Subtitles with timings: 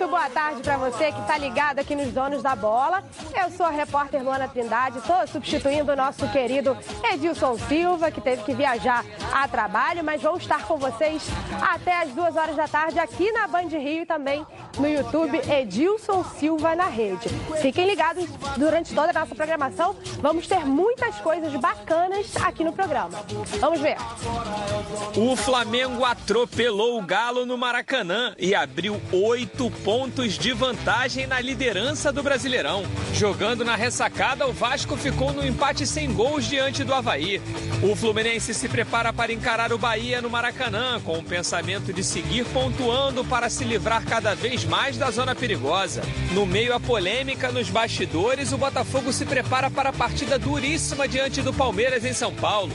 [0.00, 3.04] Muito boa tarde para você que está ligado aqui nos Donos da Bola.
[3.38, 6.74] Eu sou a repórter Luana Trindade, estou substituindo o nosso querido
[7.12, 11.22] Edilson Silva, que teve que viajar a trabalho, mas vou estar com vocês
[11.60, 14.46] até as duas horas da tarde aqui na Band Rio e também
[14.78, 17.28] no YouTube Edilson Silva na rede.
[17.60, 18.24] Fiquem ligados
[18.56, 23.24] durante toda a nossa programação, vamos ter muitas coisas bacanas aqui no programa.
[23.58, 23.96] Vamos ver.
[25.16, 32.12] O Flamengo atropelou o Galo no Maracanã e abriu oito pontos de vantagem na liderança
[32.12, 32.84] do Brasileirão.
[33.12, 37.40] Jogando na ressacada, o Vasco ficou no empate sem gols diante do Havaí.
[37.82, 42.44] O Fluminense se prepara para encarar o Bahia no Maracanã, com o pensamento de seguir
[42.46, 46.02] pontuando para se livrar cada vez mais da zona perigosa.
[46.32, 51.42] No meio à polêmica nos bastidores, o Botafogo se prepara para a partida duríssima diante
[51.42, 52.72] do Palmeiras em São Paulo.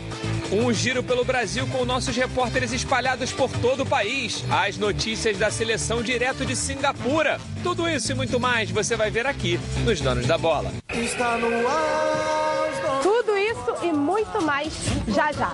[0.52, 4.44] Um giro pelo Brasil com nossos repórteres espalhados por todo o país.
[4.49, 7.39] As notícias da seleção direto de Singapura.
[7.63, 10.72] Tudo isso e muito mais você vai ver aqui nos Donos da Bola.
[10.94, 13.02] Está no ar.
[13.02, 14.73] Tudo isso e muito mais
[15.08, 15.52] já já.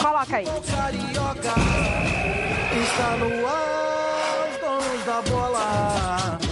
[0.00, 0.44] Coloca aí.
[2.82, 3.91] Está no ar,
[5.04, 6.51] da bola.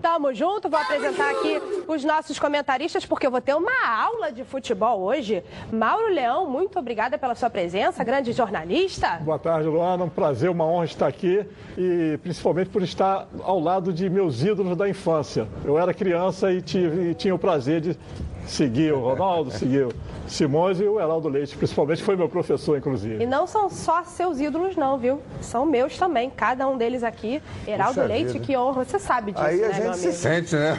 [0.00, 4.44] Tamo junto, vou apresentar aqui os nossos comentaristas, porque eu vou ter uma aula de
[4.44, 5.42] futebol hoje.
[5.72, 9.20] Mauro Leão, muito obrigada pela sua presença, grande jornalista.
[9.22, 10.04] Boa tarde, Luana.
[10.04, 11.44] Um prazer, uma honra estar aqui
[11.76, 15.48] e principalmente por estar ao lado de meus ídolos da infância.
[15.64, 17.98] Eu era criança e, tive, e tinha o prazer de
[18.46, 19.92] seguir o Ronaldo, seguir o
[20.28, 23.22] Simões e o Heraldo Leite, principalmente foi meu professor, inclusive.
[23.22, 25.20] E não são só seus ídolos, não, viu?
[25.40, 27.40] São meus também, cada um deles aqui.
[27.66, 28.44] Heraldo Puxa Leite, vida.
[28.44, 30.78] que honra, você sabe disso, Aí a né, meu gente se sente, né?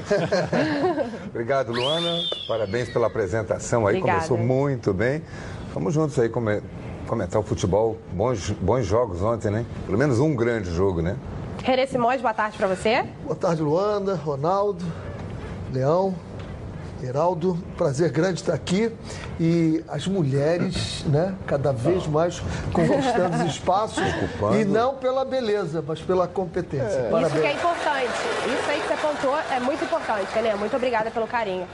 [1.29, 2.19] Obrigado, Luana.
[2.47, 3.95] Parabéns pela apresentação aí.
[3.97, 4.27] Obrigada.
[4.27, 5.21] Começou muito bem.
[5.73, 6.61] Vamos juntos aí come-
[7.07, 7.97] comentar o futebol.
[8.11, 9.65] Bons, bons jogos ontem, né?
[9.85, 11.15] Pelo menos um grande jogo, né?
[11.63, 13.03] Renê Simões, boa tarde pra você.
[13.23, 14.83] Boa tarde, Luanda, Ronaldo,
[15.73, 16.13] Leão,
[17.03, 17.57] Heraldo.
[17.77, 18.91] Prazer grande estar aqui.
[19.39, 22.41] E as mulheres, né, cada vez mais
[22.73, 24.03] conquistando os espaços.
[24.15, 24.59] Ocupando.
[24.59, 27.09] E não pela beleza, mas pela competência.
[27.09, 28.07] Isso que é importante.
[28.45, 30.55] Isso aí que você pontuou é muito importante, Renê.
[30.55, 31.67] Muito obrigada pelo carinho.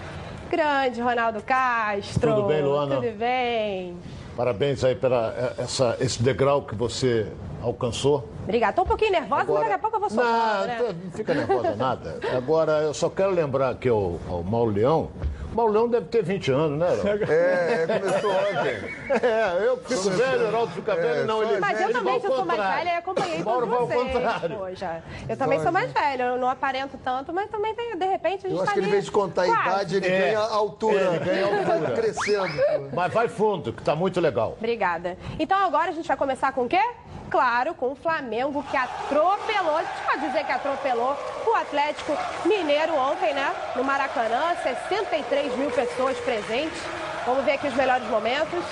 [0.49, 2.35] Grande Ronaldo Castro.
[2.35, 2.95] Tudo bem, Luana?
[2.95, 3.97] Tudo bem.
[4.35, 7.27] Parabéns aí pela essa, esse degrau que você
[7.63, 8.27] alcançou.
[8.43, 8.73] Obrigada.
[8.73, 10.95] Tô um pouquinho nervosa, mas daqui a pouco eu vou soltar, não, né?
[11.03, 12.19] não fica nervosa nada.
[12.35, 15.09] Agora, eu só quero lembrar aqui ao, ao Mauro Leão.
[15.51, 17.31] O Mauro Leão deve ter 20 anos, né, Heraldo?
[17.31, 18.93] É, começou ontem.
[19.13, 22.25] É, eu fico velho, o Heraldo fica velho, não, ele Mas eu também, vai se
[22.25, 22.83] ao eu sou mais contrário.
[22.83, 24.13] velha, eu acompanhei Mauro todos vai ao vocês.
[24.23, 24.57] contrário.
[24.57, 28.47] Poxa, eu também sou mais velha, eu não aparento tanto, mas também tem, de repente
[28.47, 30.19] a gente Eu acho tá que ele, em vez de contar a idade, ele É.
[30.19, 30.99] ganha a altura.
[30.99, 31.77] É, ele ganha a altura.
[31.79, 32.89] Vai crescendo.
[32.91, 34.55] Mas vai fundo, que tá muito legal.
[34.57, 35.15] Obrigada.
[35.37, 36.81] Então agora a gente vai começar com o quê?
[37.33, 41.17] Claro, com o Flamengo que atropelou, a gente pode dizer que atropelou
[41.47, 43.51] o Atlético Mineiro ontem, né?
[43.75, 46.79] No Maracanã, 63 mil pessoas presentes.
[47.25, 48.63] Vamos ver aqui os melhores momentos.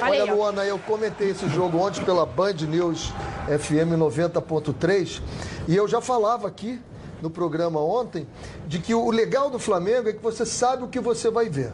[0.00, 0.32] Olha Olha.
[0.32, 3.12] Luana, eu comentei esse jogo ontem pela Band News
[3.48, 5.20] FM 90.3
[5.66, 6.80] e eu já falava aqui
[7.22, 8.26] no programa ontem
[8.66, 11.72] de que o legal do Flamengo é que você sabe o que você vai ver.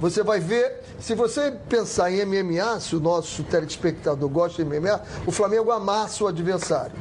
[0.00, 5.02] Você vai ver, se você pensar em MMA, se o nosso telespectador gosta de MMA,
[5.26, 6.92] o Flamengo amassa o adversário.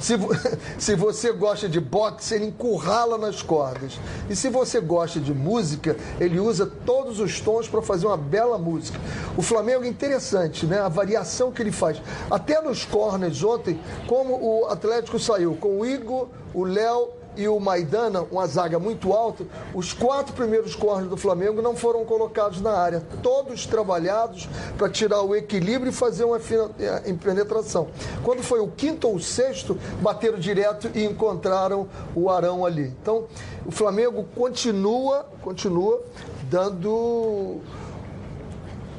[0.00, 0.14] Se,
[0.78, 3.98] se você gosta de boxe, ele encurrala nas cordas.
[4.28, 8.58] E se você gosta de música, ele usa todos os tons para fazer uma bela
[8.58, 8.98] música.
[9.36, 10.80] O Flamengo é interessante, né?
[10.80, 12.00] A variação que ele faz.
[12.30, 17.58] Até nos corners ontem, como o Atlético saiu com o Igor, o Léo e o
[17.58, 19.44] Maidana, uma zaga muito alta,
[19.74, 23.02] os quatro primeiros corners do Flamengo não foram colocados na área.
[23.22, 27.88] Todos trabalhados para tirar o equilíbrio e fazer uma eh, penetração.
[28.22, 32.94] Quando foi o quinto ou o sexto, bateram direto e encontraram o Arão ali.
[33.02, 33.24] Então,
[33.64, 36.02] o Flamengo continua, continua
[36.50, 37.60] dando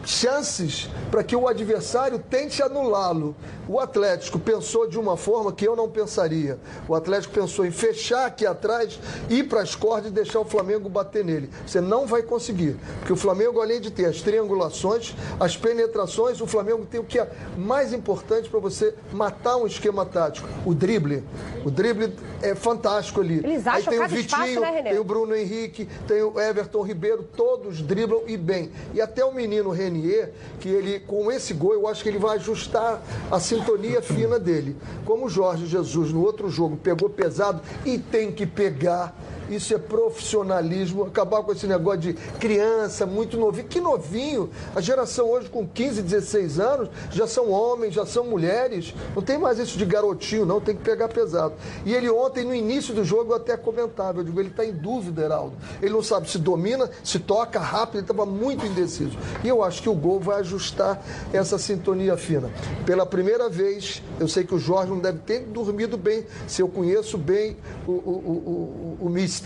[0.06, 3.36] chances para que o adversário tente anulá-lo.
[3.68, 6.60] O Atlético pensou de uma forma que eu não pensaria.
[6.88, 9.00] O Atlético pensou em fechar aqui atrás,
[9.30, 11.50] ir para as cordas e deixar o Flamengo bater nele.
[11.66, 16.48] Você não vai conseguir, porque o Flamengo, além de ter as triangulações, as penetrações, o
[16.48, 21.24] Flamengo tem o que é mais importante para você matar um esquema tático: o drible.
[21.64, 23.38] O drible é fantástico ali.
[23.38, 26.40] Eles Aí acham tem o cada espaço, Vitinho, né, tem o Bruno Henrique, tem o
[26.40, 28.72] Everton Ribeiro, todos driblam e bem.
[28.94, 32.38] E até o menino Renier, que ele, com esse gol, eu acho que ele vai
[32.38, 34.76] ajustar a sintonia fina dele.
[35.06, 39.16] Como o Jorge Jesus no outro jogo pegou pesado e tem que pegar.
[39.52, 43.68] Isso é profissionalismo, acabar com esse negócio de criança, muito novinho.
[43.68, 44.50] Que novinho!
[44.74, 48.94] A geração hoje com 15, 16 anos já são homens, já são mulheres.
[49.14, 51.54] Não tem mais isso de garotinho, não, tem que pegar pesado.
[51.86, 54.72] E ele ontem, no início do jogo, eu até comentava, eu digo, ele está em
[54.72, 55.54] dúvida, Heraldo.
[55.82, 59.18] Ele não sabe se domina, se toca rápido, ele estava muito indeciso.
[59.44, 61.04] E eu acho que o gol vai ajustar
[61.34, 62.50] essa sintonia fina.
[62.86, 66.70] Pela primeira vez, eu sei que o Jorge não deve ter dormido bem, se eu
[66.70, 69.41] conheço bem o, o, o, o, o Mister.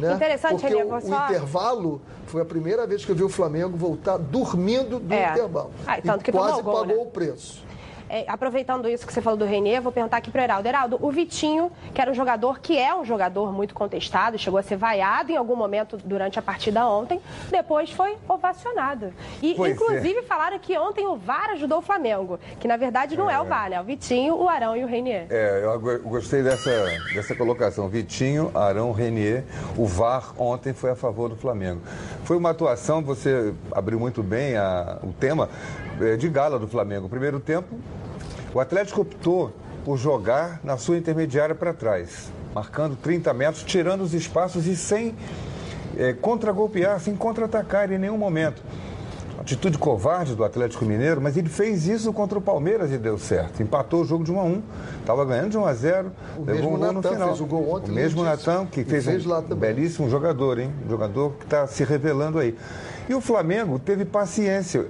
[0.00, 0.14] Né?
[0.14, 3.28] Interessante, Porque o, vou o só- intervalo foi a primeira vez que eu vi o
[3.28, 5.30] Flamengo voltar dormindo do É.
[5.32, 5.70] intervalo.
[5.86, 7.02] Ah, e e quase gol, pagou né?
[7.02, 7.64] o preço.
[8.16, 10.66] É, aproveitando isso que você falou do Renê, vou perguntar aqui pro Heraldo.
[10.66, 14.62] Heraldo, o Vitinho, que era um jogador que é um jogador muito contestado, chegou a
[14.62, 17.20] ser vaiado em algum momento durante a partida ontem,
[17.50, 19.12] depois foi ovacionado.
[19.42, 19.74] E, Pois é.
[19.74, 23.44] inclusive, falaram que ontem o VAR ajudou o Flamengo, que na verdade não é, o
[23.44, 23.76] VAR, né?
[23.76, 25.26] É o Vitinho, o Arão e o Renier.
[25.28, 26.70] É, eu go- gostei dessa,
[27.12, 27.86] dessa colocação.
[27.88, 29.44] Vitinho, Arão, Renier,
[29.76, 31.82] o VAR ontem foi a favor do Flamengo.
[32.24, 35.50] Foi uma atuação, você abriu muito bem a- o tema,
[36.00, 37.08] é, de gala do Flamengo.
[37.10, 37.78] Primeiro tempo,
[38.54, 39.52] o Atlético optou
[39.84, 45.14] por jogar na sua intermediária para trás, marcando 30 metros, tirando os espaços e sem
[45.96, 48.62] é, contragolpear, sem contra-atacar em nenhum momento.
[49.38, 53.62] Atitude covarde do Atlético Mineiro, mas ele fez isso contra o Palmeiras e deu certo.
[53.62, 54.62] Empatou o jogo de 1 a 1
[55.00, 57.28] estava ganhando de 1 a 0 O levou um gol no final.
[57.28, 58.52] fez o gol ontem, O mesmo lindíssimo.
[58.52, 60.72] Natan, que fez, fez um belíssimo jogador, hein?
[60.84, 62.56] Um jogador que está se revelando aí.
[63.08, 64.86] E o Flamengo teve paciência.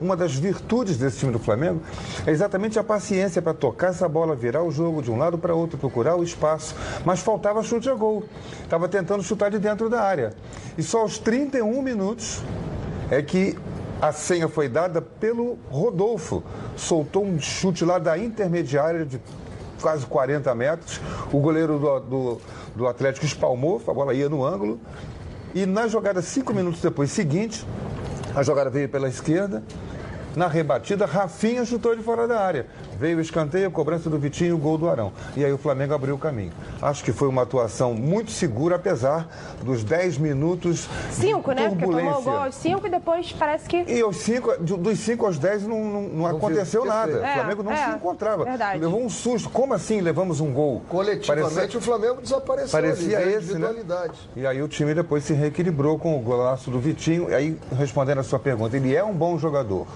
[0.00, 1.80] Uma das virtudes desse time do Flamengo
[2.24, 5.54] é exatamente a paciência para tocar essa bola, virar o jogo de um lado para
[5.54, 6.76] outro, procurar o espaço.
[7.04, 8.24] Mas faltava chute a gol.
[8.62, 10.32] Estava tentando chutar de dentro da área.
[10.78, 12.40] E só aos 31 minutos
[13.10, 13.58] é que
[14.00, 16.44] a senha foi dada pelo Rodolfo.
[16.76, 19.20] Soltou um chute lá da intermediária de
[19.80, 21.00] quase 40 metros.
[21.32, 22.40] O goleiro do, do,
[22.76, 24.80] do Atlético espalmou, a bola ia no ângulo.
[25.56, 27.64] E na jogada, cinco minutos depois, seguinte,
[28.34, 29.62] a jogada veio pela esquerda.
[30.36, 32.66] Na rebatida, Rafinha chutou de fora da área.
[32.98, 35.10] Veio o escanteio, a cobrança do Vitinho e o gol do Arão.
[35.34, 36.52] E aí o Flamengo abriu o caminho.
[36.82, 39.26] Acho que foi uma atuação muito segura, apesar
[39.62, 41.68] dos 10 minutos Cinco, de né?
[41.70, 42.30] Porque tomou o turbulência.
[42.30, 43.82] gol aos cinco e depois parece que.
[43.88, 46.90] E aos cinco, do- dos 5 aos 10 não, não, não aconteceu viu?
[46.92, 47.12] nada.
[47.12, 48.44] É, o Flamengo não é, se encontrava.
[48.44, 48.78] verdade.
[48.78, 49.48] Levou um susto.
[49.48, 50.82] Como assim levamos um gol?
[50.88, 53.70] Coletivamente, Parecia- o Flamengo desapareceu Parecia ali, esse, né?
[53.70, 54.18] individualidade.
[54.36, 57.30] E aí o time depois se reequilibrou com o golaço do Vitinho.
[57.30, 59.86] E aí, respondendo a sua pergunta, ele é um bom jogador.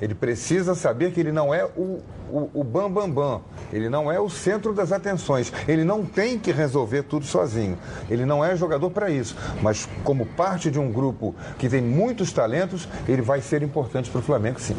[0.00, 2.00] Ele precisa saber que ele não é o,
[2.30, 3.42] o, o bam, bam, bam.
[3.72, 5.52] Ele não é o centro das atenções.
[5.68, 7.78] Ele não tem que resolver tudo sozinho.
[8.08, 9.36] Ele não é jogador para isso.
[9.62, 14.20] Mas como parte de um grupo que tem muitos talentos, ele vai ser importante para
[14.20, 14.76] o Flamengo, sim.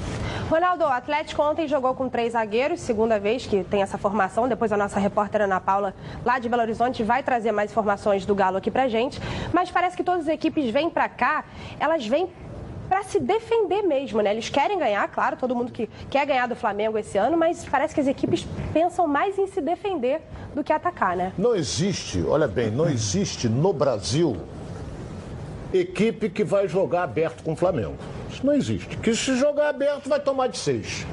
[0.50, 4.47] Ronaldo, o Atlético ontem jogou com três zagueiros, segunda vez que tem essa formação.
[4.47, 5.94] Depois a nossa repórter Ana Paula,
[6.25, 9.21] lá de Belo Horizonte, vai trazer mais informações do Galo aqui pra gente.
[9.53, 11.45] Mas parece que todas as equipes vêm pra cá,
[11.79, 12.29] elas vêm
[12.92, 14.32] para se defender mesmo, né?
[14.32, 17.95] Eles querem ganhar, claro, todo mundo que quer ganhar do Flamengo esse ano, mas parece
[17.95, 20.19] que as equipes pensam mais em se defender
[20.54, 21.31] do que atacar, né?
[21.38, 24.36] Não existe, olha bem, não existe no Brasil
[25.74, 27.95] equipe que vai jogar aberto com o Flamengo.
[28.30, 28.98] Isso não existe.
[28.98, 31.07] Que se jogar aberto vai tomar de seis.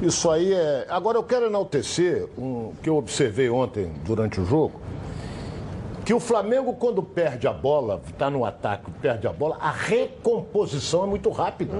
[0.00, 0.86] Isso aí é.
[0.88, 4.80] Agora eu quero enaltecer um que eu observei ontem durante o jogo.
[6.04, 11.04] Que o Flamengo, quando perde a bola, está no ataque, perde a bola, a recomposição
[11.04, 11.76] é muito rápida.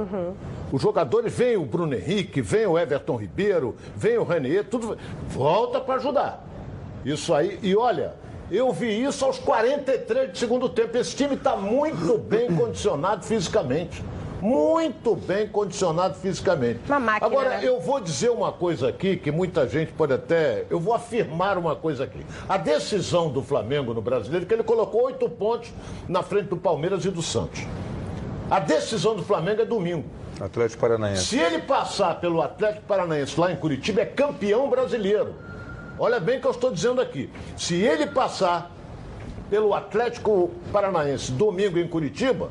[0.70, 4.96] Os jogadores, vem o Bruno Henrique, vem o Everton Ribeiro, vem o Renier, tudo
[5.28, 6.46] volta para ajudar.
[7.04, 8.14] Isso aí, e olha,
[8.48, 10.96] eu vi isso aos 43 de segundo tempo.
[10.96, 14.04] Esse time está muito bem condicionado fisicamente.
[14.42, 16.80] Muito bem condicionado fisicamente.
[16.88, 17.60] Uma máquina, Agora, né?
[17.62, 20.66] eu vou dizer uma coisa aqui que muita gente pode até.
[20.68, 22.26] Eu vou afirmar uma coisa aqui.
[22.48, 25.72] A decisão do Flamengo no brasileiro, que ele colocou oito pontos
[26.08, 27.64] na frente do Palmeiras e do Santos.
[28.50, 30.04] A decisão do Flamengo é domingo.
[30.40, 31.24] Atlético Paranaense.
[31.24, 35.36] Se ele passar pelo Atlético Paranaense lá em Curitiba, é campeão brasileiro.
[35.96, 37.30] Olha bem o que eu estou dizendo aqui.
[37.56, 38.72] Se ele passar
[39.48, 42.50] pelo Atlético Paranaense domingo em Curitiba,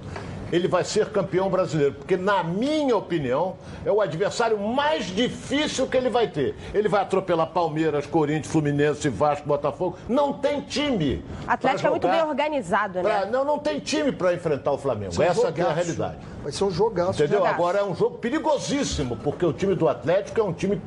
[0.51, 1.93] ele vai ser campeão brasileiro.
[1.93, 3.55] Porque, na minha opinião,
[3.86, 6.55] é o adversário mais difícil que ele vai ter.
[6.74, 9.98] Ele vai atropelar Palmeiras, Corinthians, Fluminense, Vasco, Botafogo.
[10.08, 11.24] Não tem time.
[11.48, 13.03] O Atlético é muito bem organizado, né?
[13.03, 15.13] Pra, não, não tem time para enfrentar o Flamengo.
[15.13, 16.17] São Essa é a realidade.
[16.43, 17.22] Vai ser um jogaço.
[17.22, 17.39] Entendeu?
[17.39, 17.55] Jogaço.
[17.55, 20.81] Agora é um jogo perigosíssimo, porque o time do Atlético é um time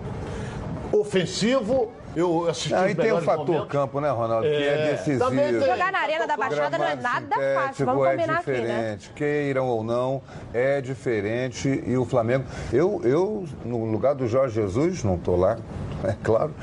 [1.01, 1.93] ofensivo.
[2.17, 3.69] Eu assisti Não, e tem o fator momentos.
[3.69, 4.47] campo, né, Ronaldo?
[4.47, 5.25] Que é decisivo.
[5.25, 5.69] também tem.
[5.69, 8.63] Jogar na Arena da Baixada não é nada fácil, vamos sintético combinar é aqui, né?
[8.63, 10.23] diferente, queiram ou não,
[10.53, 11.83] é diferente.
[11.85, 15.59] E o Flamengo, eu, eu no lugar do Jorge Jesus, não estou lá,
[16.07, 16.55] é claro,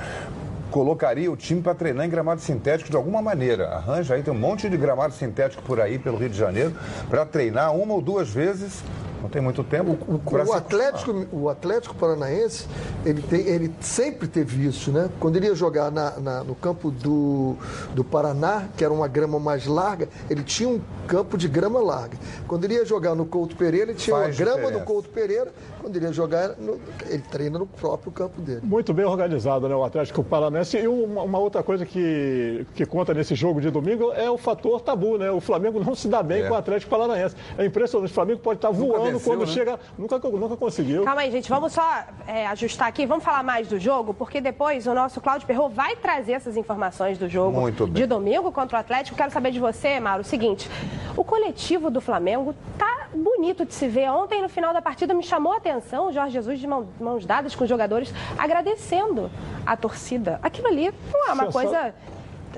[0.71, 3.67] colocaria o time para treinar em gramado sintético de alguma maneira.
[3.75, 6.73] Arranja aí, tem um monte de gramado sintético por aí, pelo Rio de Janeiro,
[7.09, 8.81] para treinar uma ou duas vezes.
[9.21, 9.95] Não tem muito tempo.
[10.29, 12.65] pra O se Atlético, o Atlético Paranaense,
[13.05, 15.09] ele, tem, ele sempre teve isso, né?
[15.19, 17.55] Quando ele ia jogar na- na- no campo do,
[17.93, 22.17] do Paraná, que era uma grama mais larga, ele tinha um campo de grama larga.
[22.47, 24.79] Quando ele ia jogar no Couto Pereira, ele tinha Faz a grama diferença.
[24.79, 25.51] do Couto Pereira.
[25.81, 28.61] Quando ele ia jogar, no- ele treina no próprio campo dele.
[28.63, 30.77] Muito bem organizado, né, o Atlético Paranaense.
[30.77, 34.79] E uma, uma outra coisa que, que conta nesse jogo de domingo é o fator
[34.81, 35.31] tabu, né?
[35.31, 36.47] O Flamengo não se dá bem É.
[36.47, 37.35] com o Atlético Paranaense.
[37.57, 38.11] É impressionante.
[38.11, 39.47] O Flamengo pode estar voando venceu, quando né?
[39.47, 39.79] chega.
[39.97, 41.03] Nunca, nunca conseguiu.
[41.03, 41.49] Calma aí, gente.
[41.49, 43.05] Vamos só é, ajustar aqui.
[43.07, 47.17] Vamos falar mais do jogo, porque depois o nosso Cláudio Perrot vai trazer essas informações
[47.17, 47.93] do jogo Muito bem.
[47.93, 49.17] de domingo contra o Atlético.
[49.17, 50.69] Quero saber de você, Mauro, o seguinte:
[51.17, 54.09] o coletivo do Flamengo tá bonito de se ver.
[54.11, 55.70] Ontem, no final da partida, me chamou a atenção
[56.07, 59.29] o Jorge Jesus de mão- mãos dadas com os jogadores, agradecendo
[59.65, 60.39] a torcida.
[60.43, 61.93] Aquilo ali não é uma coisa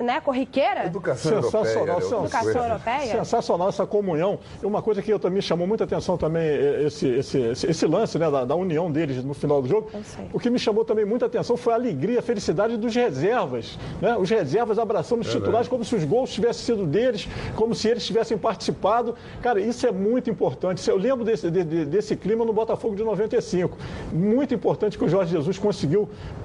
[0.02, 0.86] né, corriqueira.
[0.86, 1.96] Educação Sensacional, europeia.
[1.96, 2.02] né?
[2.02, 2.26] sensacional.
[2.26, 3.12] Educação europeia.
[3.12, 4.40] Sensacional essa comunhão.
[4.62, 7.86] E uma coisa que eu também chamou muita atenção também, eh, esse, esse, esse, esse
[7.86, 9.90] lance né, da, da união deles no final do jogo.
[10.32, 13.78] O que me chamou também muita atenção foi a alegria, a felicidade dos reservas.
[14.02, 14.16] Né?
[14.18, 18.06] Os reservas abraçando os titulares como se os gols tivessem sido deles, como se eles
[18.06, 19.16] tivessem participado.
[19.42, 20.88] Cara, isso é muito importante.
[20.90, 23.78] Eu lembro desse, de- de- desse clima no Botafogo de 95.
[24.12, 26.43] Muito importante que o Jorge Jesus conseguiu con-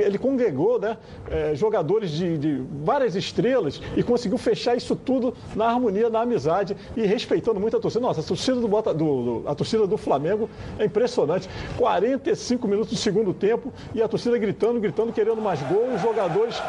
[0.00, 0.96] ele congregou né,
[1.30, 6.76] eh, jogadores de, de várias estrelas e conseguiu fechar isso tudo na harmonia, na amizade
[6.96, 8.00] e respeitando muito a torcida.
[8.02, 10.48] Nossa, a torcida do, Bota- do- do- a torcida do Flamengo
[10.78, 11.48] é impressionante.
[11.76, 15.94] 45 minutos do segundo tempo e a torcida gritando, gritando, querendo mais gols.
[15.96, 16.60] Os jogadores,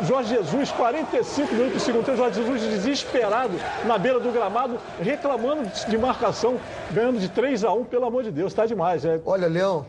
[0.00, 3.52] o Jorge Jesus, 45 minutos do segundo tempo, Jorge Jesus desesperado
[3.86, 6.56] na beira do gramado, reclamando de- marcação,
[6.92, 9.04] ganhando de 3 a 1 pelo amor de Deus, está demais.
[9.04, 9.84] É, Olha, Leão,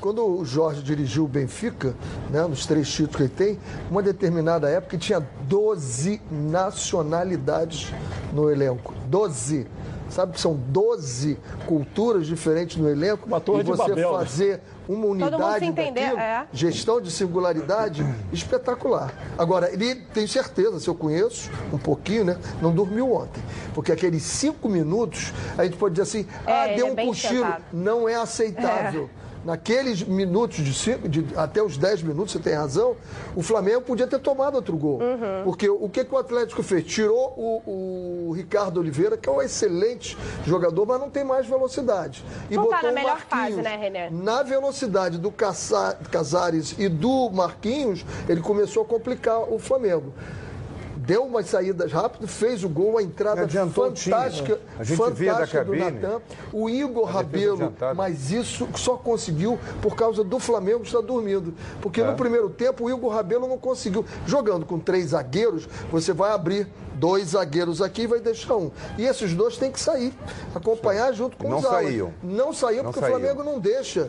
[0.00, 1.94] quando o Jorge dirigiu o Benfica,
[2.30, 3.58] né, nos três títulos que ele tem,
[3.90, 7.92] uma determinada época ele tinha 12 nacionalidades
[8.32, 8.94] no elenco.
[9.08, 9.66] 12.
[10.08, 13.26] Sabe que são 12 culturas diferentes no elenco?
[13.26, 14.18] Uma torre e de você Babel, né?
[14.18, 16.46] fazer uma mundo unidade se entender, daquilo, é.
[16.52, 19.14] gestão de singularidade espetacular.
[19.38, 22.36] Agora, ele tenho certeza, se eu conheço um pouquinho, né?
[22.60, 23.42] Não dormiu ontem.
[23.74, 27.06] Porque aqueles cinco minutos, a gente pode dizer assim, É, ah, deu é um bem
[27.06, 27.54] cochilo.
[27.72, 29.08] Não é aceitável.
[29.44, 32.94] Naqueles minutos de, cinco, de até os 10 minutos, você tem razão,
[33.34, 35.00] o Flamengo podia ter tomado outro gol.
[35.00, 35.44] Uhum.
[35.44, 36.84] Porque o que, que o Atlético fez?
[36.84, 42.24] Tirou o, o Ricardo Oliveira, que é um excelente jogador, mas não tem mais velocidade.
[42.50, 43.56] E Não tá botou na o melhor Marquinhos.
[43.56, 44.10] fase, né, René?
[44.10, 50.12] Na velocidade do Casares e do Marquinhos, ele começou a complicar o Flamengo.
[51.04, 54.60] Deu umas saídas rápidas, fez o gol, a entrada fantástica, né?
[54.78, 55.74] A gente fantástica do.
[55.74, 56.20] Natan.
[56.52, 61.54] O Igor Rabelo, mas isso só conseguiu por causa do Flamengo estar dormindo.
[61.80, 62.04] Porque É.
[62.04, 64.04] no primeiro tempo o Igor Rabelo não conseguiu.
[64.26, 68.70] Jogando com três zagueiros, você vai abrir dois zagueiros aqui e vai deixar um.
[68.96, 70.12] E esses dois têm que sair,
[70.54, 71.84] acompanhar junto com Não os alas.
[71.84, 72.12] saíam.
[72.22, 74.08] Não saíam Não porque o Flamengo não deixa.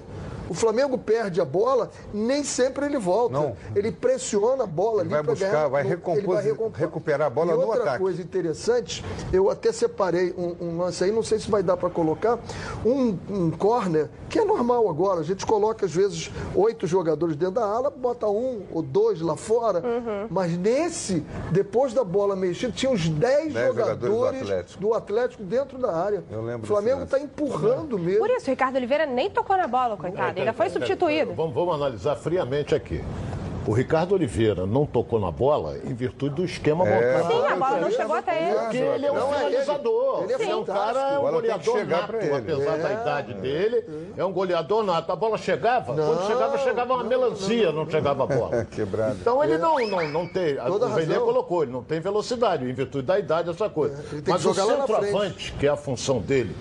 [0.53, 3.33] O Flamengo perde a bola, nem sempre ele volta.
[3.33, 3.55] Não.
[3.75, 5.67] Ele pressiona a bola ali vai pra buscar, ganhar.
[5.67, 6.79] vai no- recompor- ele recompor.
[6.79, 7.99] recuperar a bola e no outra ataque.
[8.03, 11.89] coisa interessante, eu até separei um, um lance aí, não sei se vai dar para
[11.89, 12.37] colocar,
[12.85, 17.55] um, um corner, que é normal agora, a gente coloca às vezes oito jogadores dentro
[17.55, 20.27] da ala, bota um ou dois lá fora, Uhum.
[20.29, 24.81] mas nesse, depois da bola mexida, tinha uns dez, Dez jogadores do jogadores Atlético.
[24.81, 26.23] do Atlético dentro da área.
[26.31, 28.19] Eu lembro o Flamengo está empurrando mesmo.
[28.19, 30.39] Por isso, o Ricardo Oliveira nem tocou na bola, coitado.
[30.43, 31.33] Ainda foi substituído.
[31.33, 33.03] Vamos, vamos analisar friamente aqui.
[33.65, 37.31] O Ricardo Oliveira não tocou na bola em virtude do esquema montado.
[37.31, 38.59] Sim, a bola não chegou até ele.
[38.59, 39.47] Porque ele é um Não, é ele.
[39.47, 40.23] finalizador.
[40.23, 40.73] Ele é um fantástico.
[40.73, 42.35] cara, é um goleador nato, ele.
[42.35, 43.85] apesar da idade dele.
[44.17, 45.11] É um goleador nato.
[45.13, 48.65] A bola chegava, quando chegava, chegava uma melancia, não, chegava a bola.
[48.69, 49.17] Quebrado.
[49.21, 50.55] Então ele não, não, não tem.
[50.55, 51.25] Toda o razão.
[51.25, 54.03] colocou, ele não tem velocidade, em virtude da idade, essa coisa.
[54.11, 56.53] ele Mas o centroavante, que é a função dele,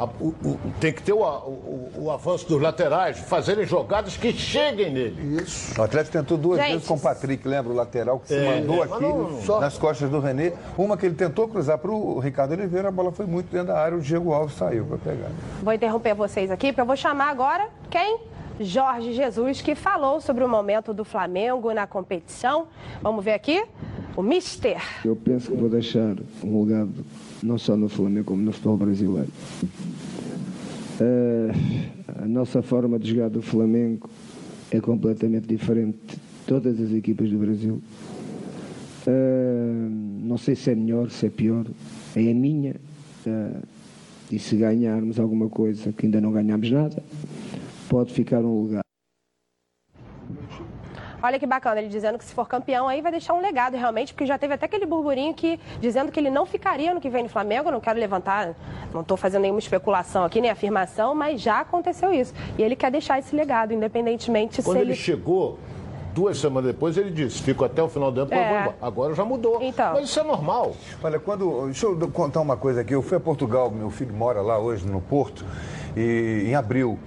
[0.00, 4.32] a, o, o, tem que ter o, o, o, avanço dos laterais, fazerem jogadas que
[4.32, 5.42] cheguem nele.
[5.42, 5.78] Isso.
[5.78, 7.72] O Atlético tentou duas Gente, vezes com o Patrick, lembra?
[7.72, 10.54] O lateral que se é, mandou é, aqui não, nas costas do René.
[10.78, 13.78] Uma que ele tentou cruzar para o Ricardo Oliveira, a bola foi muito dentro da
[13.78, 15.30] área, o Diego Alves saiu para pegar.
[15.62, 18.20] Vou interromper vocês aqui, porque eu vou chamar agora quem?
[18.58, 22.66] Jorge Jesus, que falou sobre o momento do Flamengo na competição.
[23.02, 23.62] Vamos ver aqui?
[24.16, 24.82] O Mister.
[25.04, 27.04] Eu penso que vou deixar um legado
[27.42, 29.28] não só no Flamengo como no futebol brasileiro.
[31.00, 31.50] Uh,
[32.22, 34.10] a nossa forma de jogar do Flamengo
[34.70, 37.80] é completamente diferente de todas as equipas do Brasil.
[39.06, 39.88] Uh,
[40.22, 41.64] não sei se é melhor, se é pior.
[42.14, 42.76] É a minha.
[43.26, 43.62] Uh,
[44.30, 47.02] e se ganharmos alguma coisa que ainda não ganhamos nada,
[47.88, 48.89] pode ficar um lugar.
[51.22, 54.12] Olha que bacana, ele dizendo que se for campeão aí vai deixar um legado realmente,
[54.12, 57.22] porque já teve até aquele burburinho que dizendo que ele não ficaria no que vem
[57.22, 58.54] no Flamengo, não quero levantar,
[58.92, 62.32] não estou fazendo nenhuma especulação aqui, nem afirmação, mas já aconteceu isso.
[62.58, 64.92] E ele quer deixar esse legado, independentemente Quando se ele...
[64.92, 65.58] ele chegou,
[66.14, 68.72] duas semanas depois ele disse, fico até o final do ano, é.
[68.80, 69.62] agora já mudou.
[69.62, 69.94] Então.
[69.94, 70.74] Mas isso é normal.
[71.02, 71.66] Olha, quando.
[71.66, 72.94] Deixa eu contar uma coisa aqui.
[72.94, 75.44] Eu fui a Portugal, meu filho mora lá hoje no Porto,
[75.96, 76.98] e em abril.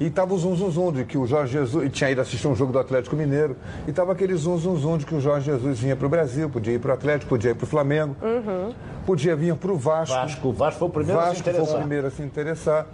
[0.00, 1.84] E tava o zum, zum, zum de que o Jorge Jesus.
[1.84, 3.56] E tinha ido assistir um jogo do Atlético Mineiro.
[3.86, 6.48] E tava aquele zum, zum, zum de que o Jorge Jesus vinha para o Brasil,
[6.48, 8.72] podia ir para o Atlético, podia ir para o Flamengo, uhum.
[9.04, 10.14] podia vir para o Vasco.
[10.14, 10.52] Vasco.
[10.52, 11.66] Vasco foi o primeiro Vasco a se interessar.
[11.66, 12.86] foi o primeiro a se interessar.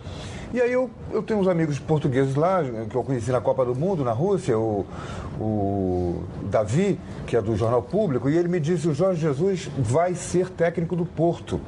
[0.54, 3.74] E aí eu, eu tenho uns amigos portugueses lá, que eu conheci na Copa do
[3.74, 4.86] Mundo, na Rússia, o,
[5.40, 6.96] o Davi,
[7.26, 10.94] que é do Jornal Público, e ele me disse, o Jorge Jesus vai ser técnico
[10.94, 11.60] do Porto.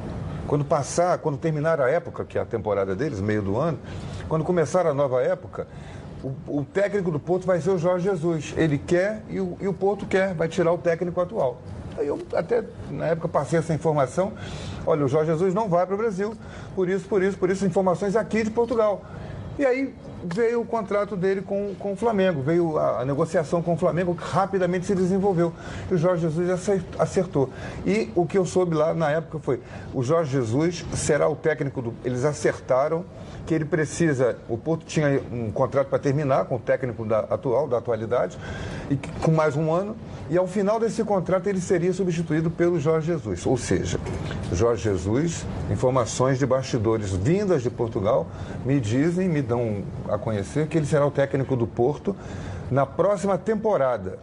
[0.47, 3.77] Quando passar, quando terminar a época, que é a temporada deles, meio do ano,
[4.29, 5.67] quando começar a nova época,
[6.23, 8.55] o, o técnico do Porto vai ser o Jorge Jesus.
[8.57, 11.61] Ele quer e o, e o Porto quer, vai tirar o técnico atual.
[11.99, 14.33] Eu até na época passei essa informação.
[14.87, 16.35] Olha, o Jorge Jesus não vai para o Brasil,
[16.75, 19.03] por isso, por isso, por isso, informações aqui de Portugal.
[19.59, 19.95] E aí
[20.35, 24.15] veio o contrato dele com, com o Flamengo, veio a, a, negociação com o Flamengo,
[24.15, 25.53] que rapidamente se desenvolveu.
[25.91, 26.49] E o Jorge Jesus
[26.99, 27.51] acertou.
[27.85, 29.61] E o que eu soube lá na época foi:
[29.95, 31.95] o Jorge Jesus será o técnico do.
[32.05, 33.05] Eles acertaram
[33.47, 34.37] que ele precisa.
[34.49, 38.39] O Porto tinha um contrato para terminar com o técnico da atual, da atualidade,
[38.91, 39.97] e com mais um ano.
[40.29, 43.47] E ao final desse contrato ele seria substituído pelo Jorge Jesus.
[43.47, 43.99] Ou seja,
[44.53, 48.27] Jorge Jesus, informações de bastidores vindas de Portugal,
[48.65, 52.17] me dizem, me dão a conhecer que ele será o técnico do Porto
[52.71, 54.19] na próxima temporada.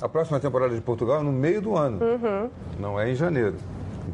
[0.00, 2.50] A próxima temporada de Portugal é no meio do ano, uhum.
[2.78, 3.56] não é em janeiro.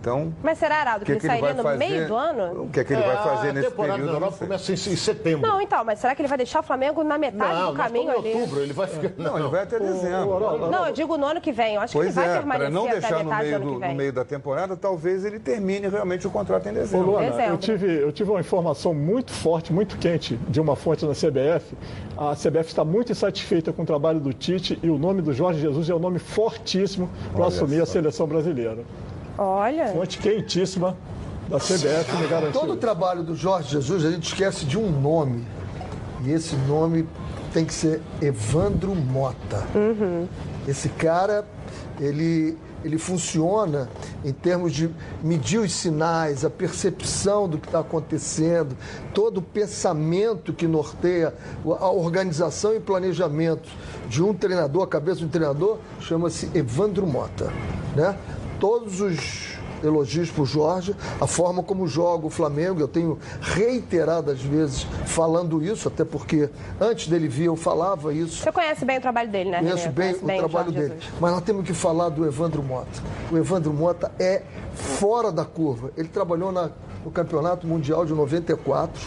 [0.00, 2.64] Então, Mas será, Araldo, que, que, ele sairia no fazer, meio do ano?
[2.64, 3.92] O que é que ele é, vai fazer nesse período?
[3.92, 5.46] A temporada começa em, setembro.
[5.46, 8.10] Não, então, mas será que ele vai deixar o Flamengo na metade não, do caminho
[8.10, 8.32] ali?
[8.32, 9.12] Em outubro, ele vai ficar...
[9.16, 10.70] Não, não, ele vai até dezembro.
[10.70, 11.74] Não, eu digo no ano que vem.
[11.74, 13.94] Eu acho pois que ele é, vai permanecer para não deixar no meio, do, no
[13.94, 17.08] meio da temporada, talvez ele termine realmente o contrato em dezembro.
[17.08, 17.52] Ô, Luana, dezembro.
[17.52, 21.74] Eu, tive, eu tive uma informação muito forte, muito quente de uma fonte na CBF.
[22.16, 25.60] A CBF está muito insatisfeita com o trabalho do Tite e o nome do Jorge
[25.60, 27.82] Jesus é um nome fortíssimo para assumir só.
[27.82, 28.84] a seleção brasileira.
[29.38, 29.88] Olha.
[29.88, 30.96] Fonte quentíssima
[31.48, 32.60] da CBF me garantiu.
[32.60, 35.44] Todo o trabalho do Jorge Jesus, a gente esquece de um nome.
[36.24, 37.06] E esse nome
[37.52, 39.64] tem que ser Evandro Mota.
[39.74, 40.26] Uhum.
[40.66, 41.46] Esse cara,
[42.00, 43.88] ele, ele funciona
[44.24, 44.90] em termos de
[45.22, 48.76] medir os sinais, a percepção do que está acontecendo,
[49.14, 51.32] todo o pensamento que norteia
[51.64, 53.68] a organização e planejamento
[54.08, 57.52] de um treinador, a cabeça de um treinador, chama-se Evandro Mota.
[57.94, 58.16] Né?
[58.58, 62.80] Todos os elogios para o Jorge, a forma como joga o Flamengo.
[62.80, 66.48] Eu tenho reiteradas vezes falando isso, até porque
[66.80, 68.42] antes dele vir eu falava isso.
[68.42, 69.58] Você conhece bem o trabalho dele, né?
[69.58, 70.94] Conheço bem conhece o bem trabalho dele.
[70.94, 71.10] Jesus.
[71.20, 73.02] Mas nós temos que falar do Evandro Mota.
[73.30, 74.42] O Evandro Mota é
[74.74, 75.90] fora da curva.
[75.96, 76.70] Ele trabalhou na,
[77.04, 79.00] no Campeonato Mundial de 94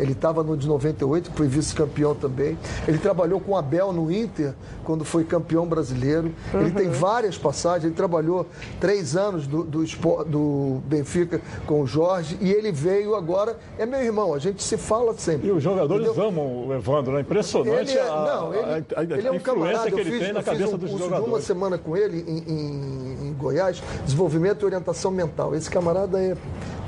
[0.00, 2.58] ele estava no de 98, foi vice-campeão também.
[2.88, 6.32] Ele trabalhou com o Abel no Inter, quando foi campeão brasileiro.
[6.54, 6.60] Uhum.
[6.60, 6.92] Ele tem uhum.
[6.92, 8.46] várias passagens, ele trabalhou
[8.80, 9.84] três anos do, do,
[10.24, 14.78] do, Benfica com o Jorge e ele veio agora, é meu irmão, a gente se
[14.78, 15.48] fala sempre.
[15.48, 16.28] E os jogadores entendeu?
[16.28, 19.38] amam o Evandro, é impressionante ele é, a, não, ele, a, a, ele é um
[19.38, 21.24] camarada, que ele fiz, tem na cabeça um dos jogadores.
[21.24, 25.54] De uma semana com ele em, em, em Goiás, desenvolvimento e orientação mental.
[25.54, 26.36] Esse camarada é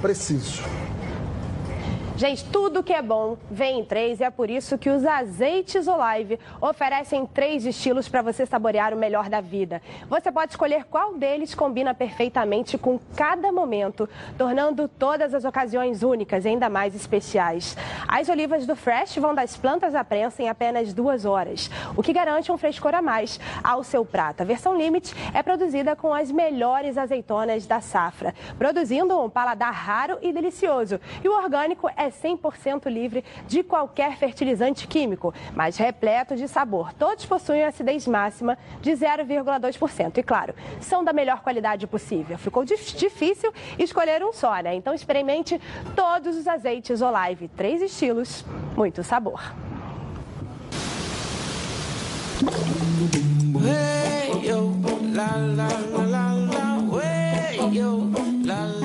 [0.01, 0.63] preciso.
[2.15, 5.89] Gente, tudo que é bom vem em três e é por isso que os azeites
[5.89, 9.81] Olive oferecem três estilos para você saborear o melhor da vida.
[10.11, 16.45] Você pode escolher qual deles combina perfeitamente com cada momento, tornando todas as ocasiões únicas
[16.45, 17.77] e ainda mais especiais.
[18.07, 22.13] As olivas do Fresh vão das plantas à prensa em apenas duas horas, o que
[22.13, 24.43] garante um frescor a mais ao seu prato.
[24.43, 30.19] A versão Limite é produzida com as melhores azeitonas da safra, produzindo um paladar raro
[30.21, 31.01] e delicioso.
[31.25, 36.93] E o orgânico é 100% livre de qualquer fertilizante químico, mas repleto de sabor.
[36.93, 40.19] Todos possuem acidez máxima de 0,2%.
[40.19, 42.39] E claro, são da melhor qualidade possível.
[42.39, 44.75] Ficou difícil escolher um só, né?
[44.75, 45.61] Então experimente
[45.97, 47.49] todos os azeites Olive.
[47.49, 48.45] Três estilos,
[48.77, 49.41] muito sabor.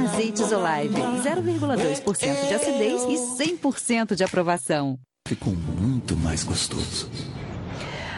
[0.03, 4.99] Azeites Olive, 0,2% de acidez e 100% de aprovação.
[5.27, 7.09] Ficou muito mais gostoso.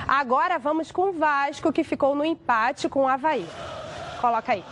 [0.08, 3.46] Agora vamos com o Vasco, que ficou no empate com o Havaí.
[4.20, 4.64] Coloca aí.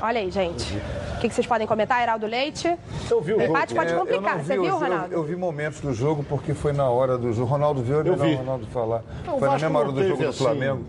[0.00, 0.76] Olha aí, gente.
[1.16, 2.76] O que, vocês podem comentar, Heraldo Leite?
[3.10, 4.38] Eu vi o empate pode complicar.
[4.38, 5.14] vi Você viu, jogo, Ronaldo?
[5.14, 7.50] Eu, vi momentos do jogo porque foi na hora do jogo.
[7.50, 8.34] Ronaldo viu, é Eu melhor vi.
[8.34, 9.02] o Ronaldo falar.
[9.26, 10.84] Não, o foi na mesma hora do jogo teve, do assim, Flamengo.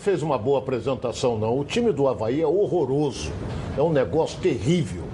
[0.00, 1.58] Fez uma boa apresentação, não.
[1.58, 3.30] O time do Havaí é horroroso.
[3.76, 5.04] É um negócio terrível.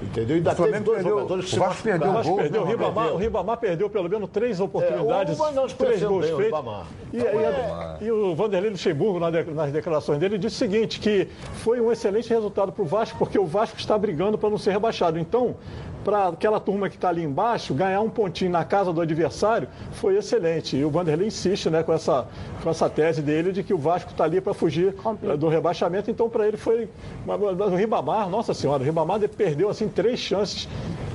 [0.00, 0.36] Entendeu?
[0.36, 2.12] E ainda O Flamengo teve dois perdeu- jogadores que o se Vasco perdeu O.
[2.14, 3.14] Vasco perdeu, o não, Ribamar, perdeu.
[3.14, 6.58] o Ribamar perdeu pelo menos três oportunidades, É, o- três gols bem o feitos.
[6.58, 6.86] Ribamar.
[7.12, 11.92] E, e- e o Vanderlei Luxemburgo, nas declarações dele, disse o seguinte, que foi um
[11.92, 15.18] excelente resultado para o Vasco, porque o Vasco está brigando para não ser rebaixado.
[15.18, 15.56] Então,
[16.04, 20.16] para aquela turma que está ali embaixo, ganhar um pontinho na casa do adversário foi
[20.16, 20.76] excelente.
[20.76, 22.26] E o Vanderlei insiste né, com, essa,
[22.62, 26.10] com essa tese dele de que o Vasco está ali para fugir eh, do rebaixamento.
[26.10, 26.88] Então, para ele foi...
[27.26, 30.68] O Ribamar, nossa senhora, o Ribamar perdeu assim três chances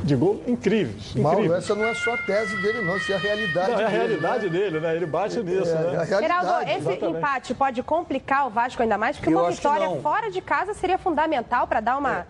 [0.03, 1.15] de gol incríveis.
[1.15, 1.63] Mauro, incríveis.
[1.63, 2.97] essa não é só a tese dele, não.
[2.97, 4.51] Isso é a realidade Não, é a dele, realidade né?
[4.51, 4.95] dele, né?
[4.95, 6.23] Ele bate nisso, É, né?
[6.23, 7.17] Heraldo, esse exatamente.
[7.17, 10.97] empate pode complicar o Vasco ainda mais, porque Eu uma vitória fora de casa seria
[10.97, 12.27] fundamental para dar uma.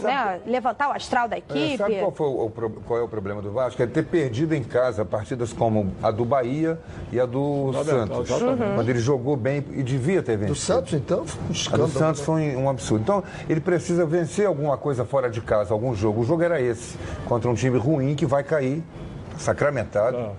[0.00, 1.76] Né, levantar o astral da É, equipe.
[1.78, 2.50] sabe qual, foi o,
[2.86, 3.82] qual é o problema do Vasco?
[3.82, 6.78] É ter perdido em casa partidas como a do Bahia
[7.10, 8.42] e a do Fundamental, Santos.
[8.42, 8.74] Uhum.
[8.74, 10.54] Quando ele jogou bem e devia ter vencido.
[10.54, 11.88] Do Santos, então, foi um A escândalo.
[11.88, 13.02] do Santos foi um absurdo.
[13.02, 16.20] Então, ele precisa vencer alguma coisa fora de casa, algum jogo.
[16.20, 18.82] O jogo era esse, contra um time ruim que vai cair,
[19.38, 20.30] sacramentado.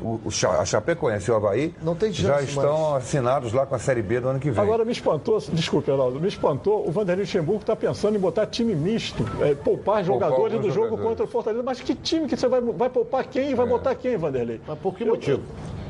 [0.00, 0.20] O,
[0.58, 4.02] a Chapecoense e o Havaí Não tem já chance estão assinados lá com a Série
[4.02, 4.62] B do ano que vem.
[4.62, 8.74] Agora me espantou, desculpe, Heraldo, me espantou, o Vanderlei Luxemburgo está pensando em botar time
[8.74, 11.02] misto, é, poupar jogadores do jogo jogadores.
[11.08, 11.62] contra o Fortaleza.
[11.62, 14.60] Mas que time que você vai, vai poupar quem e vai botar quem, Vanderlei?
[14.66, 15.42] Mas por que Eu- motivo?
[15.42, 15.81] Que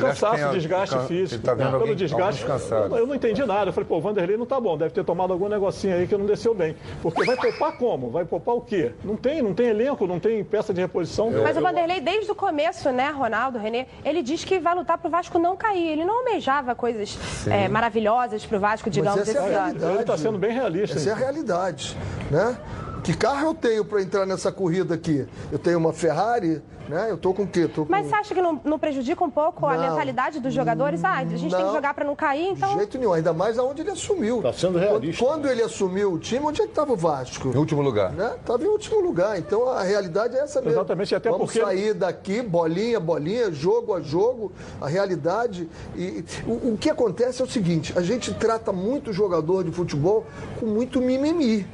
[0.00, 1.34] Cansaço, desgaste can- físico.
[1.34, 2.44] ele tá vendo Pelo desgaste.
[2.90, 3.68] Eu, eu não entendi nada.
[3.70, 6.16] Eu falei, pô, o Vanderlei não tá bom, deve ter tomado algum negocinho aí que
[6.16, 6.76] não desceu bem.
[7.02, 8.10] Porque vai poupar como?
[8.10, 8.92] Vai poupar o quê?
[9.04, 11.30] Não tem, não tem elenco, não tem peça de reposição.
[11.42, 15.10] Mas o Vanderlei, desde o começo, né, Ronaldo, Renê, ele diz que vai lutar pro
[15.10, 15.88] Vasco não cair.
[15.92, 19.64] Ele não almejava coisas é, maravilhosas pro Vasco, digamos, essa é a esse ano.
[19.64, 19.92] realidade.
[19.92, 20.96] Ele está sendo bem realista.
[20.96, 21.96] Essa é a realidade,
[22.30, 22.56] né?
[23.02, 25.26] Que carro eu tenho para entrar nessa corrida aqui?
[25.52, 27.06] Eu tenho uma Ferrari, né?
[27.10, 27.68] Eu tô com o quê?
[27.68, 27.90] Tô com...
[27.90, 29.82] Mas você acha que não, não prejudica um pouco a Não.
[29.90, 31.02] mentalidade dos jogadores?
[31.04, 31.72] Ah, a gente tem que Não.
[31.74, 32.68] jogar para não cair, então.
[32.70, 34.42] De jeito nenhum, ainda mais aonde ele assumiu.
[34.42, 35.24] Tá sendo realista.
[35.24, 37.48] Quando, quando ele assumiu o time, onde é que estava o Vasco?
[37.48, 38.12] Em último lugar.
[38.12, 38.34] Né?
[38.44, 39.38] Tava em último lugar.
[39.38, 40.74] Então a realidade é essa mesmo.
[40.78, 45.68] Exatamente, até Vamos porque- sair daqui, bolinha, bolinha, jogo a jogo, a realidade.
[45.96, 50.24] E o, o que acontece é o seguinte: a gente trata muito jogador de futebol
[50.58, 51.66] com muito mimimi.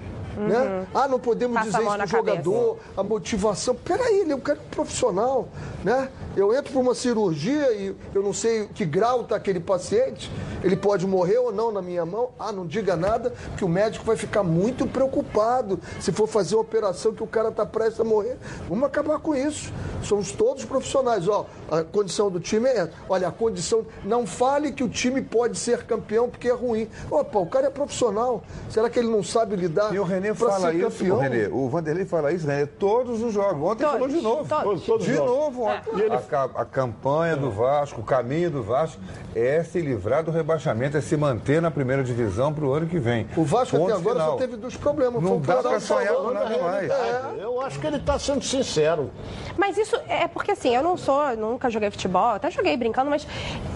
[0.48, 0.86] Né?
[0.94, 3.74] Ah, não podemos Passa a dizer isso pro jogador, a motivação.
[3.74, 5.48] Peraí, ele é um cara profissional,
[5.84, 6.08] né?
[6.36, 10.30] Eu entro para uma cirurgia e eu não sei que grau está aquele paciente,
[10.62, 12.30] ele pode morrer ou não na minha mão.
[12.38, 16.62] Ah, não diga nada, que o médico vai ficar muito preocupado se for fazer uma
[16.62, 18.36] operação que o cara está prestes a morrer.
[18.68, 19.72] Vamos acabar com isso.
[20.02, 21.28] Somos todos profissionais.
[21.28, 22.92] Ó, a condição do time é essa.
[23.08, 23.84] Olha, a condição.
[24.04, 26.88] Não fale que o time pode ser campeão porque é ruim.
[27.10, 28.42] Opa, o cara é profissional.
[28.68, 31.64] Será que ele não sabe lidar E o René pra fala ser isso, campeão?
[31.64, 33.62] o, Vanderlei fala isso, René, todos os jogos.
[33.62, 34.48] Ontem Todos, falou de novo.
[34.48, 34.84] todos.
[34.84, 35.30] Todos os de jogos.
[35.30, 36.36] novo ontem.
[36.36, 39.00] A, a campanha do Vasco, o caminho do Vasco
[39.34, 42.98] é se livrar do rebaixamento, é se manter na primeira divisão para o ano que
[42.98, 43.26] vem.
[43.36, 44.30] O Vasco Ponto até agora final.
[44.32, 45.22] só teve dois problemas.
[45.22, 46.40] Não dá pra sonhar com né?
[46.40, 46.90] nada mais.
[46.90, 47.22] É.
[47.40, 49.10] Eu acho que ele está sendo sincero.
[49.56, 53.26] Mas isso é porque assim, eu não sou, nunca joguei futebol, até joguei brincando, mas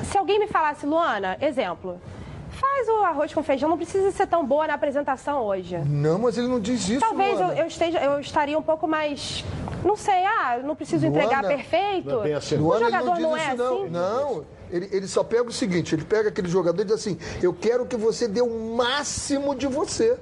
[0.04, 2.00] se alguém me falasse, Luana, exemplo,
[2.64, 5.76] faz o arroz com feijão, não precisa ser tão boa na apresentação hoje.
[5.78, 7.00] Não, mas ele não diz isso.
[7.00, 7.60] Talvez eu, Luana.
[7.60, 9.44] eu esteja, eu estaria um pouco mais,
[9.84, 12.08] não sei, ah, não preciso entregar Luana, perfeito.
[12.08, 12.56] não é bem assim.
[12.56, 13.82] O Luana, ele jogador não diz não isso, é não.
[13.82, 13.90] assim.
[13.90, 17.52] Não, ele, ele só pega o seguinte: ele pega aquele jogador e diz assim: Eu
[17.52, 20.18] quero que você dê o máximo de você.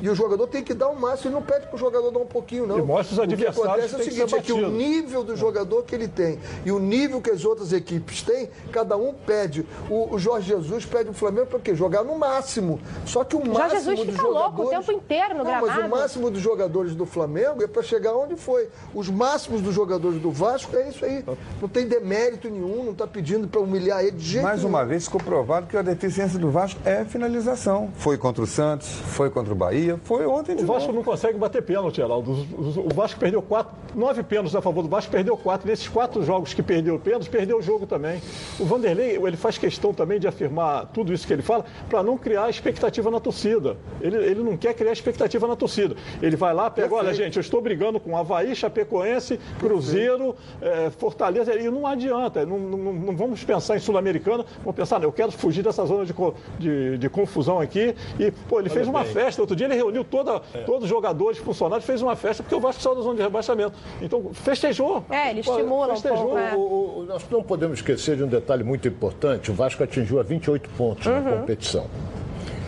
[0.00, 2.18] E o jogador tem que dar o máximo, ele não pede para o jogador dar
[2.20, 2.78] um pouquinho, não.
[2.78, 4.52] E mostra os O que adversários acontece é que o que seguinte: ser é que
[4.52, 8.48] o nível do jogador que ele tem e o nível que as outras equipes têm,
[8.72, 9.66] cada um pede.
[9.88, 11.74] O, o Jorge Jesus pede o Flamengo para quê?
[11.74, 12.80] Jogar no máximo.
[13.04, 15.62] Só que o Jorge máximo Jesus dos fica louco o tempo inteiro no não, Mas
[15.62, 15.88] o gramado.
[15.96, 18.68] máximo dos jogadores do Flamengo é para chegar onde foi.
[18.94, 21.24] Os máximos dos jogadores do Vasco é isso aí.
[21.60, 24.70] Não tem demérito nenhum, não está pedindo para humilhar ele de jeito Mais nenhum.
[24.70, 27.90] uma vez ficou provado que a deficiência do Vasco é finalização.
[27.96, 30.00] Foi contra o Santos, foi contra o Bahia, dia.
[30.04, 30.94] Foi ontem de O Vasco novo.
[30.98, 35.10] não consegue bater pênalti, os- O Vasco perdeu quatro, nove pênaltis a favor do Vasco,
[35.10, 35.68] perdeu quatro.
[35.68, 38.20] Nesses quatro jogos que perdeu pênaltis, perdeu o jogo também.
[38.58, 42.16] O Vanderlei, ele faz questão também de afirmar tudo isso que ele fala para não
[42.16, 43.76] criar expectativa na torcida.
[44.00, 45.94] Ele, ele não quer criar expectativa na torcida.
[46.22, 51.54] Ele vai lá, pega, olha, gente, eu estou brigando com Havaí, Chapecoense, Cruzeiro, eh, Fortaleza,
[51.54, 52.44] e não adianta.
[52.44, 56.04] Não, não- não vamos pensar em Sul-Americana, vamos pensar, não, eu quero fugir dessa zona
[56.04, 56.14] de,
[56.58, 57.94] de- de confusão aqui.
[58.18, 59.12] E, pô, ele fez uma bem.
[59.12, 59.40] festa.
[59.40, 60.58] Outro dia ele reuniu toda, É.
[60.62, 63.72] todos os jogadores, funcionários, fez uma festa porque o Vasco saiu da zona de rebaixamento.
[64.00, 65.04] Então, festejou.
[65.10, 66.18] É, ele Pô, estimula um festejou.
[66.18, 66.52] pouco, né?
[66.54, 69.50] O- o- o- nós não podemos esquecer de um detalhe muito importante.
[69.50, 71.20] O Vasco atingiu a 28 pontos Uhum.
[71.20, 71.86] na competição.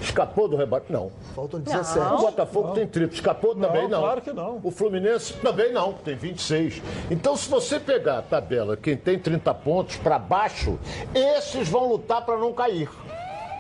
[0.01, 0.87] Escapou do rebate?
[0.93, 1.13] Não.
[1.33, 2.21] Faltam O 17.
[2.21, 3.15] Botafogo tem triplo.
[3.15, 4.01] Escapou também não.
[4.01, 4.59] claro que não.
[4.65, 6.83] O Fluminense também não, tem 26.
[7.09, 10.77] Então, se você pegar a tabela, quem tem 30 pontos para baixo,
[11.15, 12.89] esses vão lutar para não cair.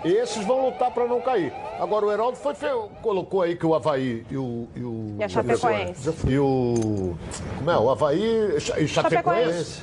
[0.05, 1.53] Esses vão lutar para não cair.
[1.79, 2.67] Agora, o Heraldo foi fe-
[3.03, 4.67] colocou aí que o Havaí e o.
[4.75, 6.11] E, o, E a Chapecoense.
[6.27, 7.15] E o.
[7.59, 7.79] Como é?
[7.79, 8.23] O Havaí
[8.57, 9.83] e Cha- Chapecoense.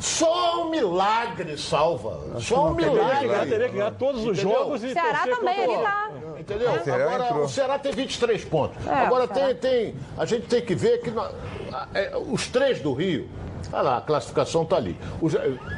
[0.00, 2.20] Só um milagre salva.
[2.40, 3.48] Só um Teria que ganhar, milagre.
[3.50, 4.58] teria que ganhar todos os Entendeu?
[4.58, 6.10] jogos e Ceará torcer também, o- ele tá.
[6.40, 6.72] Entendeu?
[6.72, 7.44] O Ceará Agora, entrou.
[7.44, 8.86] o Ceará tem 23 pontos.
[8.86, 9.54] É, Agora o Ceará.
[9.54, 9.94] tem, tem.
[10.18, 11.30] A gente tem que ver que na-
[11.72, 13.26] a- é, os três do Rio.
[13.72, 14.96] Olha lá, a classificação está ali.
[15.20, 15.28] O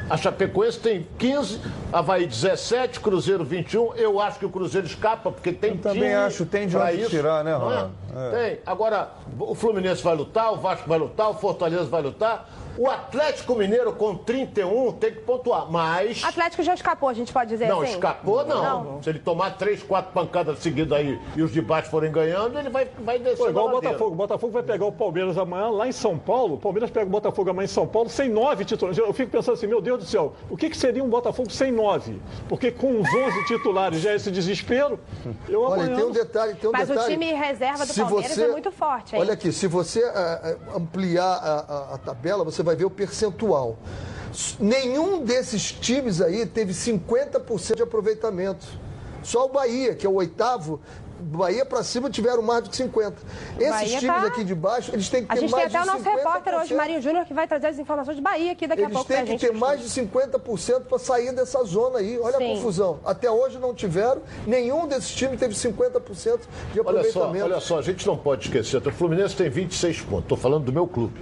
[0.09, 3.95] a Chapecoense tem 15, Havaí 17, Cruzeiro 21.
[3.95, 7.09] Eu acho que o Cruzeiro escapa, porque tem Eu também acho, tem de onde isso,
[7.09, 7.55] tirar, né, é?
[7.55, 7.91] Ronaldo?
[8.15, 8.49] É.
[8.49, 8.59] Tem.
[8.65, 12.49] Agora, o Fluminense vai lutar, o Vasco vai lutar, o Fortaleza vai lutar.
[12.77, 15.69] O Atlético Mineiro com 31 tem que pontuar.
[15.71, 16.23] Mas.
[16.23, 17.93] Atlético já escapou, a gente pode dizer Não, assim?
[17.93, 19.01] escapou não.
[19.01, 22.69] Se ele tomar três, quatro pancadas seguidas aí e os de baixo forem ganhando, ele
[22.69, 23.37] vai, vai descer.
[23.37, 23.71] Pô, igual o.
[23.71, 24.11] Botafogo.
[24.11, 26.55] O Botafogo vai pegar o Palmeiras amanhã lá em São Paulo.
[26.55, 28.97] O Palmeiras pega o Botafogo amanhã em São Paulo sem nove titulares.
[28.97, 31.71] Eu fico pensando assim, meu Deus do céu, o que, que seria um Botafogo sem
[31.71, 32.21] nove?
[32.47, 34.99] Porque com os 11 titulares já é esse desespero.
[35.49, 35.95] Eu Olha, amanhã...
[35.95, 37.13] tem um detalhe, tem um Mas o detalhe.
[37.13, 39.21] time reserva do Se Palmeiras você- é muito forte, hein?
[39.21, 41.59] Olha aqui, se você ah, ampliar a,
[41.91, 43.77] a- a tabela, você vai ver o percentual.
[44.59, 48.65] Nenhum desses times aí teve 50% de aproveitamento.
[49.23, 50.79] Só o Bahia, que é o oitavo,
[51.19, 53.15] Bahia para cima tiveram mais do que 50.
[53.57, 55.73] Esses Bahia times tá- aqui de baixo, eles têm que A ter gente tem mais
[55.75, 56.77] até o de nosso repórter hoje, 50%.
[56.77, 59.15] Marinho Júnior, que vai trazer as informações de Bahia aqui daqui a Eles pouco pra
[59.17, 59.41] têm que gente.
[59.47, 62.19] ter mais de 50% para sair dessa zona aí.
[62.19, 62.51] Olha Sim.
[62.51, 62.99] a confusão.
[63.03, 64.21] Até hoje não tiveram.
[64.45, 67.45] Nenhum desses times teve 50% de Olha só, aproveitamento.
[67.45, 68.77] olha só, a gente não pode esquecer.
[68.87, 70.25] O Fluminense tem 26 pontos.
[70.25, 71.19] Estou falando do meu clube.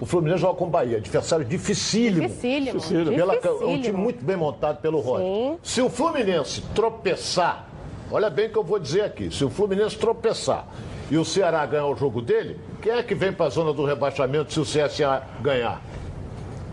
[0.00, 2.28] O Fluminense joga com o Bahia, adversário dificílimo.
[2.28, 2.80] Dificílimo.
[3.14, 3.82] Pela- é um Dificílimo.
[3.82, 5.26] time muito bem montado pelo Roger.
[5.26, 5.58] Sim.
[5.62, 7.66] Se o Fluminense tropeçar,
[8.10, 10.66] olha bem o que eu vou dizer aqui: se o Fluminense tropeçar
[11.10, 13.84] e o Ceará ganhar o jogo dele, quem é que vem para a zona do
[13.86, 15.80] rebaixamento se o CSA ganhar?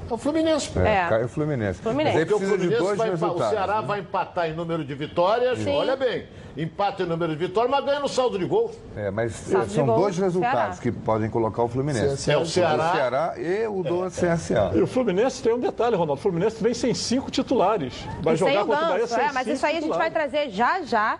[0.09, 0.69] É o Fluminense.
[0.69, 0.81] pô.
[0.81, 1.07] É.
[1.07, 1.79] Cai o Fluminense.
[1.81, 2.17] Fluminense.
[2.17, 3.37] Mas aí Porque o Fluminense dois vai, o.
[3.49, 3.87] Ceará né?
[3.87, 5.71] vai empatar em número de vitórias, Sim.
[5.71, 8.71] olha bem, empata em número de vitórias, mas ganha no saldo de gols.
[8.95, 10.81] É, mas Saldo de são gol, dois resultados Ceará.
[10.81, 12.29] que podem colocar o Fluminense.
[12.29, 12.89] É o Ceará.
[12.89, 14.71] O Ceará e o do CSA.
[14.75, 16.19] E o Fluminense tem um detalhe, Ronaldo.
[16.19, 17.93] O Fluminense vem sem cinco titulares.
[18.21, 19.77] Vai E sem jogar o contra o Bahia Ganso, sem é, mas cinco isso aí
[19.77, 21.19] a gente vai trazer já já.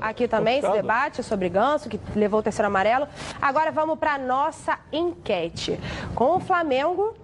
[0.00, 3.08] Aqui também, esse debate sobre Ganso, que levou o terceiro amarelo.
[3.40, 5.80] Agora vamos para nossa enquete.
[6.14, 7.14] Com o Flamengo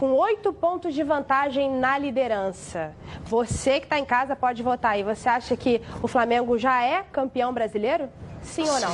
[0.00, 2.94] com oito pontos de vantagem na liderança.
[3.24, 5.02] Você que está em casa pode votar aí.
[5.02, 8.08] Você acha que o Flamengo já é campeão brasileiro?
[8.40, 8.90] Sim ou não?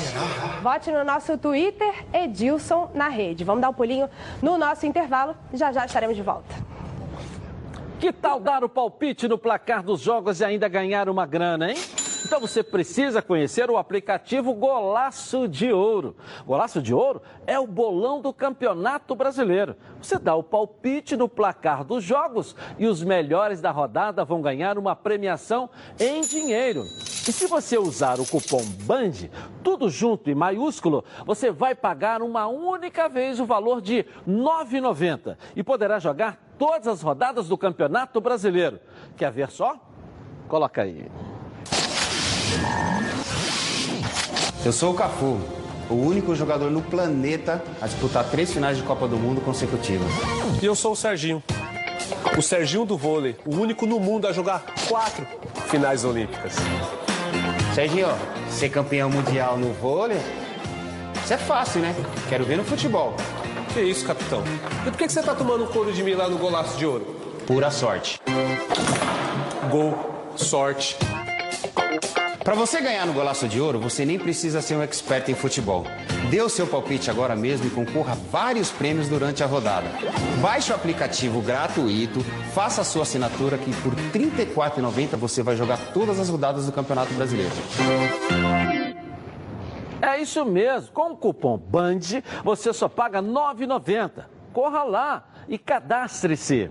[0.64, 3.44] Vote no nosso Twitter, Edilson na rede.
[3.44, 4.10] Vamos dar um pulinho
[4.42, 5.36] no nosso intervalo.
[5.54, 6.52] Já já estaremos de volta.
[8.00, 11.76] Que tal dar o palpite no placar dos jogos e ainda ganhar uma grana, hein?
[12.26, 16.16] Então você precisa conhecer o aplicativo Golaço de Ouro.
[16.44, 19.76] Golaço de Ouro é o bolão do Campeonato Brasileiro.
[20.02, 24.76] Você dá o palpite no placar dos jogos e os melhores da rodada vão ganhar
[24.76, 26.82] uma premiação em dinheiro.
[26.82, 29.30] E se você usar o cupom BAND,
[29.62, 35.36] tudo junto e maiúsculo, você vai pagar uma única vez o valor de R$ 9,90
[35.54, 38.80] e poderá jogar todas as rodadas do Campeonato Brasileiro.
[39.16, 39.76] Quer ver só?
[40.48, 41.08] Coloca aí.
[44.64, 45.40] Eu sou o Cafu,
[45.88, 50.08] o único jogador no planeta a disputar três finais de Copa do Mundo consecutivas.
[50.60, 51.42] E eu sou o Serginho.
[52.36, 55.26] O Serginho do vôlei, o único no mundo a jogar quatro
[55.68, 56.54] finais olímpicas.
[57.74, 58.08] Serginho,
[58.50, 60.18] ser campeão mundial no vôlei,
[61.26, 61.92] isso é fácil, né?
[62.28, 63.12] Quero ver no futebol.
[63.74, 64.44] Que isso, capitão?
[64.86, 67.04] E por que você tá tomando um couro de mim lá no golaço de ouro?
[67.44, 68.20] Pura sorte.
[69.68, 69.98] Gol,
[70.36, 70.96] sorte.
[72.46, 75.84] Para você ganhar no Golaço de Ouro, você nem precisa ser um expert em futebol.
[76.30, 79.88] Dê o seu palpite agora mesmo e concorra a vários prêmios durante a rodada.
[80.40, 82.20] Baixe o aplicativo gratuito,
[82.54, 86.70] faça a sua assinatura que por R$ 34,90 você vai jogar todas as rodadas do
[86.70, 87.50] Campeonato Brasileiro.
[90.20, 90.92] isso mesmo.
[90.92, 94.24] Com o cupom BAND, você só paga R$ 9,90.
[94.52, 96.70] Corra lá e cadastre-se.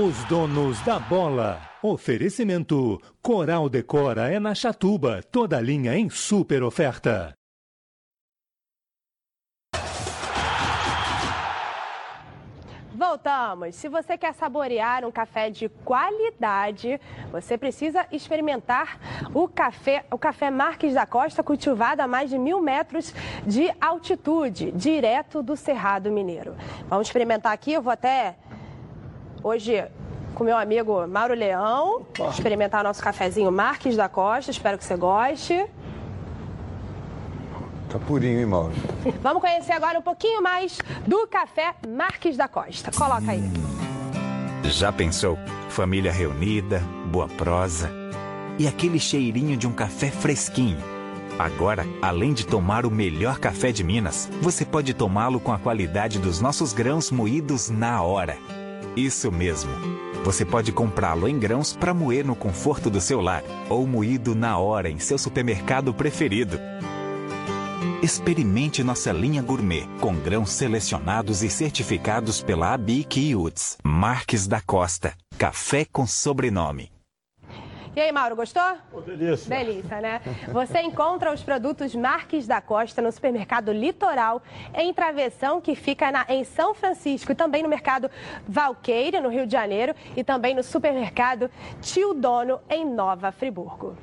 [0.00, 1.60] Os donos da bola.
[1.82, 7.34] Oferecimento: Coral Decora é na Chatuba, toda linha em super oferta.
[12.94, 13.76] Voltamos.
[13.76, 16.98] Se você quer saborear um café de qualidade,
[17.30, 18.98] você precisa experimentar
[19.34, 23.14] o café, o café Marques da Costa, cultivado a mais de mil metros
[23.46, 26.56] de altitude, direto do Cerrado Mineiro.
[26.88, 27.72] Vamos experimentar aqui.
[27.72, 28.36] Eu vou até
[29.42, 29.84] hoje
[30.34, 34.50] com meu amigo Mauro Leão experimentar nosso cafezinho Marques da Costa.
[34.50, 35.66] Espero que você goste.
[37.90, 38.72] Tá purinho, hein, Mauro?
[39.20, 42.90] Vamos conhecer agora um pouquinho mais do café Marques da Costa.
[42.92, 43.42] Coloca aí.
[44.64, 45.36] Já pensou?
[45.68, 47.90] Família reunida, boa prosa
[48.58, 50.76] e aquele cheirinho de um café fresquinho.
[51.38, 56.18] Agora, além de tomar o melhor café de Minas, você pode tomá-lo com a qualidade
[56.18, 58.36] dos nossos grãos moídos na hora.
[58.96, 59.70] Isso mesmo.
[60.24, 64.58] Você pode comprá-lo em grãos para moer no conforto do seu lar ou moído na
[64.58, 66.58] hora em seu supermercado preferido.
[68.02, 73.78] Experimente nossa linha gourmet, com grãos selecionados e certificados pela ABIC e UTS.
[73.84, 75.14] Marques da Costa.
[75.38, 76.90] Café com sobrenome.
[77.94, 78.62] E aí, Mauro, gostou?
[78.92, 79.48] Oh, delícia.
[79.48, 80.20] Delícia, né?
[80.52, 84.40] Você encontra os produtos Marques da Costa no supermercado Litoral,
[84.74, 88.08] em Travessão, que fica na, em São Francisco, e também no mercado
[88.46, 91.50] Valqueira, no Rio de Janeiro, e também no supermercado
[91.82, 93.96] Tio Dono, em Nova Friburgo.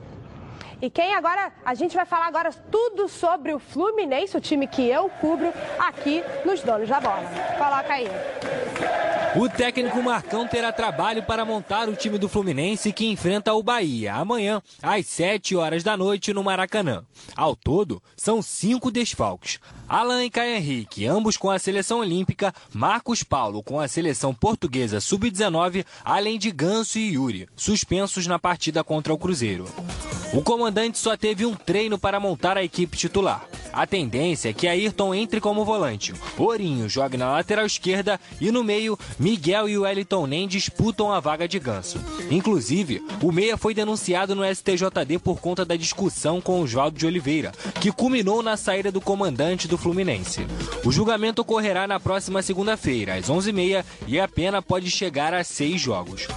[0.81, 4.87] E quem agora, a gente vai falar agora tudo sobre o Fluminense, o time que
[4.87, 7.23] eu cubro aqui nos Donos da Bola.
[7.57, 8.07] Coloca aí.
[9.35, 14.13] O técnico Marcão terá trabalho para montar o time do Fluminense que enfrenta o Bahia
[14.15, 17.03] amanhã, às 7 horas da noite, no Maracanã.
[17.35, 19.59] Ao todo, são cinco desfalques.
[19.89, 24.99] Alan e Caio Henrique, ambos com a seleção olímpica, Marcos Paulo com a seleção portuguesa
[24.99, 29.65] sub-19, além de Ganso e Yuri, suspensos na partida contra o Cruzeiro.
[30.33, 33.47] O comandante só teve um treino para montar a equipe titular.
[33.77, 36.11] A tendência é que Ayrton entre como volante.
[36.35, 41.47] Ourinho joga na lateral esquerda e no meio, Miguel e Wellington Nem disputam a vaga
[41.47, 41.99] de ganso.
[42.31, 47.51] Inclusive, o Meia foi denunciado no STJD por conta da discussão com Oswaldo de Oliveira,
[47.79, 50.45] que culminou na saída do comandante do Fluminense.
[50.83, 55.79] O julgamento ocorrerá na próxima segunda-feira, às 11h30, e a pena pode chegar a seis
[55.79, 56.27] jogos.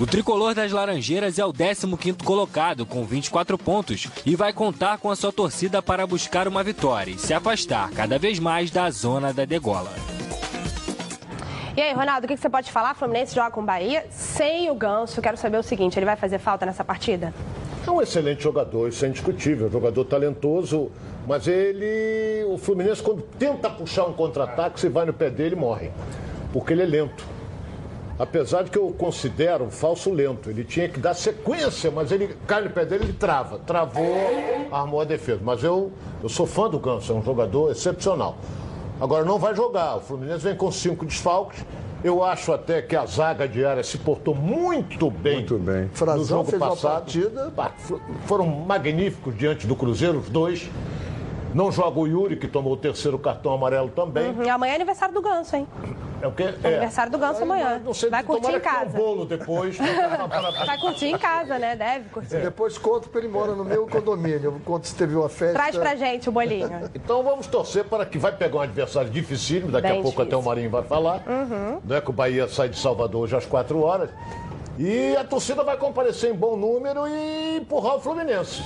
[0.00, 5.10] O tricolor das Laranjeiras é o 15º colocado, com 24 pontos, e vai contar com
[5.10, 9.32] a sua torcida para buscar uma vitória e se afastar cada vez mais da zona
[9.32, 9.92] da degola.
[11.76, 12.94] E aí, Ronaldo, o que você pode falar?
[12.94, 15.22] Fluminense joga com o Bahia sem o Ganso.
[15.22, 17.32] Quero saber o seguinte, ele vai fazer falta nessa partida?
[17.88, 19.68] É um excelente jogador, isso é indiscutível.
[19.68, 20.90] Um jogador talentoso,
[21.26, 22.44] mas ele.
[22.46, 25.90] O Fluminense, quando tenta puxar um contra-ataque, se vai no pé dele, morre.
[26.52, 27.24] Porque ele é lento.
[28.18, 30.50] Apesar de que eu considero um falso lento.
[30.50, 33.58] Ele tinha que dar sequência, mas ele cai no pé dele ele trava.
[33.60, 34.18] Travou,
[34.70, 35.40] armou a defesa.
[35.42, 35.90] Mas eu,
[36.22, 38.36] eu sou fã do Ganso, é um jogador excepcional.
[39.00, 39.96] Agora não vai jogar.
[39.96, 41.64] O Fluminense vem com cinco desfalques.
[42.02, 45.82] Eu acho até que a zaga diária se portou muito bem, muito bem.
[45.82, 46.92] no Frazão jogo fez uma passado.
[46.92, 47.52] partida.
[48.26, 50.68] Foram magníficos diante do Cruzeiro, os dois.
[51.54, 54.30] Não joga o Yuri, que tomou o terceiro cartão amarelo também.
[54.30, 55.66] Uhum, E amanhã é aniversário do Ganso, hein?
[56.20, 56.52] É o quê?
[56.62, 57.80] É aniversário do Ganso amanhã.
[57.84, 58.90] Não sei, Vai curtir em casa.
[58.90, 59.78] um bolo depois.
[60.66, 61.74] Vai curtir em casa, né?
[61.76, 62.36] Deve curtir.
[62.38, 64.44] Depois conto porque ele mora no meu condomínio.
[64.44, 65.54] Eu conto se teve uma festa.
[65.54, 66.68] Traz pra gente o bolinho.
[66.94, 70.24] Então vamos torcer para que vai pegar um adversário dificílimo, daqui Bem a pouco difícil.
[70.26, 71.22] até o Marinho vai falar.
[71.26, 71.80] Uhum.
[71.84, 74.10] Não é que o Bahia sai de Salvador hoje às 4 horas.
[74.78, 78.62] E a torcida vai comparecer em bom número e empurrar o Fluminense.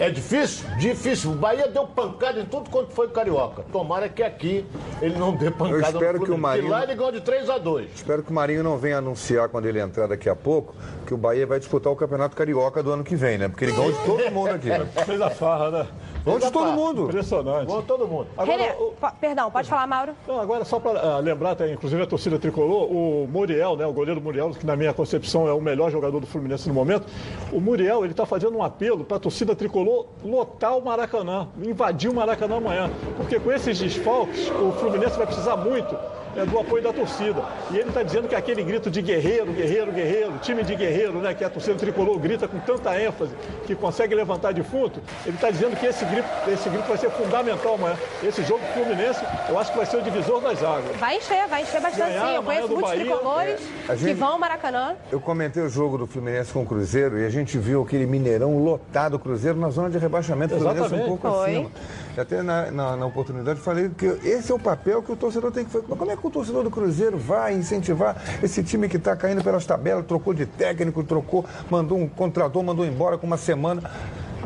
[0.00, 0.66] É difícil?
[0.78, 1.32] Difícil.
[1.32, 3.62] O Bahia deu pancada em tudo quanto foi carioca.
[3.72, 4.64] Tomara que aqui
[5.02, 6.38] ele não dê pancada Eu espero no que o.
[6.38, 9.48] Marinho- lá ele ganhou de 3 a 2 Espero que o Marinho não venha anunciar
[9.48, 10.74] quando ele entrar daqui a pouco
[11.06, 13.48] que o Bahia vai disputar o Campeonato Carioca do ano que vem, né?
[13.48, 14.68] Porque ele ganhou de todo mundo aqui.
[14.68, 14.86] Né?
[15.04, 15.86] Fez a farra, né?
[16.26, 17.02] De todo mundo.
[17.04, 17.66] Impressionante.
[17.66, 18.26] Ganhou todo mundo.
[18.38, 20.12] Renê, po- perdão, pode falar, Mauro?
[20.26, 24.20] Não, agora só para lembrar, até, inclusive a torcida tricolor, o Muriel, né, o goleiro
[24.20, 27.06] Muriel, que na minha concepção é o melhor jogador do Fluminense no momento,
[27.52, 32.10] o Muriel ele está fazendo um apelo para a torcida tricolor lotar o Maracanã, invadir
[32.10, 35.96] o Maracanã amanhã, porque com esses desfalques o Fluminense vai precisar muito
[36.36, 37.42] é do apoio da torcida.
[37.70, 41.34] E ele está dizendo que aquele grito de guerreiro, guerreiro, guerreiro, time de guerreiro, né,
[41.34, 43.32] que a torcida tricolor grita com tanta ênfase,
[43.66, 47.74] que consegue levantar defunto, ele está dizendo que esse grito, esse grito vai ser fundamental
[47.74, 47.96] amanhã.
[48.22, 50.96] Esse jogo Fluminense, eu acho que vai ser o divisor das águas.
[50.98, 52.34] Vai encher, vai encher bastante Ganhar sim.
[52.34, 54.94] Eu conheço do muitos Bahia, tricolores é, a que gente- vão ao Maracanã.
[55.10, 58.58] Eu comentei o jogo do Fluminense com o Cruzeiro e a gente viu aquele Mineirão
[58.62, 61.50] lotado, o Cruzeiro na zona de rebaixamento, o Fluminense um pouco Foi.
[61.50, 61.70] acima.
[62.18, 65.64] Até na, na, na oportunidade falei que esse é o papel que o torcedor tem
[65.64, 65.84] que fazer.
[65.88, 69.42] Mas como é que o torcedor do Cruzeiro vai incentivar esse time que está caindo
[69.42, 73.90] pelas tabelas, trocou de técnico, trocou, mandou um contratou, mandou embora com uma semana?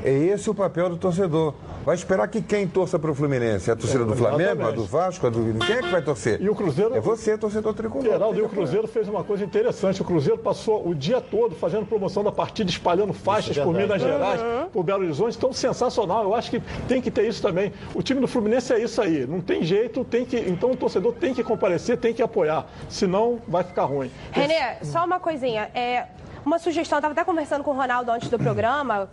[0.03, 1.55] É esse o papel do torcedor.
[1.85, 3.71] Vai esperar que quem torça para o Fluminense?
[3.71, 5.59] É a torcida do Flamengo, a do Vasco, a do.
[5.65, 6.41] Quem é que vai torcer?
[6.41, 6.95] E o Cruzeiro.
[6.95, 8.05] É você, torcedor tricolor.
[8.05, 10.01] Geraldo, e o Cruzeiro fez uma coisa interessante.
[10.03, 14.01] O Cruzeiro passou o dia todo fazendo promoção da partida, espalhando faixas é por Minas.
[14.01, 14.41] Gerais,
[14.73, 15.37] por Belo Horizonte.
[15.37, 16.25] Então, sensacional.
[16.25, 17.73] Eu acho que tem que ter isso também.
[17.95, 19.27] O time do Fluminense é isso aí.
[19.27, 20.37] Não tem jeito, tem que.
[20.37, 22.67] Então o torcedor tem que comparecer, tem que apoiar.
[22.89, 24.11] Senão vai ficar ruim.
[24.33, 25.71] Renê, só uma coisinha.
[25.75, 26.07] É,
[26.45, 29.09] uma sugestão, eu estava até conversando com o Ronaldo antes do programa,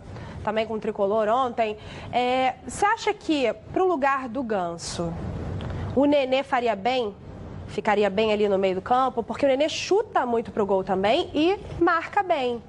[0.48, 1.76] também com o Tricolor ontem.
[2.10, 5.12] É, você acha que, para o lugar do Ganso,
[5.94, 7.14] o Nenê faria bem?
[7.66, 9.22] Ficaria bem ali no meio do campo?
[9.22, 12.62] Porque o Nenê chuta muito pro gol também e marca bem.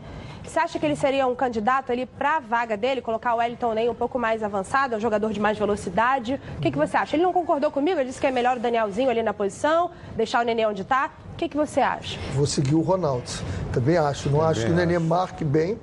[0.44, 3.74] Você acha que ele seria um candidato ali para a vaga dele, colocar o Wellington
[3.74, 6.42] Ney um pouco mais avançado, é um jogador de mais velocidade?
[6.58, 7.16] O que, que você acha?
[7.16, 10.42] Ele não concordou comigo, ele disse que é melhor o Danielzinho ali na posição, deixar
[10.42, 11.12] o Nenê onde está.
[11.34, 12.20] O que, que você acha?
[12.34, 13.30] Vou seguir o Ronaldo.
[13.72, 14.30] Também acho.
[14.30, 15.80] Não acho que o Nenê marque bem.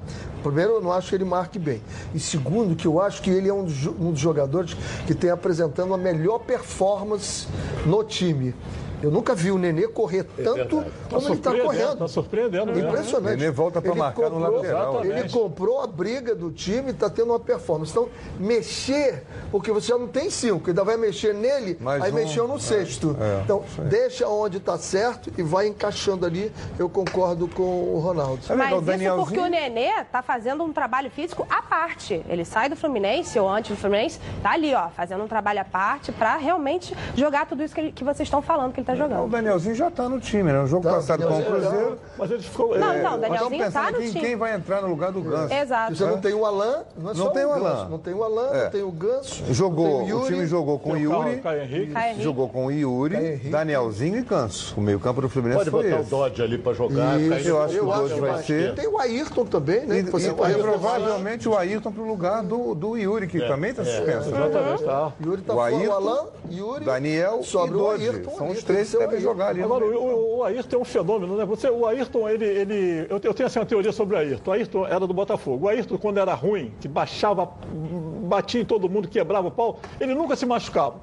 [0.47, 1.83] Primeiro, eu não acho que ele marque bem.
[2.15, 5.29] E segundo, que eu acho que ele é um dos, um dos jogadores que tem
[5.29, 7.49] apresentando a melhor performance
[7.85, 8.55] no time.
[9.03, 11.99] Eu nunca vi o Nenê correr tanto como ele está surpreendendo, correndo.
[11.99, 12.89] tá surpreendendo mesmo.
[12.89, 13.37] Impressionante.
[13.39, 14.95] Nenê volta pra Ele marcar no comprou- lateral.
[15.01, 15.33] Ele Exatamente.
[15.35, 17.91] comprou a briga do time e está tendo uma performance.
[17.93, 22.15] Então, mexer, porque você já não tem cinco, ainda vai mexer nele, Mais aí um.
[22.15, 23.17] mexeu no sexto.
[23.21, 26.51] é, então, deixa onde está certo e vai encaixando ali.
[26.79, 28.41] Eu concordo com o Ronaldo.
[28.49, 31.61] É legal, Mas o isso Danielzinho- porque o Nenê tá fazendo um trabalho físico à
[31.63, 32.23] parte.
[32.29, 35.65] Ele sai do Fluminense ou antes do Fluminense, tá ali, ó, fazendo um trabalho à
[35.65, 38.93] parte para realmente jogar tudo isso que, ele- que vocês estão falando que ele tá
[38.93, 39.29] O jogando.
[39.31, 40.63] Danielzinho já está no time, né?
[40.63, 41.99] O jogo Tá, passado com o Cruzeiro.
[42.17, 42.79] Mas ele ficou.
[42.79, 44.21] Não, é, não, Nós Danielzinho tá pensando no aqui em time.
[44.21, 45.53] quem vai entrar no lugar do Ganso.
[45.53, 45.95] Exato.
[45.97, 47.89] Você não tem o Alan, não é Não só tem o Alan.
[47.91, 48.65] Não tem o Alan, É.
[48.65, 49.45] não tem o Ganso.
[49.53, 50.27] Jogou, o Yuri.
[50.35, 51.93] time jogou com o o Yuri, Caio- Caio Henrique.
[51.93, 52.23] Caio Henrique.
[52.25, 53.37] jogou com o Yuri.
[53.51, 54.75] Danielzinho e Ganso.
[54.77, 56.11] O meio-campo do Fluminense Pode foi botar o esse.
[56.11, 57.21] Dodge ali para jogar.
[57.21, 58.75] Isso, eu acho que o Dodge vai ser.
[58.75, 59.97] Tem o Ayrton também, né?
[59.97, 63.85] E, e- e provavelmente o Ayrton para o lugar do, do Yuri, que também está
[63.85, 64.29] suspenso.
[64.29, 65.13] Exatamente, tá.
[65.25, 68.09] Yuri tá O fora, Ayrton, o Alan, Yuri, Daniel e o Dodge.
[68.09, 69.21] Ayrton São os três Ayrton.
[69.21, 69.63] jogar ali.
[69.63, 71.45] Agora, o, o, Ayrton é um fenômeno, né?
[71.45, 72.45] Você, o Ayrton, ele.
[72.45, 74.51] ele eu, te- eu tenho assim, uma teoria sobre o Ayrton.
[74.51, 75.67] O Ayrton era do Botafogo.
[75.67, 77.49] O Ayrton, quando era ruim, que baixava,
[78.23, 80.95] batia em todo mundo, quebrava o pau, ele nunca se machucava.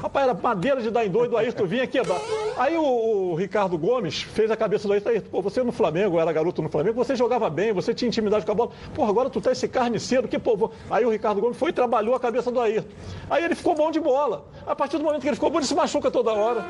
[0.00, 2.20] Rapaz, era madeira de dar em doido, o Ayrton vinha quebrar.
[2.56, 5.10] Aí o, o Ricardo Gomes fez a cabeça do Ayrton.
[5.10, 8.44] Ayrton, pô, você no Flamengo, era garoto no Flamengo, você jogava bem, você tinha intimidade
[8.44, 8.70] com a bola.
[8.96, 10.56] Pô, agora tu tá esse carniceiro, que pô.
[10.56, 12.88] vou- Aí o Ricardo Gomes foi e trabalhou a cabeça do Ayrton.
[13.30, 14.44] Aí ele ficou bom de bola.
[14.66, 16.64] A partir do momento que ele ficou bom, ele se machuca toda hora.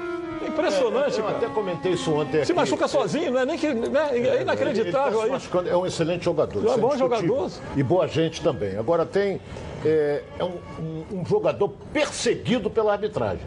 [0.46, 1.36] Impressionante, Eu cara.
[1.38, 2.44] até comentei isso ontem.
[2.44, 2.60] Se aqui.
[2.60, 3.72] machuca sozinho, não é nem que.
[3.72, 4.08] Né?
[4.12, 5.68] É Ele tá inacreditável se aí.
[5.68, 6.62] É um excelente jogador.
[6.64, 7.50] É isso bom jogador.
[7.76, 8.76] E boa gente também.
[8.76, 9.40] Agora tem.
[9.84, 13.44] É, é um, um- um jogador perseguido pela arbitragem.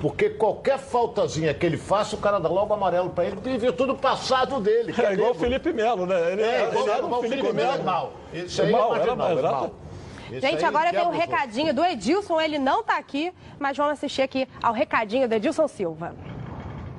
[0.00, 3.88] Porque qualquer faltazinha que ele faça, o cara dá logo amarelo pra ele, em virtude
[3.92, 4.94] do passado dele.
[4.98, 5.34] É igual o.
[5.34, 6.32] Felipe Melo, né?
[6.32, 7.72] Ele, É, igual ele era igual um Felipe Melo.
[7.72, 7.84] Melo.
[7.84, 8.12] Mal.
[8.32, 9.64] Isso aí Mal, é era marginal, mal, mal.
[9.64, 9.89] era-
[10.30, 14.22] Esse Gente, agora tem um recadinho do Edilson, ele não tá aqui, mas vamos assistir
[14.22, 16.14] aqui ao recadinho do Edilson Silva.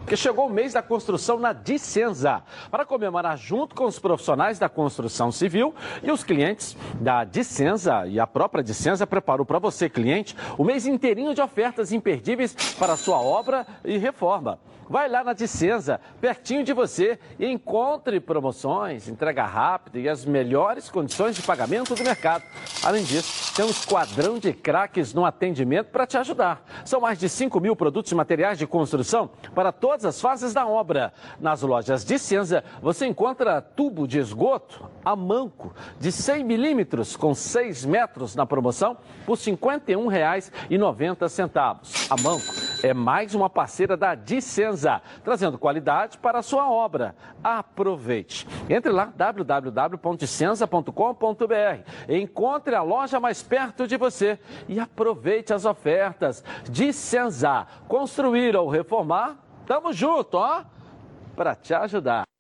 [0.06, 4.68] que chegou o mês da construção na Dicenza, para comemorar junto com os profissionais da
[4.68, 5.74] construção civil
[6.04, 10.86] e os clientes da Dicenza e a própria Dicenza preparou para você, cliente, o mês
[10.86, 14.60] inteirinho de ofertas imperdíveis para a sua obra e reforma.
[14.92, 20.90] Vai lá na Dicenza, pertinho de você, e encontre promoções, entrega rápida e as melhores
[20.90, 22.44] condições de pagamento do mercado.
[22.84, 26.62] Além disso, tem um esquadrão de craques no atendimento para te ajudar.
[26.84, 30.68] São mais de 5 mil produtos e materiais de construção para todas as fases da
[30.68, 31.14] obra.
[31.40, 37.86] Nas lojas Dicenza, você encontra tubo de esgoto a manco de 100 milímetros com 6
[37.86, 41.80] metros na promoção por R$ 51,90.
[42.10, 42.54] A manco
[42.84, 47.16] é mais uma parceira da Dicenza, trazendo qualidade para a sua obra.
[47.44, 48.48] Aproveite.
[48.70, 52.10] Entre lá, www.dicenza.com.br.
[52.10, 56.44] Encontre a loja mais perto de você e aproveite as ofertas.
[56.70, 60.64] Dicenza, construir ou reformar, tamo junto, ó,
[61.36, 62.31] para te ajudar.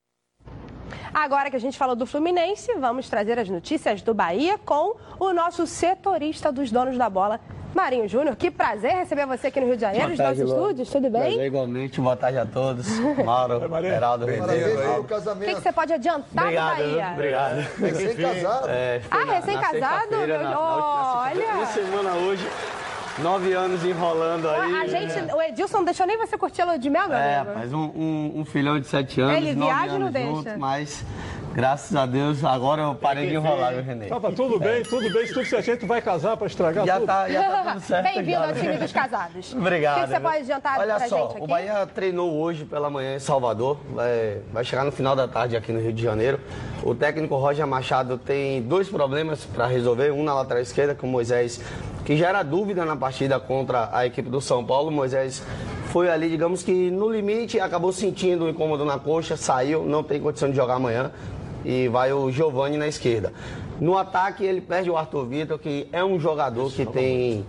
[1.13, 5.33] Agora que a gente falou do Fluminense, vamos trazer as notícias do Bahia com o
[5.33, 7.39] nosso setorista dos donos da bola,
[7.73, 11.09] Marinho Júnior, que prazer receber você aqui no Rio de Janeiro, nos nossos estúdios, tudo
[11.09, 11.21] bem?
[11.21, 12.85] Prazer igualmente, boa tarde a todos.
[13.23, 15.47] Mauro, Geraldo, pelo O casamento.
[15.49, 16.83] que, que você pode adiantar Obrigado, do?
[16.83, 17.11] Bahia?
[17.13, 17.55] obrigado.
[17.79, 18.67] Recém-casado?
[18.69, 20.11] É, Ah, na- na recém-casado?
[20.11, 20.59] na- na.
[20.59, 21.53] Olha!
[21.55, 22.45] Uma semana hoje,
[23.21, 24.73] nove anos enrolando aí.
[24.81, 27.37] A gente, o Edilson não deixou nem você curtir a lua de mel, meu É,
[27.37, 27.55] amigo.
[27.57, 30.29] mas um, um- um filhão de sete anos, Ele viaja ou não anos deixa?
[30.35, 31.05] junto, mas
[31.53, 34.07] graças a Deus agora eu parei de enrolar, meu Renê.
[34.07, 35.27] Tava tudo bem, tudo bem.
[35.27, 37.05] Se tudo certinho, tu vai casar pra estragar Já tudo.
[37.05, 38.03] tá, já tá tudo certo.
[38.03, 38.77] Bem-vindo já, ao time né?
[38.77, 39.53] dos casados.
[39.55, 39.97] Obrigado.
[39.97, 41.43] O que, que você pode adiantar Olha pra só, gente aqui?
[41.43, 45.55] o Bahia treinou hoje pela manhã em Salvador, vai, vai chegar no final da tarde
[45.55, 46.39] aqui no Rio de Janeiro.
[46.83, 51.09] O técnico Roger Machado tem dois problemas para resolver, um na lateral esquerda com o
[51.09, 51.61] Moisés,
[52.03, 53.10] que gera dúvida na partida
[53.47, 54.89] contra a equipe do São Paulo.
[54.89, 55.43] O Moisés
[55.87, 60.19] foi ali, digamos que no limite, acabou sentindo um incômodo na coxa, saiu, não tem
[60.21, 61.11] condição de jogar amanhã
[61.65, 63.31] e vai o Giovani na esquerda.
[63.79, 67.45] No ataque, ele perde o Arthur Vitor, que é um jogador que tem,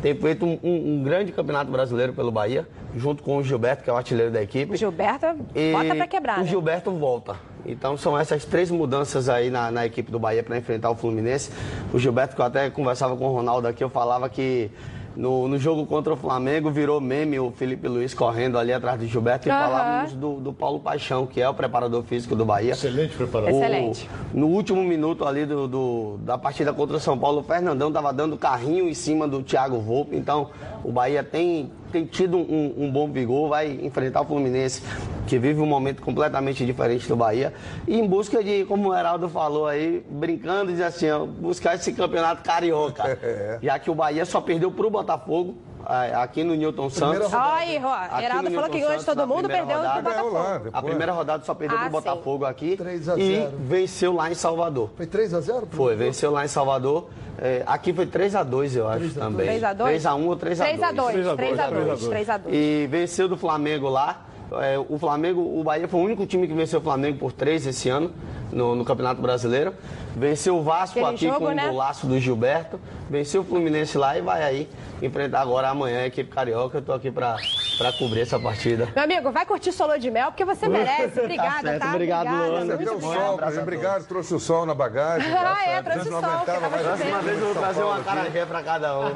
[0.00, 3.90] tem feito um, um- um grande campeonato brasileiro pelo Bahia, junto com o Gilberto, que
[3.90, 4.76] é o artilheiro da equipe.
[4.76, 6.46] Gilberto, E bota pra quebrar, O né?
[6.48, 7.36] Gilberto volta.
[7.66, 11.50] Então são essas três mudanças aí na, na equipe do Bahia para enfrentar o Fluminense.
[11.92, 14.70] O Gilberto, que eu até conversava com o Ronaldo aqui, eu falava que
[15.16, 19.06] no, no jogo contra o Flamengo virou meme o Felipe Luiz correndo ali atrás do
[19.06, 19.60] Gilberto e Aham.
[19.64, 22.72] falávamos do, do Paulo Paixão, que é o preparador físico do Bahia.
[22.72, 23.54] Excelente preparador.
[23.54, 24.08] O- Excelente.
[24.32, 28.12] no último minuto ali do, do- da partida contra o São Paulo, o Fernandão estava
[28.12, 30.16] dando carrinho em cima do Thiago Volpe.
[30.16, 30.50] Então,
[30.84, 34.82] o Bahia tem, tem tido um, um bom vigor, vai enfrentar o Fluminense,
[35.26, 37.52] que vive um momento completamente diferente do Bahia.
[37.86, 41.92] E em busca de, como o Heraldo falou aí, brincando, diz assim, ó, buscar esse
[41.92, 43.18] campeonato carioca.
[43.62, 47.32] Já que o Bahia só perdeu para o Botafogo, aqui no Newton Santos.
[47.32, 50.02] Ó, Aqui Heraldo falou que hoje todo mundo primeira perdeu rodada.
[50.02, 50.70] pro Botafogo.
[50.72, 51.92] A primeira rodada só perdeu Ah, pro sim.
[51.92, 53.52] Botafogo aqui 3 a e 0.
[53.60, 54.90] venceu lá em Salvador.
[54.96, 55.66] Foi 3x0?
[55.70, 57.08] Foi, venceu lá em Salvador.
[57.38, 59.46] É, aqui foi 3x2, eu acho, também.
[59.46, 60.02] 3 a 2?
[60.02, 60.56] 3x1 ou 3x2.
[60.58, 62.54] 3 a 2, 3 a 2, 3 a 2.
[62.54, 64.26] E venceu do Flamengo lá.
[64.60, 67.66] É, o Flamengo, o Bahia foi o único time que venceu o Flamengo por 3
[67.66, 68.12] esse ano
[68.52, 69.74] no, no Campeonato Brasileiro.
[70.14, 71.66] Venceu o Vasco Aquele aqui jogo, com né?
[71.66, 72.78] o golaço do Gilberto.
[73.08, 74.68] Venceu o Fluminense lá e vai aí
[75.00, 76.78] enfrentar agora amanhã a equipe carioca.
[76.78, 77.36] Eu tô aqui pra,
[77.78, 78.88] pra cobrir essa partida.
[78.94, 81.18] Meu amigo, vai curtir lua de mel, porque você merece.
[81.20, 81.90] Obrigada, certo, tá?
[81.90, 82.76] obrigado, Luana.
[82.76, 85.32] muito sol, obrigado, trouxe o sol na bagagem.
[85.32, 86.72] Ah, graças é, trouxe o sol, aguentava que mais.
[86.72, 88.04] tava Próxima vez eu vou trazer uma aqui.
[88.04, 89.10] carajé pra cada um.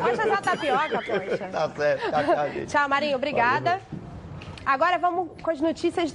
[0.00, 1.48] Pode fazer a tapioca, poxa.
[1.50, 2.66] Tá certo, tá, tchau, gente.
[2.66, 3.80] Tchau, Marinho, obrigada.
[4.64, 6.14] Agora vamos com as notícias.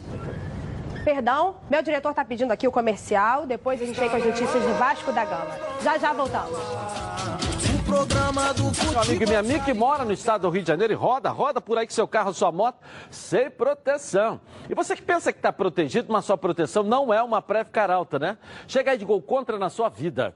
[1.08, 4.62] Perdão, meu diretor tá pedindo aqui o comercial, depois a gente vem com as notícias
[4.62, 5.58] do Vasco da Gama.
[5.82, 6.60] Já já voltamos.
[7.80, 10.68] O programa do Meu amigo e minha amiga que mora no estado do Rio de
[10.68, 12.80] Janeiro e roda, roda por aí com seu carro, sua moto,
[13.10, 14.42] sem proteção.
[14.70, 18.20] E você que pensa que está protegido, mas sua proteção não é uma Preve Caralta,
[18.20, 18.38] né?
[18.68, 20.36] Chega aí de gol contra na sua vida.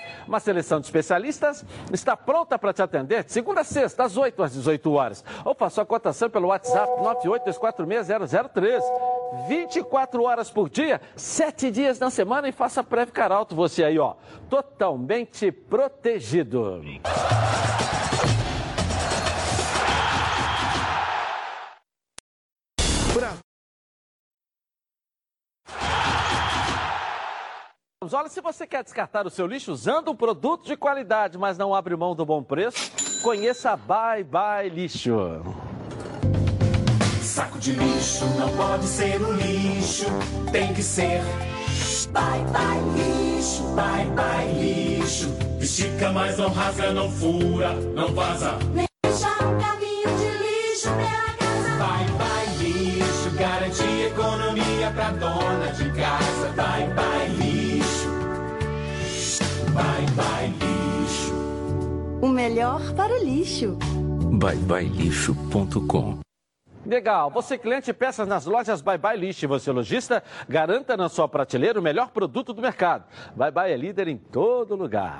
[0.27, 4.43] Uma seleção de especialistas está pronta para te atender de segunda a sexta, às 8
[4.43, 5.23] às 18 horas.
[5.43, 8.81] Ou faça a cotação pelo WhatsApp 982460013.
[9.47, 13.55] 24 horas por dia, 7 dias na semana e faça Caralto.
[13.55, 14.15] Você aí, ó,
[14.49, 16.81] totalmente protegido.
[28.03, 31.71] Olha, se você quer descartar o seu lixo usando um produto de qualidade, mas não
[31.75, 32.91] abre mão do bom preço,
[33.21, 35.43] conheça Bye Bye Lixo.
[37.21, 40.07] Saco de lixo não pode ser um lixo,
[40.51, 41.21] tem que ser.
[42.11, 45.29] Bye bye lixo, bye bye lixo.
[45.59, 48.57] Estica, mas não rasga, não fura, não vaza.
[62.21, 63.77] O melhor para o lixo.
[64.37, 66.19] byebyelixo.com
[66.85, 67.31] Legal.
[67.31, 69.47] Você cliente peças nas lojas Bye Bye Lixo.
[69.47, 73.05] Você lojista, garanta na sua prateleira o melhor produto do mercado.
[73.35, 75.17] Bye Bye é líder em todo lugar.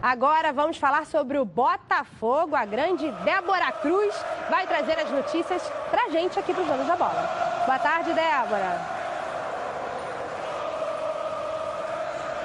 [0.00, 2.54] Agora vamos falar sobre o Botafogo.
[2.54, 4.14] A grande Débora Cruz
[4.48, 7.28] vai trazer as notícias pra gente aqui dos Donos da Bola.
[7.66, 8.99] Boa tarde, Débora.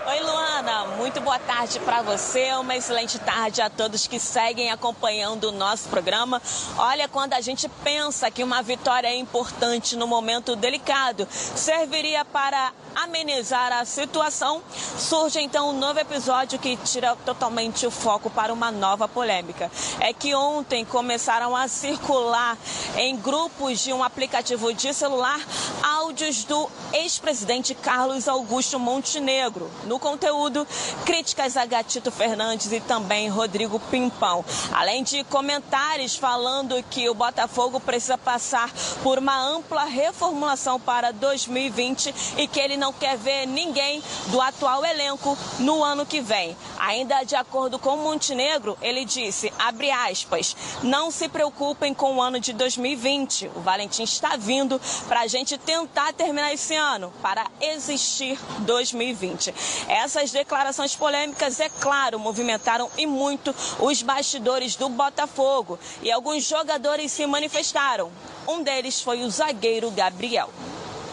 [0.08, 0.86] Oi, Luana.
[0.97, 2.53] Muito boa tarde para você.
[2.53, 6.39] Uma excelente tarde a todos que seguem acompanhando o nosso programa.
[6.78, 12.72] Olha, quando a gente pensa que uma vitória é importante no momento delicado, serviria para
[12.95, 14.62] amenizar a situação,
[14.97, 19.70] surge então um novo episódio que tira totalmente o foco para uma nova polêmica.
[19.99, 22.58] É que ontem começaram a circular
[22.95, 25.39] em grupos de um aplicativo de celular
[25.84, 29.70] áudios do ex-presidente Carlos Augusto Montenegro.
[29.84, 30.68] No conteúdo,
[31.06, 34.43] críticas a Gatito Fernandes e também Rodrigo Pimpão.
[34.72, 38.72] Além de comentários falando que o Botafogo precisa passar
[39.04, 44.86] por uma ampla reformulação para 2020 e que ele não quer ver ninguém do atual
[44.86, 46.56] elenco no ano que vem.
[46.78, 52.39] Ainda de acordo com Montenegro, ele disse, abre aspas, não se preocupem com o ano
[52.39, 53.52] de 2020.
[53.56, 59.54] O Valentim está vindo para a gente tentar terminar esse ano, para existir 2020.
[59.88, 67.11] Essas declarações polêmicas, é claro, movimentaram e muito os bastidores do Botafogo e alguns jogadores
[67.11, 68.09] se manifestaram.
[68.47, 70.49] Um deles foi o zagueiro Gabriel.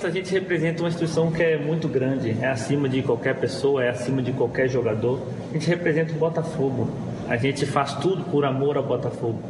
[0.03, 3.91] A gente representa uma instituição que é muito grande, é acima de qualquer pessoa, é
[3.91, 5.23] acima de qualquer jogador.
[5.51, 6.91] A gente representa o Botafogo.
[7.29, 9.41] A gente faz tudo por amor ao Botafogo.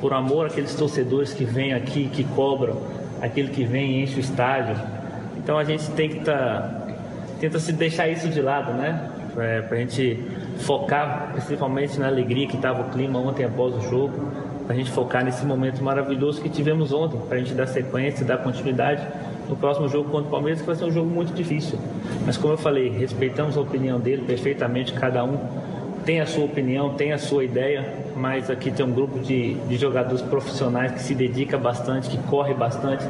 [0.00, 2.80] Por amor àqueles torcedores que vêm aqui, que cobram,
[3.20, 4.74] aquele que vem e enche o estádio.
[5.36, 6.83] Então a gente tem que tá,
[7.44, 9.10] tenta se deixar isso de lado, né?
[9.36, 10.18] É, para a gente
[10.60, 14.32] focar principalmente na alegria que estava o clima ontem após o jogo,
[14.64, 18.24] para a gente focar nesse momento maravilhoso que tivemos ontem, para a gente dar sequência,
[18.24, 19.06] dar continuidade
[19.46, 21.78] no próximo jogo contra o Palmeiras, que vai ser um jogo muito difícil.
[22.24, 25.36] Mas como eu falei, respeitamos a opinião dele perfeitamente, cada um
[26.06, 29.76] tem a sua opinião, tem a sua ideia, mas aqui tem um grupo de, de
[29.76, 33.04] jogadores profissionais que se dedica bastante, que corre bastante.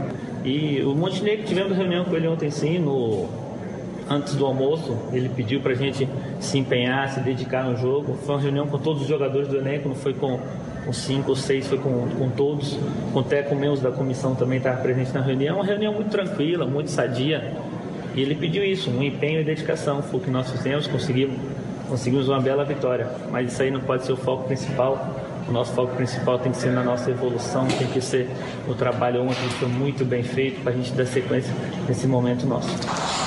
[0.45, 3.29] E o Montenegro, tivemos reunião com ele ontem sim, no,
[4.09, 6.09] antes do almoço, ele pediu para a gente
[6.41, 8.15] se empenhar, se dedicar no jogo.
[8.25, 10.39] Foi uma reunião com todos os jogadores do elenco, não foi com
[10.85, 12.79] com cinco ou seis, foi com, com todos,
[13.13, 16.67] com até com membros da comissão também estava presente na reunião, uma reunião muito tranquila,
[16.67, 17.55] muito sadia.
[18.15, 21.37] E ele pediu isso, um empenho e dedicação, foi o que nós fizemos, conseguimos,
[21.89, 23.09] conseguimos uma bela vitória.
[23.31, 25.17] Mas isso aí não pode ser o foco principal.
[25.49, 28.31] O nosso foco principal tem que ser na nossa evolução, tem que ser
[28.69, 31.53] o trabalho ontem que foi muito bem feito para a gente dar sequência
[31.89, 33.24] nesse momento nosso.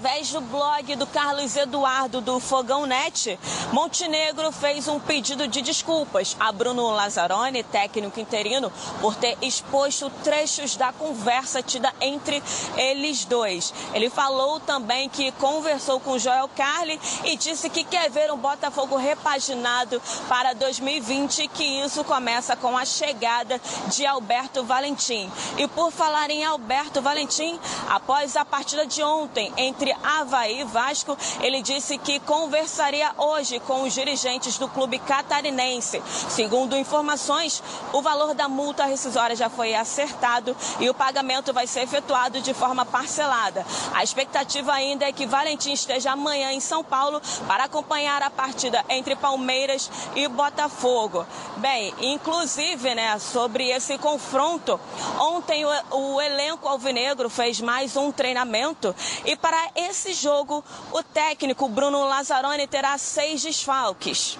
[0.00, 3.38] Através do blog do Carlos Eduardo do Fogão Net,
[3.70, 8.72] Montenegro fez um pedido de desculpas a Bruno Lazzaroni, técnico interino,
[9.02, 12.42] por ter exposto trechos da conversa tida entre
[12.78, 13.74] eles dois.
[13.92, 18.96] Ele falou também que conversou com Joel Carli e disse que quer ver um Botafogo
[18.96, 25.30] repaginado para 2020 e que isso começa com a chegada de Alberto Valentim.
[25.58, 31.16] E por falar em Alberto Valentim, após a partida de ontem em entre Havaí Vasco.
[31.40, 36.02] Ele disse que conversaria hoje com os dirigentes do clube catarinense.
[36.28, 37.62] Segundo informações,
[37.92, 42.54] o valor da multa rescisória já foi acertado e o pagamento vai ser efetuado de
[42.54, 43.66] forma parcelada.
[43.94, 48.84] A expectativa ainda é que Valentim esteja amanhã em São Paulo para acompanhar a partida
[48.88, 51.26] entre Palmeiras e Botafogo.
[51.56, 54.78] Bem, inclusive, né, sobre esse confronto,
[55.18, 62.04] ontem o elenco alvinegro fez mais um treinamento e para esse jogo, o técnico Bruno
[62.04, 64.38] Lazzaroni terá seis desfalques.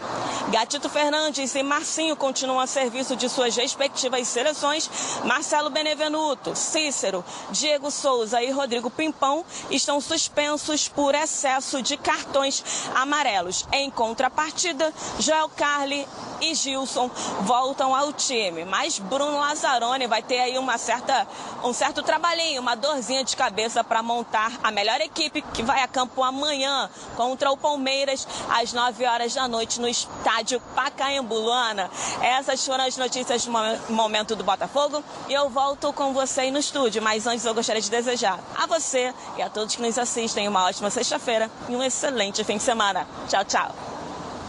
[0.50, 4.90] Gatito Fernandes e Marcinho continuam a serviço de suas respectivas seleções.
[5.24, 12.64] Marcelo Benevenuto, Cícero, Diego Souza e Rodrigo Pimpão estão suspensos por excesso de cartões
[12.94, 13.66] amarelos.
[13.72, 16.06] Em contrapartida, Joel Carli
[16.40, 17.10] e Gilson
[17.42, 18.64] voltam ao time.
[18.64, 21.26] Mas Bruno Lazzaroni vai ter aí uma certa,
[21.62, 25.82] um certo trabalhinho, uma dorzinha de cabeça para montar a melhor equipe equipe que vai
[25.82, 31.40] a campo amanhã contra o Palmeiras às 9 horas da noite no estádio Pacaembu.
[31.40, 31.90] Luana,
[32.20, 33.52] essas foram as notícias do
[33.92, 37.02] momento do Botafogo e eu volto com você aí no estúdio.
[37.02, 40.64] Mas antes eu gostaria de desejar a você e a todos que nos assistem uma
[40.64, 43.06] ótima sexta-feira e um excelente fim de semana.
[43.28, 43.99] Tchau, tchau.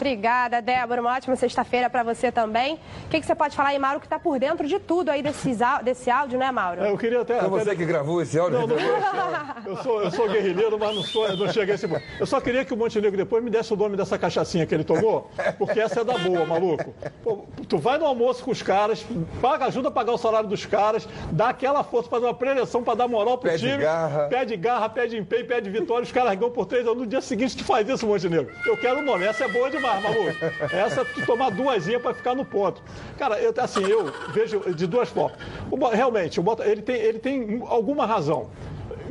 [0.02, 1.00] Obrigada, Débora.
[1.00, 2.74] Uma ótima sexta-feira para você também.
[3.06, 5.22] O que, que, você pode falar aí, Mauro, que está por dentro de tudo aí
[5.22, 6.84] desse, desse áudio, né, Mauro?
[6.84, 7.40] É, eu queria até.
[7.40, 8.62] Foi você que gravou esse áudio?
[8.62, 8.78] Não, não
[9.64, 12.02] eu, sou, eu sou guerrilheiro, mas não, sou, não cheguei a esse ponto.
[12.20, 14.84] Eu só queria que o Montenegro depois me desse o nome dessa cachaçinha que ele
[14.84, 15.30] tomou,
[15.60, 16.96] porque essa é da boa, maluco.
[17.24, 19.06] Pô, tu vai no almoço com os caras,
[19.40, 22.96] paga, ajuda a pagar o salário dos caras, dá aquela força, faz uma preleção para
[22.96, 23.84] dar moral pro pede time.
[23.84, 24.28] Garra.
[24.30, 26.84] Pede garra, pede empenho, pede vitória, os caras ganham por três.
[26.86, 28.52] No dia seguinte tu faz isso, Montenegro.
[28.66, 30.76] Eu quero o nome, essa é boa demais, maluco.
[30.76, 32.82] Essa tu tomar duasinha para ficar no ponto.
[33.18, 35.38] Cara, eu, assim, eu vejo de duas formas.
[35.70, 38.50] O, realmente, o Bota, ele, tem, ele tem alguma razão.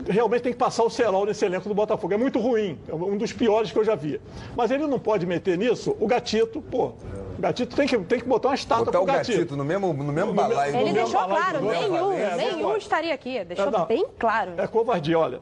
[0.09, 2.15] realmente tem que passar o cerol nesse elenco do Botafogo.
[2.15, 4.21] É muito ruim, é um dos piores que eu já vi.
[4.57, 6.93] Mas ele não pode meter nisso o gatito, pô.
[7.39, 9.33] O gatito tem que, tem que botar uma estátua Botar pro o gatito.
[9.39, 10.77] gatito no mesmo, no mesmo balaio.
[10.77, 13.43] Ele deixou claro, não, não, nenhum, é, nenhum não, estaria aqui.
[13.45, 13.87] Deixou É, não.
[13.87, 14.53] bem claro.
[14.59, 15.41] É covardia, olha.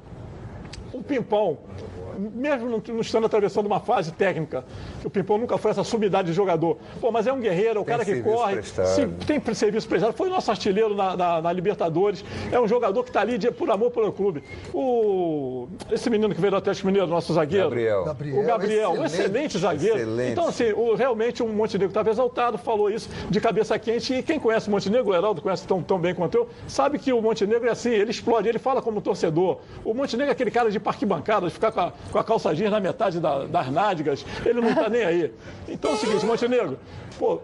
[0.92, 1.58] O Pimpão,
[2.18, 4.64] mesmo não, não estando atravessando uma fase técnica,
[5.00, 6.76] que o Pimpão nunca foi essa sumidade de jogador.
[7.00, 10.12] Pô, mas é um guerreiro, é o Tem cara que corre, se- tem serviço prestado,
[10.12, 13.70] foi nosso artilheiro na, na- na Libertadores, é um jogador que está ali de- por
[13.70, 14.42] amor pelo clube.
[14.74, 17.68] O, esse menino que veio do Atlético Mineiro, nosso zagueiro.
[17.68, 18.02] Gabriel.
[18.02, 19.96] o Gabriel, um excelente, excelente zagueiro.
[19.98, 20.32] excelente.
[20.32, 24.14] Então, assim, o, realmente o Montenegro estava exaltado, falou isso de cabeça quente.
[24.14, 27.12] E quem conhece o Montenegro, o Heraldo conhece tão, tão bem quanto eu, sabe que
[27.12, 29.58] o Montenegro é assim, ele explode, ele fala como torcedor.
[29.84, 32.54] O Montenegro é aquele cara de parque bancada, de ficar com a, com a calça
[32.54, 35.32] jeans na metade da- das nádegas, ele não está nem aí.
[35.68, 36.78] Então é o seguinte, Montenegro,
[37.18, 37.40] pô.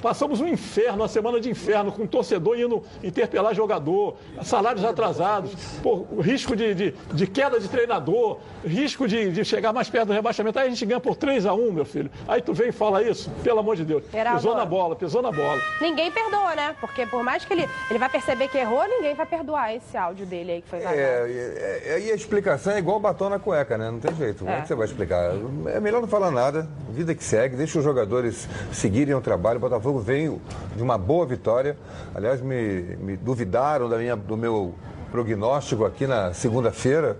[0.00, 5.52] Passamos um inferno, uma semana de inferno, com o torcedor indo interpelar jogador, salários atrasados,
[5.82, 10.08] pô, o risco de, de, de queda de treinador, risco de, de chegar mais perto
[10.08, 10.58] do rebaixamento.
[10.58, 12.10] Aí a gente ganha por 3 a 1 meu filho.
[12.26, 14.02] Aí tu vem e fala isso, pelo amor de Deus.
[14.10, 14.38] Geraldo.
[14.40, 15.60] Pisou na bola, pisou na bola.
[15.80, 16.74] Ninguém perdoa, né?
[16.80, 20.24] Porque por mais que ele, ele vai perceber que errou, ninguém vai perdoar esse áudio
[20.26, 20.98] dele aí que foi vazado.
[20.98, 23.90] É, é, é, e a explicação é igual batom na cueca, né?
[23.90, 24.38] Não tem jeito.
[24.40, 24.60] Como é É.
[24.62, 25.32] que você vai explicar?
[25.74, 29.56] É melhor não falar nada, vida que segue, deixa os jogadores seguirem o trabalho.
[29.58, 30.40] O Botafogo veio
[30.76, 31.76] de uma boa vitória.
[32.14, 34.74] Aliás, me, me duvidaram da minha, do meu
[35.10, 37.18] prognóstico aqui na segunda-feira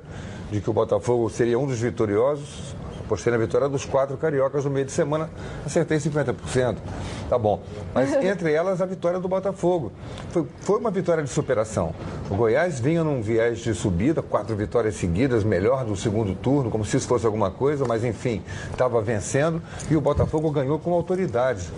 [0.51, 2.75] de que o Botafogo seria um dos vitoriosos.
[3.11, 5.29] Apostei na vitória dos quatro cariocas no meio de semana,
[5.67, 6.77] acertei 50%.
[7.29, 7.61] Tá bom.
[7.93, 9.91] Mas entre elas, a vitória do Botafogo.
[10.31, 11.93] Foi, foi uma vitória de superação.
[12.31, 16.85] O Goiás vinha num viés de subida, quatro vitórias seguidas, melhor do segundo turno, como
[16.85, 19.61] se isso fosse alguma coisa, mas enfim, estava vencendo
[19.91, 21.69] e o Botafogo ganhou com autoridade.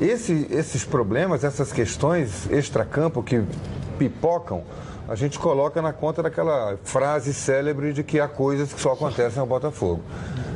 [0.00, 3.42] Esse- esses problemas, essas questões extracampo que
[3.98, 4.62] pipocam,
[5.08, 9.40] a gente coloca na conta daquela frase célebre de que há coisas que só acontecem
[9.40, 10.02] ao Botafogo.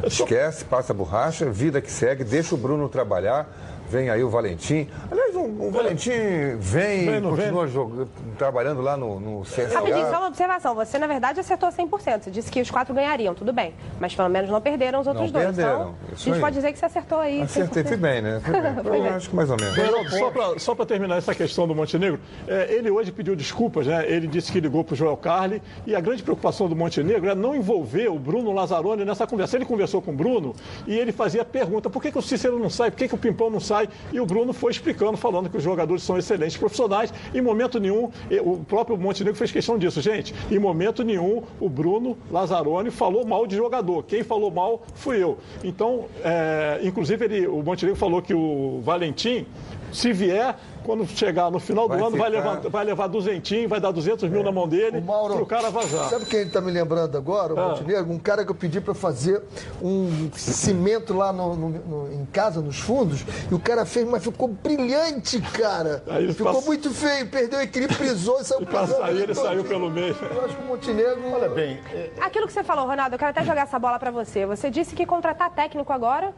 [0.05, 3.49] Esquece, passa a borracha, vida que segue, deixa o Bruno trabalhar,
[3.91, 4.89] vem aí o Valentim.
[5.11, 6.11] Aliás, o, o Valentim
[6.59, 8.09] vem, Vem, e continua jogando,
[8.39, 9.75] trabalhando lá no, no CSA.
[9.79, 10.75] Rapidinho, só uma observação.
[10.75, 12.23] Você, na verdade, acertou 100%.
[12.23, 13.75] Você disse que os quatro ganhariam, tudo bem.
[14.01, 15.57] Mas pelo menos não perderam os outros Não dois.
[15.57, 16.41] perderam, Então, a gente aí.
[16.41, 17.43] pode dizer que você acertou aí.
[17.43, 17.89] Acertei, 100%.
[17.89, 18.41] fui bem, né?
[18.45, 18.63] Fui bem.
[18.83, 19.09] Foi bem.
[19.09, 19.75] acho que mais ou menos.
[19.75, 22.19] Geraldo, só para terminar essa questão do Montenegro,
[22.49, 24.05] é, ele hoje pediu desculpas, né?
[24.09, 27.35] Ele disse que ligou para o Joel Carli e a grande preocupação do Montenegro é
[27.35, 29.57] não envolver o Bruno Lazzaroni nessa conversa.
[29.57, 30.55] Ele conversou com o Bruno
[30.87, 32.91] e ele fazia pergunta: por que, que o Cícero não sai?
[32.91, 33.89] Por que, que o Pimpão não sai?
[34.13, 37.15] E o Bruno foi explicando, falando que os jogadores são excelentes profissionais.
[37.33, 38.11] Em momento nenhum,
[38.43, 40.01] o próprio Montenegro fez questão disso.
[40.01, 44.03] Gente, em momento nenhum, o Bruno Lazzaroni falou mal de jogador.
[44.03, 45.39] Quem falou mal fui eu.
[45.63, 49.47] Então, é, inclusive, ele, o Montenegro falou que o Valentim,
[49.93, 53.69] se vier, quando chegar no final do Vai ano, vai ficar- levar, vai levar duzentinho,
[53.69, 56.09] vai dar 200 mil na mão dele, pro cara vazar.
[56.11, 57.69] Sabe quem está me lembrando agora, o Ah.
[57.69, 58.13] Montenegro?
[58.13, 59.43] Um cara que eu pedi para fazer
[59.81, 64.25] um cimento lá no- no- no- em casa, nos fundos, e o cara fez, mas
[64.25, 66.03] ficou brilhante, cara.
[66.35, 69.91] Ficou passa- muito feio, perdeu o equilíbrio, prisou e saiu Pra sair, ele saiu pelo
[69.91, 70.17] meio.
[70.35, 71.33] Eu acho que o Montenegro...
[71.33, 71.79] Olha bem,
[72.21, 74.47] Aquilo que você falou, Ronaldo, eu quero até jogar essa bola pra você.
[74.47, 76.33] Você disse que contratar técnico agora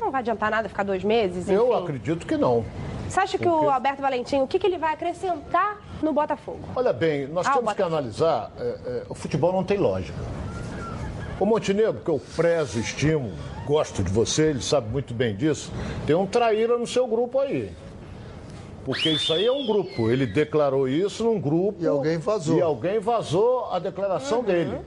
[0.00, 1.52] não vai adiantar nada ficar dois meses, enfim.
[1.54, 2.64] eu acredito que não.
[3.08, 6.60] Você acha que Porque- o Alberto Valentim, o que, que ele vai acrescentar no Botafogo?
[6.76, 10.16] Olha bem, nós Ah, temos que analisar, é, é, o futebol não tem lógica.
[11.40, 13.32] O Montenegro, que eu prezo, estimo,
[13.66, 15.72] gosto de você, ele sabe muito bem disso,
[16.06, 17.72] tem um traíra no seu grupo aí.
[18.84, 20.10] Porque isso aí é um grupo.
[20.10, 21.82] Ele declarou isso num grupo.
[21.82, 22.56] E alguém vazou.
[22.58, 24.78] E alguém vazou a declaração dele.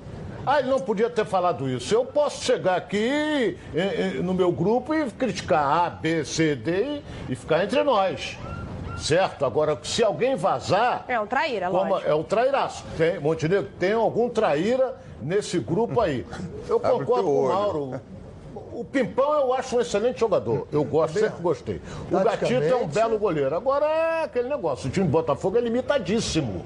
[0.45, 1.93] Ah, ele não podia ter falado isso.
[1.93, 7.01] Eu posso chegar aqui eh, eh, no meu grupo e criticar A, B, C, D
[7.29, 8.37] e ficar entre nós.
[8.97, 9.45] Certo?
[9.45, 11.05] Agora, se alguém vazar.
[11.07, 12.09] É um traíra, como- lógico.
[12.11, 12.83] é um trairaço.
[12.97, 16.25] Tem, Montenegro, tem algum traíra nesse grupo aí.
[16.67, 17.47] Eu concordo com o.
[17.47, 18.01] Mauro.
[18.71, 20.67] O Pimpão eu acho um excelente jogador.
[20.71, 21.81] Eu gosto, sempre gostei.
[22.11, 23.55] O Gatito é um belo goleiro.
[23.55, 24.89] Agora é aquele negócio.
[24.89, 26.63] O time do Botafogo é limitadíssimo.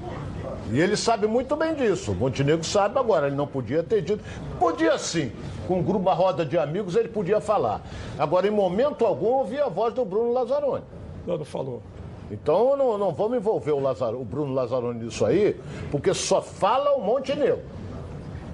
[0.72, 2.12] E ele sabe muito bem disso.
[2.12, 3.28] O Montenegro sabe agora.
[3.28, 4.24] Ele não podia ter dito.
[4.60, 5.32] Podia sim.
[5.68, 7.82] Com um grupo, uma roda de amigos, ele podia falar.
[8.20, 10.84] Agora, em momento algum, eu ouvi a voz do Bruno Lazzaroni.
[11.26, 11.82] Não, não falou.
[12.30, 15.58] Então não, não vamos envolver o, o Bruno Lazzaroni nisso aí,
[15.90, 17.62] porque só fala o Montenegro.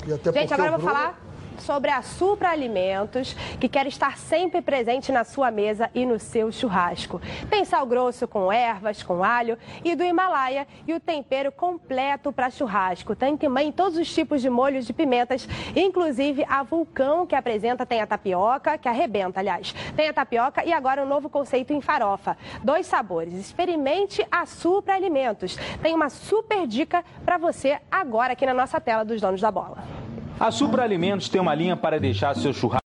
[0.08, 1.23] E até Gente, porque agora eu vou Bruno- falar.
[1.60, 6.52] Sobre a Supra Alimentos, que quer estar sempre presente na sua mesa e no seu
[6.52, 7.22] churrasco.
[7.50, 12.50] Tem sal grosso com ervas, com alho e do Himalaia e o tempero completo para
[12.50, 13.16] churrasco.
[13.16, 18.02] Tem também todos os tipos de molhos de pimentas, inclusive a Vulcão, que apresenta, tem
[18.02, 19.74] a tapioca, que arrebenta, aliás.
[19.96, 22.38] Tem a tapioca e agora um novo conceito em farofa.
[22.64, 23.34] Dois sabores.
[23.34, 25.56] Experimente a Supra Alimentos.
[25.82, 30.03] Tem uma super dica para você agora aqui na nossa tela dos donos da bola.
[30.40, 32.84] A Supra Alimentos tem uma linha para deixar seu churrasco.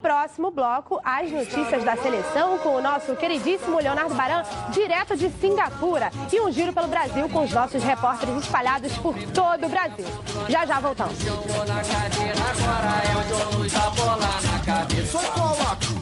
[0.00, 4.42] Próximo bloco, as notícias da seleção com o nosso queridíssimo Leonardo Baran,
[4.72, 6.10] direto de Singapura.
[6.32, 10.04] E um giro pelo Brasil com os nossos repórteres espalhados por todo o Brasil.
[10.48, 11.16] Já já voltamos.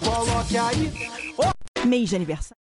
[0.03, 1.87] Coloque aí.
[1.87, 2.70] Mês de aniversário.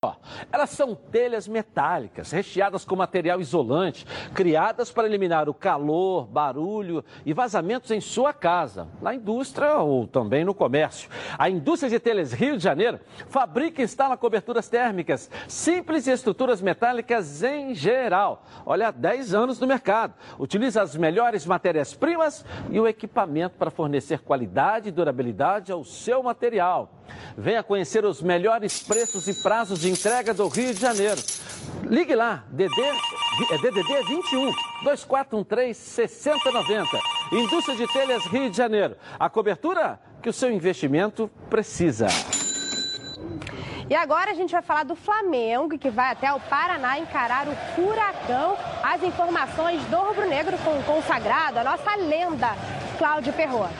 [0.00, 0.14] Ó,
[0.52, 7.32] Elas são telhas metálicas, recheadas com material isolante, criadas para eliminar o calor, barulho e
[7.32, 11.10] vazamentos em sua casa, na indústria ou também no comércio.
[11.36, 16.62] A indústria de telhas Rio de Janeiro fabrica e instala coberturas térmicas, simples e estruturas
[16.62, 18.46] metálicas em geral.
[18.64, 20.14] Olha, há 10 anos no mercado.
[20.38, 26.97] Utiliza as melhores matérias-primas e o equipamento para fornecer qualidade e durabilidade ao seu material.
[27.36, 31.20] Venha conhecer os melhores preços e prazos de entrega do Rio de Janeiro.
[31.84, 34.52] Ligue lá, é DDD 21
[34.82, 36.98] 2413 6090.
[37.32, 38.96] Indústria de Telhas Rio de Janeiro.
[39.18, 42.08] A cobertura que o seu investimento precisa.
[43.90, 47.56] E agora a gente vai falar do Flamengo, que vai até o Paraná encarar o
[47.74, 48.56] Furacão.
[48.82, 52.48] As informações do Rubro Negro com o consagrado, a nossa lenda,
[52.98, 53.72] Cláudio Perrot.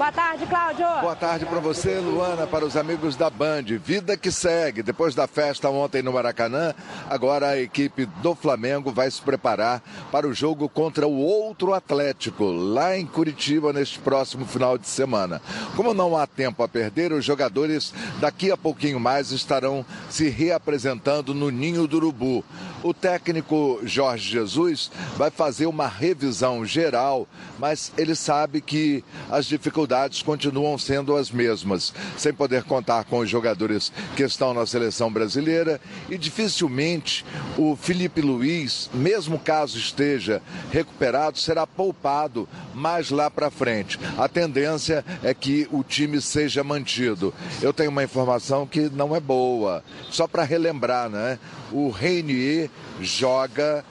[0.00, 0.86] Boa tarde, Cláudio.
[1.02, 3.64] Boa tarde para você, Luana, para os amigos da Band.
[3.84, 4.82] Vida que segue.
[4.82, 6.72] Depois da festa ontem no Maracanã,
[7.10, 12.44] agora a equipe do Flamengo vai se preparar para o jogo contra o outro Atlético,
[12.46, 15.42] lá em Curitiba, neste próximo final de semana.
[15.76, 21.34] Como não há tempo a perder, os jogadores daqui a pouquinho mais estarão se reapresentando
[21.34, 22.42] no Ninho do Urubu.
[22.82, 27.28] O técnico Jorge Jesus vai fazer uma revisão geral,
[27.58, 29.89] mas ele sabe que as dificuldades
[30.24, 35.80] continuam sendo as mesmas, sem poder contar com os jogadores que estão na seleção brasileira
[36.08, 37.24] e dificilmente
[37.58, 43.98] o Felipe Luiz, mesmo caso esteja recuperado, será poupado mais lá para frente.
[44.16, 47.34] A tendência é que o time seja mantido.
[47.60, 51.38] Eu tenho uma informação que não é boa, só para relembrar, né?
[51.72, 52.70] O Reinier
[53.00, 53.84] joga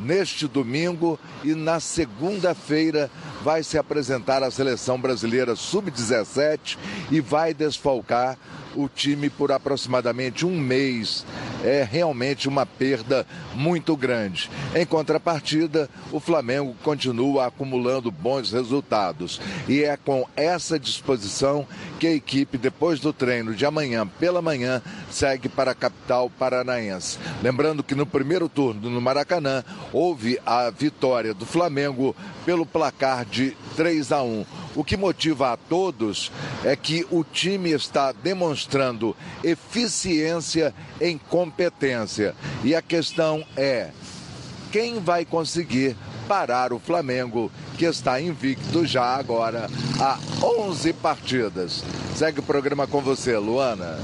[0.00, 3.10] neste domingo e na segunda-feira
[3.44, 6.78] vai se apresentar a seleção brasileira sub-17
[7.10, 8.38] e vai desfalcar
[8.74, 11.26] o time por aproximadamente um mês.
[11.64, 14.50] É realmente uma perda muito grande.
[14.74, 19.40] Em contrapartida, o Flamengo continua acumulando bons resultados.
[19.66, 21.66] E é com essa disposição
[21.98, 27.18] que a equipe, depois do treino de amanhã pela manhã, segue para a capital paranaense.
[27.42, 33.56] Lembrando que no primeiro turno no Maracanã houve a vitória do Flamengo pelo placar de
[33.74, 34.44] 3 a 1.
[34.74, 36.32] O que motiva a todos
[36.64, 42.34] é que o time está demonstrando eficiência em competência.
[42.64, 43.90] E a questão é:
[44.72, 45.96] quem vai conseguir
[46.26, 49.68] parar o Flamengo, que está invicto já agora
[50.00, 51.84] há 11 partidas?
[52.16, 53.98] Segue o programa com você, Luana.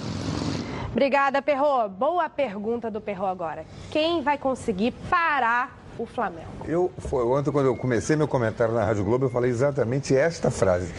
[0.90, 1.88] Obrigada, Perrot.
[1.88, 3.64] Boa pergunta do Perrot agora.
[3.90, 6.46] Quem vai conseguir parar o Flamengo?
[6.66, 10.50] Eu, foi, ontem, quando eu comecei meu comentário na Rádio Globo, eu falei exatamente esta
[10.50, 10.92] frase.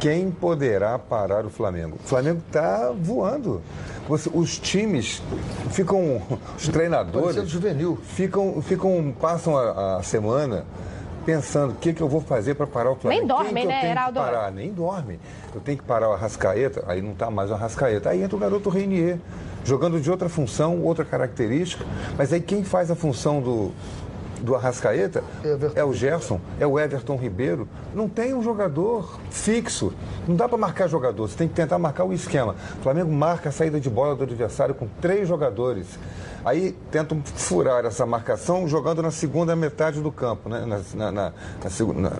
[0.00, 1.96] Quem poderá parar o Flamengo?
[2.04, 3.62] O Flamengo está voando.
[4.08, 5.22] Você- os times
[5.70, 6.20] ficam,
[6.56, 7.98] os treinadores juvenil.
[8.02, 10.64] ficam, ficam passam a, a semana
[11.24, 13.26] pensando o que, que eu vou fazer para parar o Flamengo.
[13.26, 14.20] Nem Quem dormem, que eu né, tenho que Heraldo?
[14.20, 14.52] parar?
[14.52, 15.18] Nem dorme.
[15.52, 18.10] Eu tenho que parar o Arrascaeta, aí não está mais o Arrascaeta.
[18.10, 19.18] Aí entra o garoto Reinier,
[19.64, 21.84] jogando de outra função, outra característica.
[22.16, 23.72] Mas aí quem faz a função do,
[24.40, 25.22] do Arrascaeta
[25.74, 27.68] é o Gerson, é o Everton Ribeiro.
[27.94, 29.92] Não tem um jogador fixo.
[30.28, 32.54] Não dá para marcar jogador, você tem que tentar marcar o esquema.
[32.78, 35.86] O Flamengo marca a saída de bola do adversário com três jogadores.
[36.44, 40.64] Aí tentam furar essa marcação jogando na segunda metade do campo, né?
[40.64, 41.32] Na- na- na-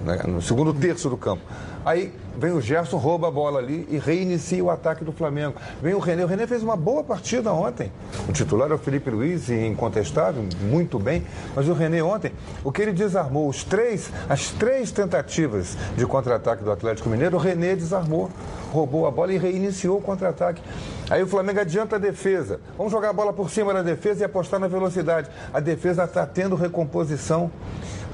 [0.05, 1.43] na- no segundo terço do campo.
[1.87, 5.55] Aí vem o Gerson, rouba a bola ali e reinicia o ataque do Flamengo.
[5.81, 6.25] Vem o René.
[6.25, 7.93] O René fez uma boa partida ontem.
[8.29, 11.25] O titular é o Felipe Luiz, incontestável, muito bem.
[11.55, 12.33] Mas o René ontem,
[12.65, 17.39] o que ele desarmou, os três, as três tentativas de contra-ataque do Atlético Mineiro, o
[17.39, 18.33] René desarmou,
[18.73, 20.61] roubou a bola e reiniciou o contra-ataque.
[21.09, 22.59] Aí o Flamengo adianta a defesa.
[22.77, 25.31] Vamos jogar a bola por cima da defesa e apostar na velocidade.
[25.55, 27.49] A defesa está tendo recomposição.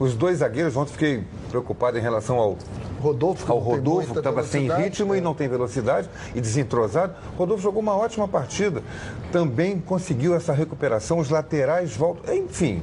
[0.02, 2.58] Os dois zagueiros, ontem fiquei preocupado em relação ao
[3.00, 7.14] Rodolfo, ao Rodolfo, que estava sem ritmo e não tem velocidade e desentrosado.
[7.38, 8.82] Rodolfo jogou uma ótima partida.
[9.30, 12.34] Também conseguiu essa recuperação, os laterais voltam.
[12.34, 12.82] Enfim,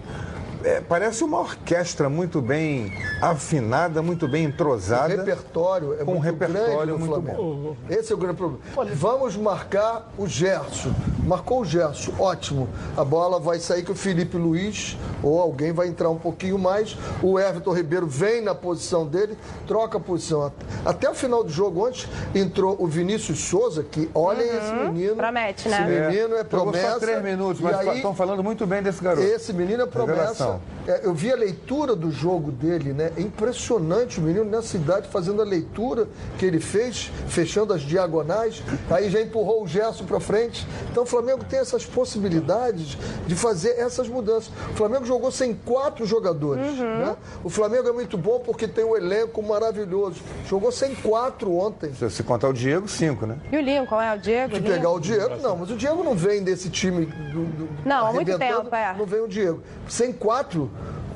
[0.63, 2.89] é, parece uma orquestra muito bem
[3.21, 5.13] afinada, muito bem entrosada.
[5.13, 7.75] O repertório é com um muito repertório grande muito bom.
[7.89, 8.63] Esse é o grande problema.
[8.95, 10.93] Vamos marcar o Gerson.
[11.29, 12.67] Marcou o Gerson, ótimo.
[12.97, 16.97] A bola vai sair que o Felipe Luiz ou alguém vai entrar um pouquinho mais.
[17.21, 20.51] O Everton Ribeiro vem na posição dele, troca a posição.
[20.83, 25.15] Até o final do jogo, antes, entrou o Vinícius Souza, que olhem esse menino.
[25.15, 25.77] Promete, né?
[25.77, 26.93] Esse menino é, Jogou promessa.
[26.93, 29.21] só três minutos, mas aí- estão falando muito bem desse garoto.
[29.27, 30.19] esse menino é promessa.
[30.19, 30.61] Revelação.
[30.87, 33.11] É, eu vi a leitura do jogo dele, né?
[33.17, 36.07] É impressionante o menino nessa idade fazendo a leitura
[36.37, 40.65] que ele fez, fechando as diagonais, aí já empurrou o Gerson para frente.
[40.91, 44.49] Então o Flamengo tem essas possibilidades de fazer essas mudanças.
[44.71, 46.77] O Flamengo jogou sem quatro jogadores.
[46.79, 47.15] né?
[47.43, 50.21] O Flamengo é muito bom porque tem um elenco maravilhoso.
[50.47, 51.93] Jogou sem quatro ontem.
[51.93, 53.37] Se se contar o Diego, cinco, né?
[53.51, 54.55] E o Lincoln, é o Diego?
[54.55, 54.75] Se Lincoln?
[54.75, 58.13] pegar o Diego, não, mas o Diego não vem desse time do, do- Não, há
[58.13, 58.95] muito tempo, é.
[58.97, 59.61] Não vem o Diego.
[59.87, 60.69] Sem quatro,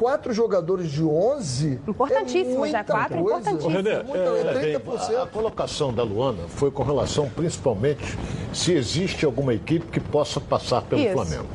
[0.04, 1.80] quatro jogadores de 11.
[1.88, 2.78] Importantíssimos, é né?
[2.80, 3.52] muita Quatro coisa.
[3.52, 5.16] Muita- é, é bem, 30%.
[5.18, 8.18] a, a colocação da Luana foi com relação principalmente
[8.54, 11.14] se existe alguma equipe que possa passar pelo Isso.
[11.14, 11.48] Flamengo.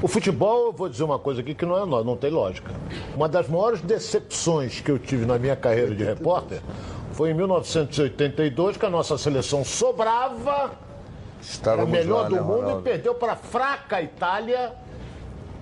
[0.00, 2.70] O futebol, eu vou dizer uma coisa aqui que não é nó- não tem lógica.
[3.16, 6.60] Uma das maiores decepções que eu tive na minha carreira de repórter
[7.12, 10.70] foi em 1982, que a nossa seleção sobrava, era a
[11.42, 12.80] Estávamos melhor lá, do né, mundo Ronaldo?
[12.80, 14.72] e perdeu para a fraca Itália,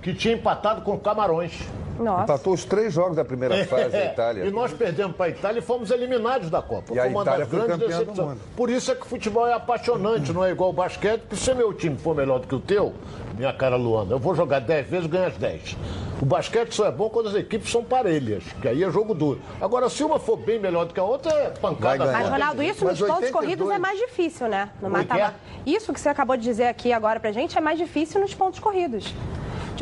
[0.02, 1.52] que tinha empatado com Camarões.
[1.98, 2.24] Nossa.
[2.24, 4.42] Empatou os três jogos da primeira fase da Itália.
[4.44, 6.92] É, E nós perdemos para a Itália e fomos eliminados da Copa.
[6.94, 8.28] E a foi uma Itália das foi grandes campeã do decepções.
[8.28, 8.40] mundo.
[8.56, 11.54] Por isso é que o futebol é apaixonante, não é igual o basquete, porque se
[11.54, 12.92] meu time for melhor do que o teu,
[13.36, 15.76] minha cara Luana, eu vou jogar 10 vezes e ganho as 10.
[16.20, 19.40] O basquete só é bom quando as equipes são parelhas, que aí é jogo duro.
[19.60, 22.10] Agora, se uma for bem melhor do que a outra, é pancada.
[22.10, 22.28] Mas.
[22.28, 24.70] Ronaldo, isso nos pontos 82 corridos é mais difícil, né?
[24.80, 24.98] No é que é?
[25.00, 25.34] mata-mata.
[25.66, 28.58] Isso que você acabou de dizer aqui agora pra gente é mais difícil nos pontos
[28.60, 29.12] corridos.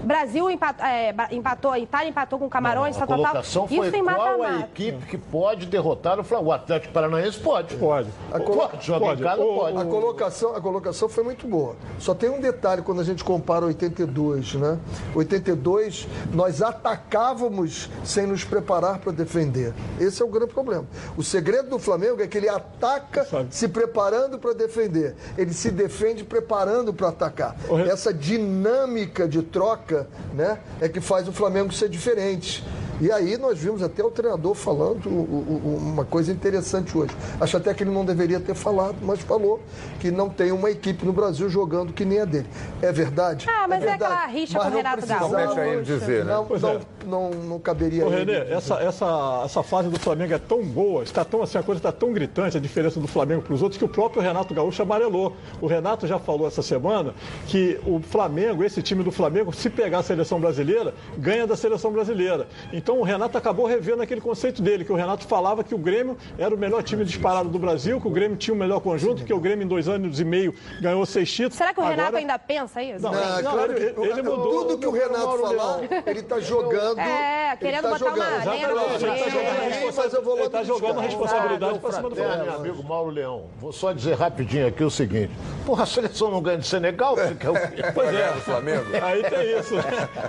[0.02, 3.26] Brasil empatou, é, empatou, a Itália empatou com Camarões, a tal, tal, tal.
[3.32, 4.64] colocação foi Isso em qual a mata-mata.
[4.72, 6.50] equipe que pode derrotar o Flamengo.
[6.50, 7.76] O Atlético Paranaense pode.
[7.76, 8.08] Pode.
[8.46, 9.20] Pode, joga Pode.
[9.20, 9.76] em casa, O- pode.
[9.78, 11.76] A colocação, a colocação foi muito boa.
[11.98, 14.78] Só tem um detalhe quando a gente compara 82, né?
[15.14, 19.72] 82, nós atacávamos sem nos preparar para defender.
[19.98, 20.84] Esse é o grande problema.
[21.16, 25.14] O segredo do Flamengo é que ele ataca se preparando para defender.
[25.36, 27.56] Ele se defende preparando para atacar.
[27.90, 29.79] Essa dinâmica de troca,
[30.32, 32.64] né, é que faz o Flamengo ser diferente.
[33.00, 37.14] E aí nós vimos até o treinador falando uma coisa interessante hoje.
[37.40, 39.60] Acho até que ele não deveria ter falado, mas falou
[39.98, 42.46] que não tem uma equipe no Brasil jogando que nem a dele.
[42.82, 43.46] É verdade?
[43.48, 44.04] Ah, mas é verdade.
[44.12, 45.60] aquela rixa Mas com o não Renato precisava- Gaúcho.
[45.60, 46.32] Ele dizer, né?
[46.34, 46.80] Não, não, é.
[47.06, 48.08] não, não caberia Ô.
[48.10, 51.78] Renê, essa, essa, essa fase do Flamengo é tão boa, está tão assim, a coisa
[51.78, 54.82] está tão gritante, a diferença do Flamengo para os outros, que o próprio Renato Gaúcho
[54.82, 55.34] amarelou.
[55.60, 57.14] O Renato já falou essa semana
[57.46, 61.90] que o Flamengo, esse time do Flamengo, se pegar a seleção brasileira, ganha da seleção
[61.92, 62.46] brasileira.
[62.72, 66.16] Então o Renato acabou revendo aquele conceito dele, que o Renato falava que o Grêmio
[66.38, 69.32] era o melhor time disparado do Brasil, que o Grêmio tinha o melhor conjunto, que
[69.32, 71.56] o Grêmio em dois anos e meio ganhou seis títulos.
[71.56, 73.02] Será que o Renato Agora- ainda pensa isso?
[73.02, 74.64] Não, Não, não, claro ele- que ele mudou.
[74.64, 76.98] tudo que o Meu Renato falar, ele está jogando.
[76.98, 78.30] É, querendo tá botar uma jogando.
[78.30, 78.90] no Exatamente, ele tá fogo.
[80.10, 81.00] jogando a tá jogando a buscar.
[81.02, 82.56] responsabilidade Meu para cima do Flamengo.
[82.56, 85.32] amigo Mauro Leão, vou só dizer rapidinho aqui o seguinte.
[85.66, 87.14] Porra, a seleção não ganha de Senegal?
[87.16, 87.54] Você quer o?
[87.94, 88.84] Pois é, Flamengo.
[89.02, 89.74] Aí tem isso.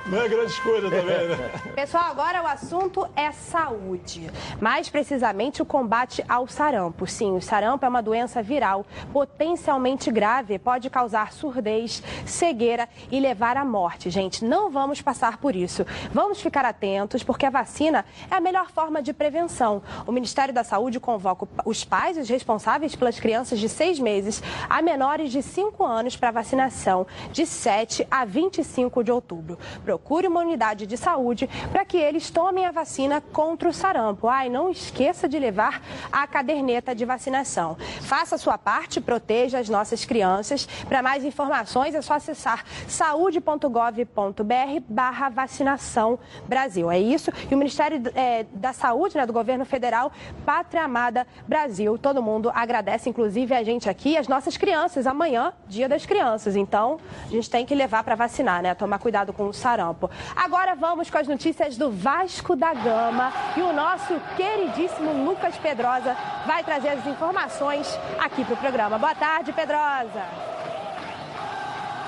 [0.07, 1.51] Não é grande coisa também, né?
[1.75, 4.29] Pessoal, agora o assunto é saúde.
[4.59, 7.07] Mais precisamente o combate ao sarampo.
[7.07, 13.57] Sim, o sarampo é uma doença viral potencialmente grave, pode causar surdez, cegueira e levar
[13.57, 14.09] à morte.
[14.09, 15.85] Gente, não vamos passar por isso.
[16.13, 19.81] Vamos ficar atentos, porque a vacina é a melhor forma de prevenção.
[20.05, 24.81] O Ministério da Saúde convoca os pais os responsáveis pelas crianças de seis meses a
[24.81, 29.57] menores de 5 anos para vacinação de 7 a 25 de outubro.
[29.83, 34.27] Procure uma unidade de saúde para que eles tomem a vacina contra o sarampo.
[34.27, 37.77] Ai, não esqueça de levar a caderneta de vacinação.
[38.01, 40.67] Faça a sua parte, proteja as nossas crianças.
[40.87, 46.89] Para mais informações é só acessar saúde.gov.br barra vacinação Brasil.
[46.89, 47.31] É isso.
[47.49, 50.11] E o Ministério eh, da Saúde, né, do Governo Federal,
[50.45, 51.97] Pátria Amada Brasil.
[51.97, 55.05] Todo mundo agradece, inclusive a gente aqui, as nossas crianças.
[55.05, 56.55] Amanhã, dia das crianças.
[56.55, 58.73] Então, a gente tem que levar para vacinar, né?
[58.73, 60.09] Tomar cuidado com o sarampo.
[60.35, 61.89] Agora vamos com as notícias do
[62.21, 63.33] Vasco da Gama.
[63.57, 66.15] E o nosso queridíssimo Lucas Pedrosa
[66.45, 67.87] vai trazer as informações
[68.19, 68.99] aqui para o programa.
[68.99, 70.23] Boa tarde, Pedrosa.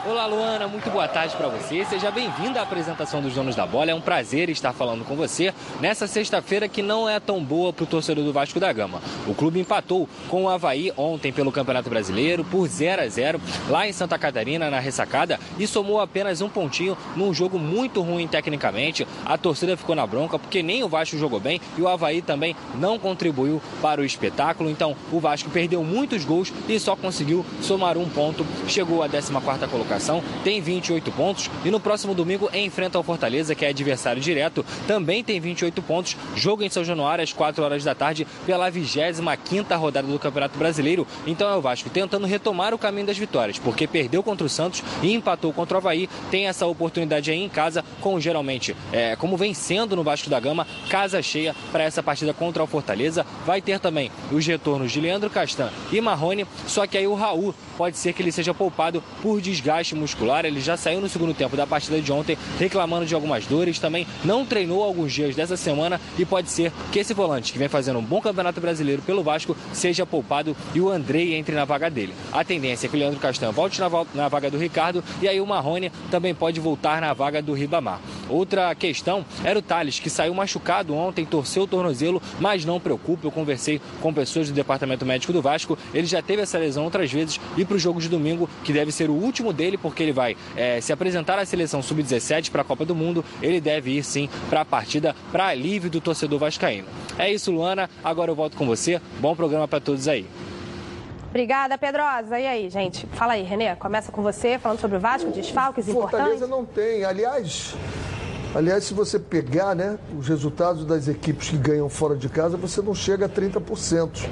[0.06, 1.86] Olá, Luana, muito boa tarde para você.
[1.86, 3.92] Seja bem-vinda à apresentação dos Donos da Bola.
[3.92, 7.86] É um prazer estar falando com você nessa sexta-feira que não é tão boa para
[7.86, 9.02] o torcedor do Vasco da Gama.
[9.26, 13.40] O clube empatou com o Havaí ontem pelo Campeonato Brasileiro por 0 a 0
[13.70, 18.28] lá em Santa Catarina, na ressacada, e somou apenas um pontinho num jogo muito ruim
[18.28, 19.08] tecnicamente.
[19.26, 22.58] A torcida ficou na bronca porque nem o Vasco jogou bem e o Havaí também
[22.76, 24.70] não contribuiu para o espetáculo.
[24.70, 28.46] Então, o Vasco perdeu muitos gols e só conseguiu somar um ponto.
[28.68, 29.32] Chegou à 14
[29.70, 29.93] colocação
[30.44, 35.24] tem 28 pontos e no próximo domingo enfrenta o Fortaleza, que é adversário direto, também
[35.24, 36.18] tem 28 pontos.
[36.36, 41.06] Jogo em São Januário às 4 horas da tarde pela 25ª rodada do Campeonato Brasileiro.
[41.26, 44.84] Então é o Vasco tentando retomar o caminho das vitórias, porque perdeu contra o Santos
[45.02, 46.10] e empatou contra o Havaí.
[46.32, 50.68] Tem essa oportunidade aí em casa, com geralmente, é, como vencendo no Vasco da Gama,
[50.90, 53.26] casa cheia para essa partida contra o Fortaleza.
[53.46, 57.54] Vai ter também os retornos de Leandro Castan e Marrone, só que aí o Raul
[57.78, 60.46] pode ser que ele seja poupado por desgaste muscular.
[60.46, 63.80] Ele já saiu no segundo tempo da partida de ontem reclamando de algumas dores.
[63.80, 67.68] Também não treinou alguns dias dessa semana e pode ser que esse volante, que vem
[67.68, 71.90] fazendo um bom campeonato brasileiro pelo Vasco, seja poupado e o Andrei entre na vaga
[71.90, 72.14] dele.
[72.32, 75.42] A tendência é que o Leandro Castanho volte na, na vaga do Ricardo e aí
[75.42, 78.00] o Marrone também pode voltar na vaga do Ribamar.
[78.30, 83.26] Outra questão era o Thales, que saiu machucado ontem, torceu o tornozelo, mas não preocupe,
[83.26, 87.12] eu conversei com pessoas do departamento médico do Vasco, ele já teve essa lesão outras
[87.12, 90.12] vezes e para o jogo de domingo, que deve ser o último dele, porque ele
[90.14, 94.04] vai é, se apresentar à seleção sub-17 para a Copa do Mundo, ele deve ir
[94.04, 96.88] sim para a partida, para alívio do torcedor vascaíno.
[97.18, 100.26] É isso, Luana, agora eu volto com você, bom programa para todos aí.
[101.34, 102.40] Obrigada, Pedrosa.
[102.40, 103.08] E aí, gente?
[103.08, 103.76] Fala aí, Renê.
[103.76, 106.20] Começa com você, falando sobre o Vasco, desfalques importantes.
[106.20, 107.04] Fortaleza não tem.
[107.04, 107.74] Aliás,
[108.54, 112.84] aliás, se você pegar né, os resultados das equipes que ganham fora de casa, você
[112.84, 114.30] não chega a 30%.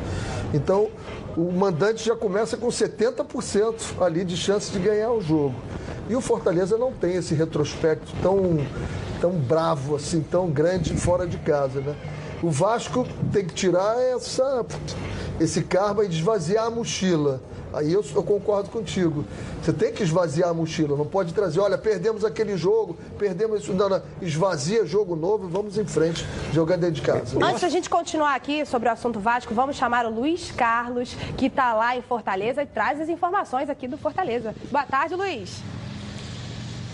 [0.53, 0.89] Então,
[1.37, 5.55] o mandante já começa com 70% ali de chance de ganhar o jogo.
[6.09, 8.65] E o Fortaleza não tem esse retrospecto tão,
[9.19, 11.95] tão bravo, assim, tão grande fora de casa, né?
[12.43, 14.65] O Vasco tem que tirar essa,
[15.39, 17.39] esse karma e esvaziar a mochila.
[17.73, 19.25] Aí eu, eu, concordo contigo.
[19.61, 23.73] Você tem que esvaziar a mochila, não pode trazer, olha, perdemos aquele jogo, perdemos isso,
[23.73, 24.01] não, não.
[24.21, 27.37] esvazia jogo novo e vamos em frente, jogando dentro de casa.
[27.43, 31.45] Antes da gente continuar aqui sobre o assunto Vasco, vamos chamar o Luiz Carlos, que
[31.45, 34.53] está lá em Fortaleza e traz as informações aqui do Fortaleza.
[34.69, 35.61] Boa tarde, Luiz.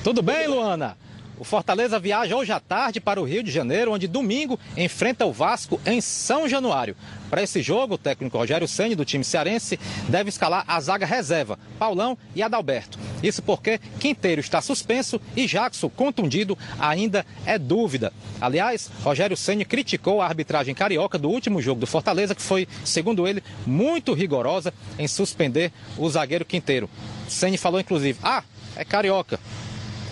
[0.04, 0.96] Tudo bem, Luana?
[1.40, 5.32] O Fortaleza viaja hoje à tarde para o Rio de Janeiro, onde domingo enfrenta o
[5.32, 6.96] Vasco em São Januário.
[7.30, 9.80] Para esse jogo, o técnico Rogério Ceni do time cearense
[10.10, 12.98] deve escalar a zaga reserva, Paulão e Adalberto.
[13.22, 18.12] Isso porque Quinteiro está suspenso e Jackson, contundido, ainda é dúvida.
[18.42, 23.28] Aliás, Rogério Ceni criticou a arbitragem carioca do último jogo do Fortaleza, que foi, segundo
[23.28, 26.90] ele, muito rigorosa em suspender o zagueiro Quinteiro.
[27.28, 28.44] Ceni falou inclusive: "Ah,
[28.76, 29.40] é carioca".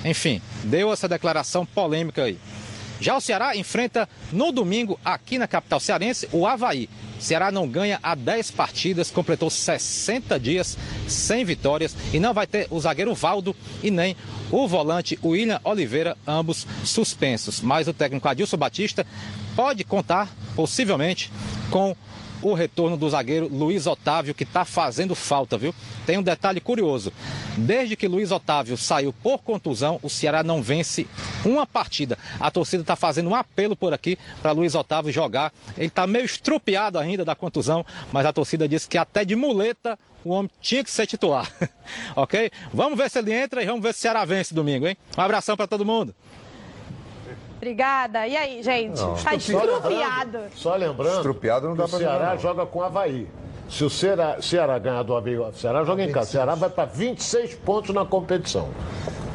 [0.06, 2.38] Enfim, deu essa declaração polêmica aí.
[3.02, 6.88] Já o Ceará enfrenta no domingo, aqui na capital cearense, o Havaí.
[7.20, 10.78] Ceará não ganha há 10 partidas, completou 60 dias
[11.08, 14.16] sem vitórias e não vai ter o zagueiro Valdo e nem
[14.52, 17.60] o volante William Oliveira, ambos suspensos.
[17.60, 19.06] Mas o técnico Adilson Batista
[19.56, 21.32] pode contar, possivelmente,
[21.70, 21.96] com
[22.46, 25.74] o retorno do zagueiro Luiz Otávio, que está fazendo falta, viu?
[26.06, 27.12] Tem um detalhe curioso.
[27.58, 31.08] Desde que Luiz Otávio saiu por contusão, o Ceará não vence
[31.44, 32.20] uma partida.
[32.40, 35.52] A torcida está fazendo um apelo por aqui para Luiz Otávio jogar.
[35.76, 39.98] Ele está meio estrupiado ainda da contusão, mas a torcida disse que até de muleta
[40.24, 41.52] o homem tinha que ser titular.
[42.16, 42.52] ok?
[42.72, 44.96] Vamos ver se ele entra e vamos ver se o Ceará vence domingo, hein?
[45.18, 46.14] Um abração para todo mundo.
[47.66, 48.28] Obrigada.
[48.28, 49.02] E aí, gente?
[49.02, 49.16] Não.
[49.16, 50.40] Tá estrupiado.
[50.54, 52.38] Só lembrando, estrupiado não dá pra o Ceará não.
[52.38, 53.28] joga com o Havaí.
[53.68, 56.30] Se o Ceará, Ceará ganhar do Havaí, o Ceará joga em casa.
[56.30, 58.70] O Ceará vai para 26 pontos na competição.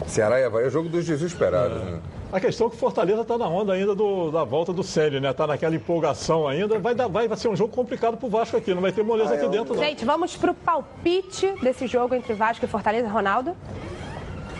[0.07, 1.85] Ceará e Havaí é o jogo dos desesperados, é.
[1.85, 2.01] né?
[2.33, 5.21] A questão é que o Fortaleza está na onda ainda do, da volta do Célio,
[5.21, 5.31] né?
[5.31, 6.79] Está naquela empolgação ainda.
[6.79, 9.03] Vai, dar, vai, vai ser um jogo complicado para o Vasco aqui, não vai ter
[9.03, 9.75] moleza ah, aqui é dentro.
[9.75, 9.83] Não.
[9.83, 13.57] Gente, vamos para o palpite desse jogo entre Vasco e Fortaleza, Ronaldo.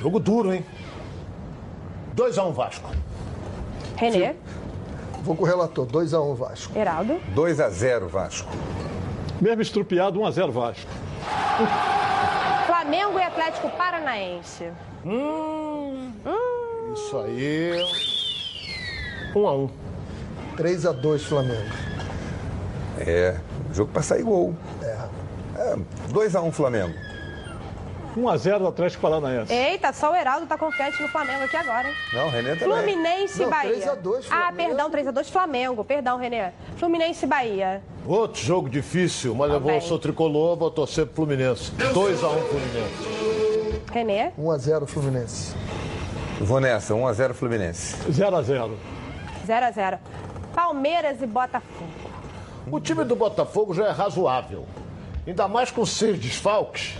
[0.03, 0.67] Jogo duro, hein?
[2.17, 2.91] 2x1 um Vasco.
[4.01, 4.35] Renê.
[5.23, 6.79] Vou com o relator, 2x1 um Vasco.
[6.79, 7.21] Heraldo.
[7.35, 8.51] 2x0 Vasco.
[9.39, 10.91] Mesmo estrupiado, 1x0 Vasco.
[12.67, 14.71] Flamengo e Atlético Paranaense.
[15.05, 16.93] Hum, hum.
[16.95, 17.73] Isso aí.
[19.35, 19.71] 1x1.
[20.57, 21.71] 3x2 Flamengo.
[22.99, 23.37] É,
[23.71, 24.55] jogo para sair gol.
[24.83, 24.97] É.
[25.57, 25.77] é
[26.11, 26.95] 2x1 Flamengo.
[28.17, 29.53] 1x0 do Atlético Paranaense.
[29.53, 31.95] Eita, só o Heraldo tá confiante no Flamengo aqui agora, hein?
[32.13, 32.77] Não, o Renê também.
[32.77, 33.97] Fluminense e Bahia.
[33.97, 35.85] 3x2 Ah, perdão, 3x2 Flamengo.
[35.85, 36.51] Perdão, Renê.
[36.77, 37.83] Fluminense e Bahia.
[38.07, 41.71] Outro jogo difícil, mas tá eu vou, sou tricolor, vou torcer pro Fluminense.
[41.73, 43.81] 2x1 Fluminense.
[43.93, 44.31] Renê?
[44.39, 45.55] 1x0 Fluminense.
[46.41, 47.97] Vou nessa, 1x0 Fluminense.
[48.11, 48.73] 0x0.
[49.47, 49.99] 0x0.
[50.55, 51.91] Palmeiras e Botafogo.
[52.71, 54.67] O time do Botafogo já é razoável.
[55.27, 56.97] Ainda mais com seis desfalques.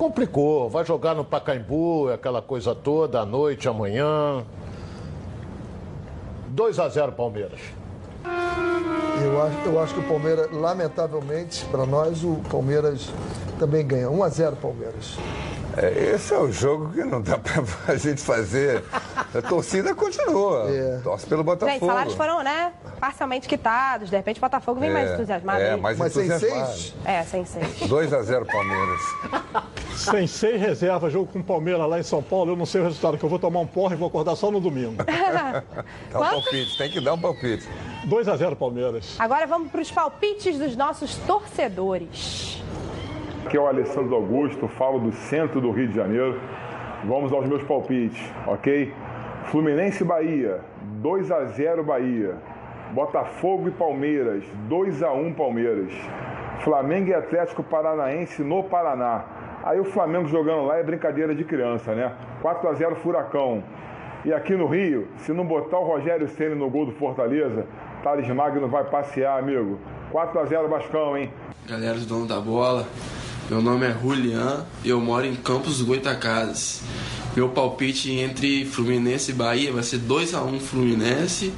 [0.00, 0.66] Complicou.
[0.70, 4.42] Vai jogar no Pacaembu, aquela coisa toda, à noite, amanhã.
[6.48, 7.60] 2 a 0 Palmeiras.
[9.22, 13.10] Eu acho, eu acho que o Palmeiras, lamentavelmente, para nós, o Palmeiras
[13.58, 14.08] também ganha.
[14.08, 15.16] 1x0 Palmeiras.
[15.76, 18.82] É, esse é o jogo que não dá pra a gente fazer.
[19.32, 20.66] A torcida continua.
[21.04, 21.72] Torce pelo Botafogo.
[21.78, 24.10] Gente, salários foram, né, parcialmente quitados.
[24.10, 25.60] De repente o Botafogo vem É, mais entusiasmado.
[25.60, 26.94] é, mais Mas sem seis?
[27.04, 27.66] É, sem seis.
[27.82, 29.00] 2x0 Palmeiras.
[29.94, 32.84] Sem seis reservas, jogo com o Palmeiras lá em São Paulo, eu não sei o
[32.84, 34.96] resultado, que eu vou tomar um porra e vou acordar só no domingo.
[35.04, 35.62] Dá
[36.18, 36.30] um Quanto?
[36.42, 37.68] palpite, tem que dar um palpite.
[38.06, 39.16] 2x0 Palmeiras.
[39.18, 42.62] Agora vamos para os palpites dos nossos torcedores.
[43.44, 46.40] Aqui é o Alessandro Augusto, falo do centro do Rio de Janeiro.
[47.04, 48.92] Vamos aos meus palpites, ok?
[49.46, 52.36] Fluminense e Bahia, 2 a 0 Bahia.
[52.92, 55.92] Botafogo e Palmeiras, 2 a 1 Palmeiras.
[56.60, 59.24] Flamengo e Atlético Paranaense no Paraná.
[59.62, 62.14] Aí o Flamengo jogando lá é brincadeira de criança, né?
[62.42, 63.62] 4 a 0 Furacão.
[64.24, 67.66] E aqui no Rio, se não botar o Rogério Ceni no gol do Fortaleza,
[68.02, 69.78] Thales Magno vai passear, amigo.
[70.10, 71.30] 4 a 0 Bascão, hein?
[71.66, 72.88] Galera do dono da bola,
[73.48, 76.82] meu nome é Julian e eu moro em Campos do Goitacazes.
[77.36, 81.52] Meu palpite entre Fluminense e Bahia vai ser 2x1 Fluminense,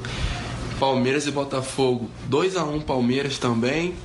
[0.79, 3.95] Palmeiras e Botafogo 2x1 Palmeiras também.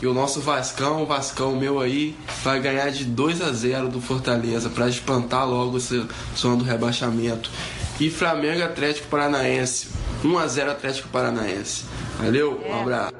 [0.00, 4.00] E o nosso Vascão, o Vascão meu aí, vai ganhar de 2 a 0 do
[4.00, 6.06] Fortaleza para espantar logo esse
[6.36, 7.50] som do rebaixamento.
[7.98, 9.88] E Flamengo Atlético Paranaense,
[10.24, 11.86] 1 a 0 Atlético Paranaense.
[12.18, 13.12] Valeu, um abraço.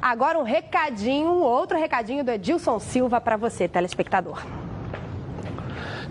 [0.00, 4.42] Agora um recadinho, um outro recadinho do Edilson Silva para você, telespectador.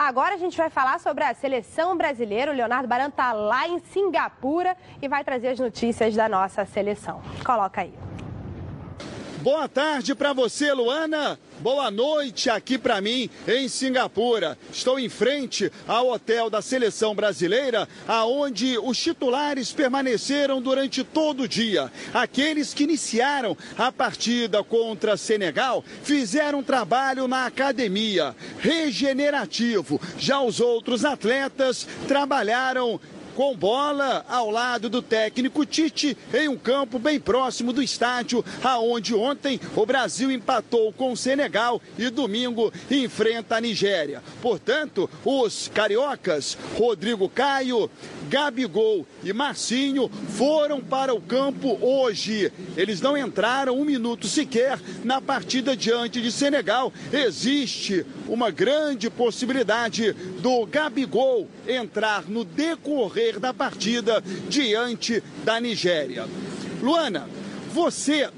[0.00, 2.50] Agora a gente vai falar sobre a seleção brasileira.
[2.50, 7.20] O Leonardo Baran está lá em Singapura e vai trazer as notícias da nossa seleção.
[7.44, 7.92] Coloca aí.
[9.40, 11.38] Boa tarde para você, Luana.
[11.60, 14.58] Boa noite aqui para mim em Singapura.
[14.70, 21.48] Estou em frente ao hotel da seleção brasileira, aonde os titulares permaneceram durante todo o
[21.48, 21.90] dia.
[22.12, 29.98] Aqueles que iniciaram a partida contra Senegal fizeram um trabalho na academia, regenerativo.
[30.18, 33.00] Já os outros atletas trabalharam
[33.40, 39.14] com bola ao lado do técnico Tite em um campo bem próximo do estádio, aonde
[39.14, 44.22] ontem o Brasil empatou com o Senegal e domingo enfrenta a Nigéria.
[44.42, 47.90] Portanto, os cariocas Rodrigo Caio,
[48.30, 52.52] Gabigol e Marcinho foram para o campo hoje.
[52.76, 56.92] Eles não entraram um minuto sequer na partida diante de Senegal.
[57.12, 66.26] Existe uma grande possibilidade do Gabigol entrar no decorrer da partida diante da Nigéria.
[66.80, 67.28] Luana,
[67.74, 68.30] você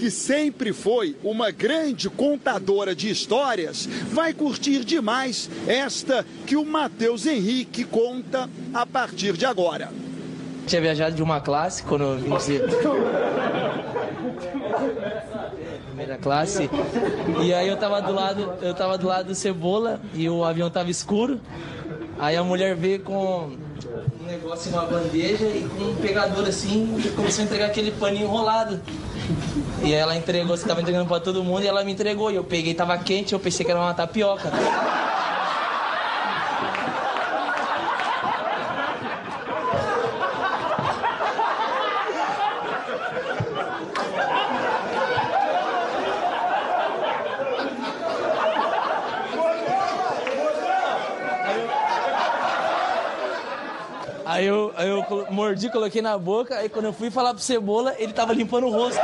[0.00, 7.26] que sempre foi uma grande contadora de histórias, vai curtir demais esta que o Matheus
[7.26, 9.92] Henrique conta a partir de agora.
[10.66, 12.62] Tinha viajado de uma classe quando eu ser
[15.88, 16.70] primeira classe.
[17.42, 20.70] E aí eu tava do lado, eu tava do lado do Cebola e o avião
[20.70, 21.38] tava escuro.
[22.18, 23.50] Aí a mulher veio com
[24.18, 28.24] um negócio uma bandeja e com um pegador assim, e começou a entregar aquele paninho
[28.24, 28.80] enrolado.
[29.82, 32.30] E ela entregou, você tava entregando pra todo mundo e ela me entregou.
[32.30, 34.50] E eu peguei, tava quente, eu pensei que era uma tapioca.
[55.00, 58.32] eu colo- mordi, coloquei na boca, aí quando eu fui falar pro Cebola, ele tava
[58.32, 59.00] limpando o rosto.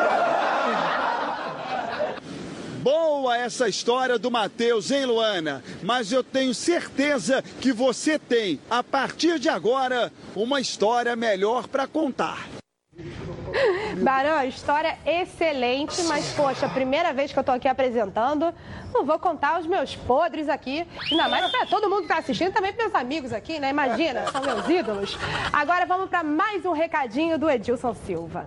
[2.80, 5.64] Boa essa história do Matheus, hein, Luana?
[5.82, 11.88] Mas eu tenho certeza que você tem, a partir de agora, uma história melhor para
[11.88, 12.46] contar.
[14.02, 18.52] Barão, história excelente, mas poxa, primeira vez que eu tô aqui apresentando,
[18.92, 22.52] não vou contar os meus podres aqui, ainda mais pra todo mundo que tá assistindo,
[22.52, 23.70] também pros meus amigos aqui, né?
[23.70, 25.18] Imagina, são meus ídolos.
[25.52, 28.46] Agora vamos pra mais um recadinho do Edilson Silva.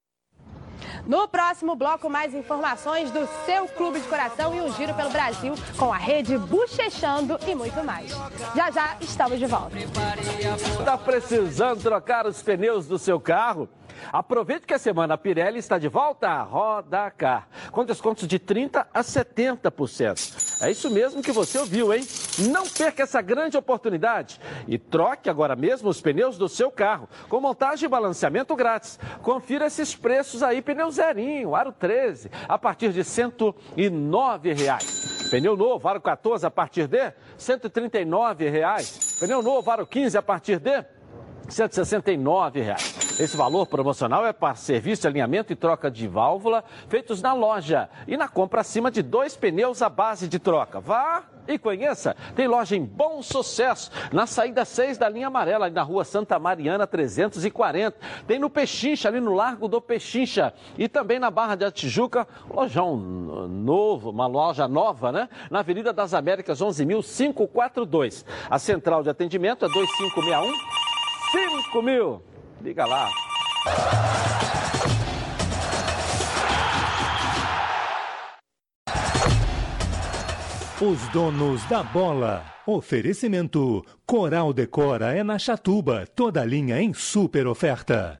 [1.05, 5.55] No próximo bloco, mais informações do seu clube de coração e um giro pelo Brasil
[5.77, 8.11] com a rede Bochechando e muito mais.
[8.55, 9.77] Já já estamos de volta.
[9.77, 13.67] Está precisando trocar os pneus do seu carro?
[14.11, 18.85] Aproveite que a semana Pirelli está de volta a Roda Car, com descontos de 30%
[18.93, 20.61] a 70%.
[20.63, 22.05] É isso mesmo que você ouviu, hein?
[22.49, 27.41] Não perca essa grande oportunidade e troque agora mesmo os pneus do seu carro, com
[27.41, 28.99] montagem e balanceamento grátis.
[29.21, 35.29] Confira esses preços aí, pneu zerinho, aro 13, a partir de 109 reais.
[35.31, 39.17] Pneu novo, aro 14, a partir de 139 reais.
[39.19, 40.83] Pneu novo, aro 15, a partir de
[41.47, 43.00] 169 reais.
[43.21, 47.87] Esse valor promocional é para serviço de alinhamento e troca de válvula feitos na loja
[48.07, 50.79] e na compra acima de dois pneus à base de troca.
[50.79, 52.15] Vá e conheça.
[52.35, 56.87] Tem loja em bom sucesso na saída 6 da linha amarela, na rua Santa Mariana
[56.87, 57.95] 340.
[58.25, 60.51] Tem no Pechincha, ali no Largo do Pechincha.
[60.75, 65.29] E também na Barra da Tijuca, lojão novo, uma loja nova, né?
[65.51, 68.25] Na Avenida das Américas 11.542.
[68.49, 70.51] A central de atendimento é 2561
[71.31, 72.30] 5 mil.
[72.63, 73.09] Liga lá.
[80.79, 82.45] Os donos da bola.
[82.65, 88.19] Oferecimento: Coral Decora é na Chatuba, toda linha em super oferta.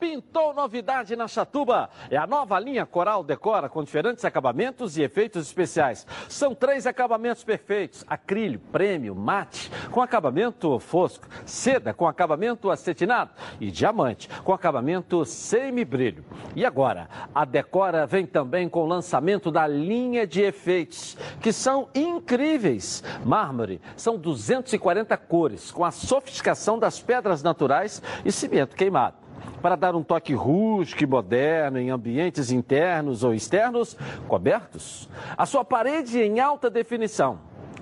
[0.00, 1.90] Pintou novidade na Chatuba.
[2.10, 6.06] É a nova linha Coral Decora com diferentes acabamentos e efeitos especiais.
[6.26, 13.70] São três acabamentos perfeitos: acrílico, prêmio, mate, com acabamento fosco, seda com acabamento acetinado e
[13.70, 16.24] diamante com acabamento semi-brilho.
[16.56, 21.90] E agora, a Decora vem também com o lançamento da linha de efeitos, que são
[21.94, 23.04] incríveis.
[23.22, 29.19] Mármore, são 240 cores, com a sofisticação das pedras naturais e cimento queimado
[29.60, 33.96] para dar um toque rústico e moderno em ambientes internos ou externos
[34.26, 35.08] cobertos.
[35.36, 37.38] A sua parede em alta definição.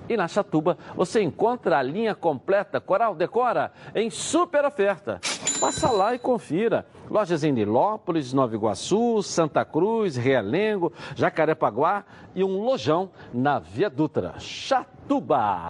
[0.09, 5.19] E na Chatuba você encontra a linha completa Coral Decora em super oferta.
[5.59, 6.85] Passa lá e confira.
[7.09, 12.03] Lojas em Nilópolis, Nova Iguaçu, Santa Cruz, Realengo, Jacarepaguá
[12.33, 14.33] e um lojão na Via Dutra.
[14.39, 15.67] Chatuba!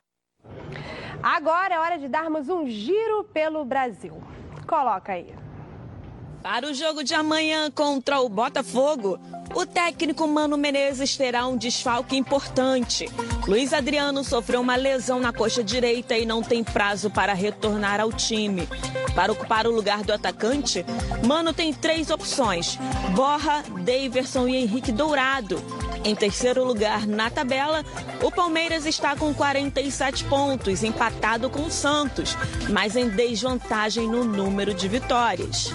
[1.21, 4.21] Agora é hora de darmos um giro pelo Brasil.
[4.65, 5.33] Coloca aí.
[6.41, 9.19] Para o jogo de amanhã contra o Botafogo,
[9.53, 13.09] o técnico Mano Menezes terá um desfalque importante.
[13.45, 18.11] Luiz Adriano sofreu uma lesão na coxa direita e não tem prazo para retornar ao
[18.11, 18.67] time.
[19.13, 20.85] Para ocupar o lugar do atacante,
[21.27, 22.77] Mano tem três opções:
[23.13, 25.61] Borra, Daverson e Henrique Dourado.
[26.03, 27.83] Em terceiro lugar na tabela,
[28.23, 32.37] o Palmeiras está com 47 pontos, empatado com o Santos,
[32.69, 35.71] mas em desvantagem no número de vitórias.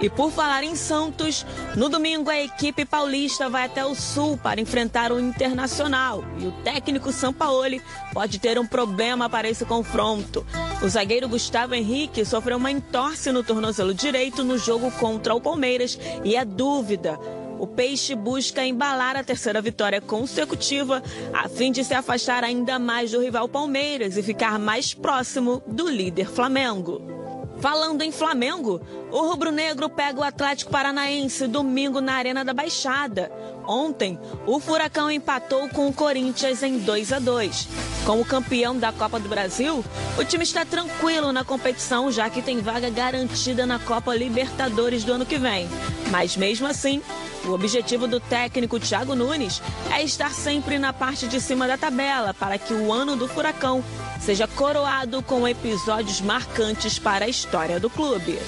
[0.00, 1.46] E por falar em Santos,
[1.76, 6.52] no domingo a equipe paulista vai até o Sul para enfrentar o Internacional e o
[6.62, 7.82] técnico Sampaoli
[8.12, 10.46] pode ter um problema para esse confronto.
[10.82, 15.98] O zagueiro Gustavo Henrique sofreu uma entorse no tornozelo direito no jogo contra o Palmeiras
[16.24, 17.18] e é dúvida
[17.58, 21.02] o Peixe busca embalar a terceira vitória consecutiva
[21.32, 25.88] a fim de se afastar ainda mais do rival Palmeiras e ficar mais próximo do
[25.88, 27.18] líder Flamengo.
[27.60, 28.80] Falando em Flamengo,
[29.10, 33.32] o rubro-negro pega o Atlético Paranaense domingo na Arena da Baixada.
[33.66, 37.68] Ontem, o Furacão empatou com o Corinthians em 2 a 2.
[38.06, 39.84] Como campeão da Copa do Brasil,
[40.16, 45.12] o time está tranquilo na competição, já que tem vaga garantida na Copa Libertadores do
[45.12, 45.68] ano que vem.
[46.10, 47.02] Mas mesmo assim,
[47.46, 49.62] o objetivo do técnico Thiago Nunes
[49.92, 53.82] é estar sempre na parte de cima da tabela para que o ano do Furacão
[54.20, 58.38] seja coroado com episódios marcantes para a história do clube.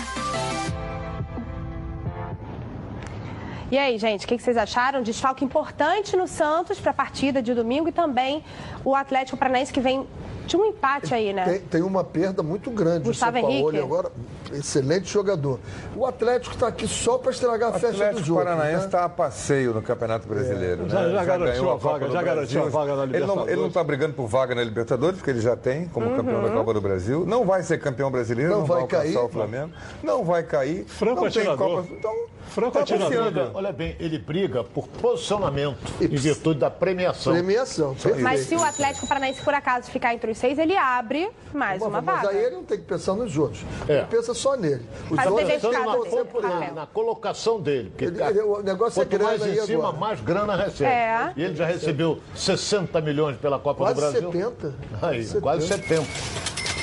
[3.71, 5.01] E aí, gente, o que vocês acharam?
[5.01, 8.45] Desfalque importante no Santos para a partida de domingo e também
[8.85, 10.07] o Atlético Paranaense que vem
[10.45, 11.45] de um empate aí, né?
[11.45, 13.05] Tem, tem uma perda muito grande.
[13.05, 13.79] Gustavo o Sampaoli Henrique.
[13.79, 14.11] agora,
[14.53, 15.59] excelente jogador.
[15.97, 18.45] O Atlético está aqui só para estragar a O festa dos Atlético outros.
[18.51, 18.85] Paranaense né?
[18.87, 20.89] está a passeio no Campeonato Brasileiro.
[20.89, 21.13] Já- né?
[21.15, 23.67] já garantiu ganhou a vaga, já garantiu a vaga na Ele não- Ele não Libertadores.
[23.69, 26.81] está brigando por vaga na Libertadores, porque ele já tem como campeão da Copa do
[26.81, 27.25] Brasil.
[27.27, 29.17] Não vai ser campeão brasileiro, Não não, vai alcançar cair.
[29.19, 29.73] o Flamengo.
[30.03, 30.85] Não vai cair.
[30.87, 31.69] Franco não tem atirador.
[31.83, 31.89] Copa.
[31.93, 32.15] Então,
[32.49, 33.31] Franco tá atirador.
[33.31, 37.33] Briga, olha bem, ele briga por posicionamento em virtude da premiação.
[37.33, 37.95] Premiação.
[37.95, 38.21] perfeito.
[38.23, 42.01] Mas se o Atlético Paranaense, por acaso, ficar entre os seis, ele abre mais uma
[42.01, 42.29] Mas vaga.
[42.31, 43.63] aí ele não tem que pensar nos outros.
[43.89, 43.99] É.
[43.99, 44.83] Ele pensa só nele.
[45.11, 46.75] Os Mas outros ele têm que papel.
[46.75, 47.91] na colocação dele.
[47.91, 49.97] Porque Ele- ele- o negócio é quanto grana mais aí em cima, agora.
[49.99, 50.91] mais grana recebe.
[50.91, 51.33] É.
[51.37, 54.33] E ele já recebeu 60 milhões pela Copa Quase do Brasil.
[54.33, 54.75] 70.
[55.03, 55.41] Aí, 70.
[55.41, 56.07] quase 70.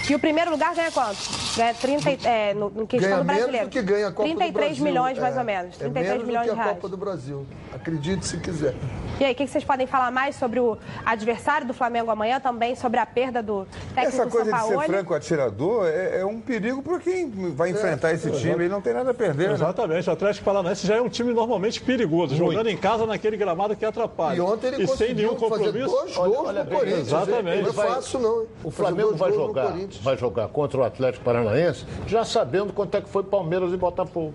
[0.09, 1.17] E o primeiro lugar ganha quanto?
[1.57, 3.67] Ganha 30, e- é, no, no questão Ganha do menos brasileiro.
[3.67, 4.83] do que ganha a Copa 33 do Brasil.
[4.85, 5.75] milhões, mais É, ou menos.
[5.75, 6.77] É 33 menos milhões do de que a reais.
[6.77, 7.45] Copa do Brasil.
[7.73, 8.73] Acredite se quiser.
[9.19, 12.39] E aí, o que que vocês podem falar mais sobre o adversário do Flamengo amanhã,
[12.39, 13.65] também sobre a perda do
[13.95, 18.13] técnico Essa coisa de ser franco atirador é, é um perigo para quem vai enfrentar
[18.13, 18.53] esse time.
[18.53, 19.47] Ele não tem nada a perder.
[19.49, 19.53] né?
[19.55, 23.75] Exatamente, o Atlético Paranaense já é um time normalmente perigoso, jogando em casa naquele gramado
[23.75, 24.37] que atrapalha.
[24.37, 25.89] E ontem ele e sem conseguiu nenhum fazer compromisso.
[25.95, 27.07] dois gols olha no bem, Corinthians.
[27.07, 27.61] exatamente.
[27.63, 28.37] Não é fácil, não.
[28.63, 29.96] O Fazer Flamengo vai jogar, Corinthians.
[30.01, 34.33] Vai jogar contra o Atlético Paranaense, já sabendo quanto é que foi Palmeiras e Botafogo.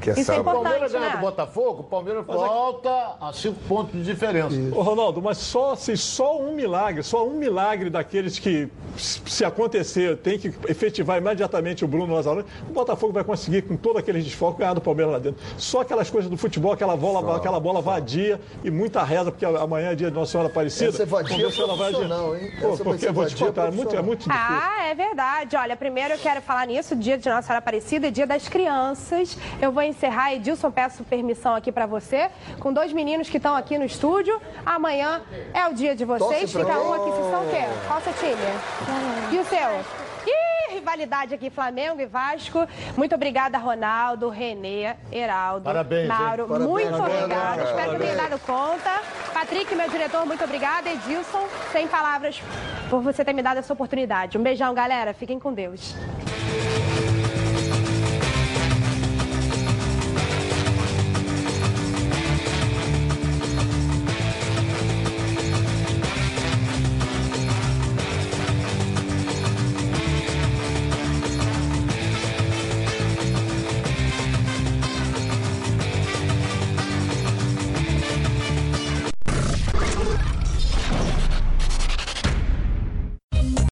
[0.00, 0.58] Que é Isso é sábado.
[0.58, 1.16] O Palmeiras Importante, ganha né?
[1.16, 4.56] do Botafogo, o Palmeiras volta a cinco pontos de diferença.
[4.74, 10.16] Ô, Ronaldo, mas só, assim, só um milagre, só um milagre daqueles que, se acontecer,
[10.18, 14.58] tem que efetivar imediatamente o Bruno Lazarone, o Botafogo vai conseguir, com todo aquele desfoque,
[14.60, 15.42] ganhar do Palmeiras lá dentro.
[15.56, 19.90] Só aquelas coisas do futebol, aquela bola, aquela bola vadia e muita reza, porque amanhã
[19.90, 20.90] é dia de Nossa Senhora Aparecida.
[20.90, 22.54] Essa é vadia se ela vai profissional, adiante.
[22.54, 22.60] hein?
[22.60, 24.38] Pô, porque eu vou te contar, é muito, é muito difícil.
[24.38, 25.56] Ah, é verdade.
[25.56, 29.36] Olha, primeiro eu quero falar nisso, dia de Nossa Senhora Aparecida e dia das crianças.
[29.60, 33.78] Eu vou encerrar, Edilson, peço permissão aqui pra você, com dois meninos que estão aqui
[33.78, 34.40] no estúdio.
[34.64, 35.22] Amanhã
[35.54, 36.52] é o dia de vocês.
[36.52, 37.64] Fica um aqui, vocês são o quê?
[37.86, 39.32] Qual o seu time?
[39.32, 40.06] E o seu?
[40.26, 42.66] Ih, rivalidade aqui, Flamengo e Vasco.
[42.96, 46.08] Muito obrigada, Ronaldo, Renê, Heraldo, Parabéns?
[46.08, 46.46] Mauro.
[46.46, 47.64] Parabéns, muito obrigada.
[47.64, 49.00] Espero que tenha dado conta.
[49.32, 50.90] Patrick, meu diretor, muito obrigada.
[50.90, 52.42] Edilson, sem palavras
[52.90, 54.36] por você ter me dado essa oportunidade.
[54.36, 55.14] Um beijão, galera.
[55.14, 55.94] Fiquem com Deus.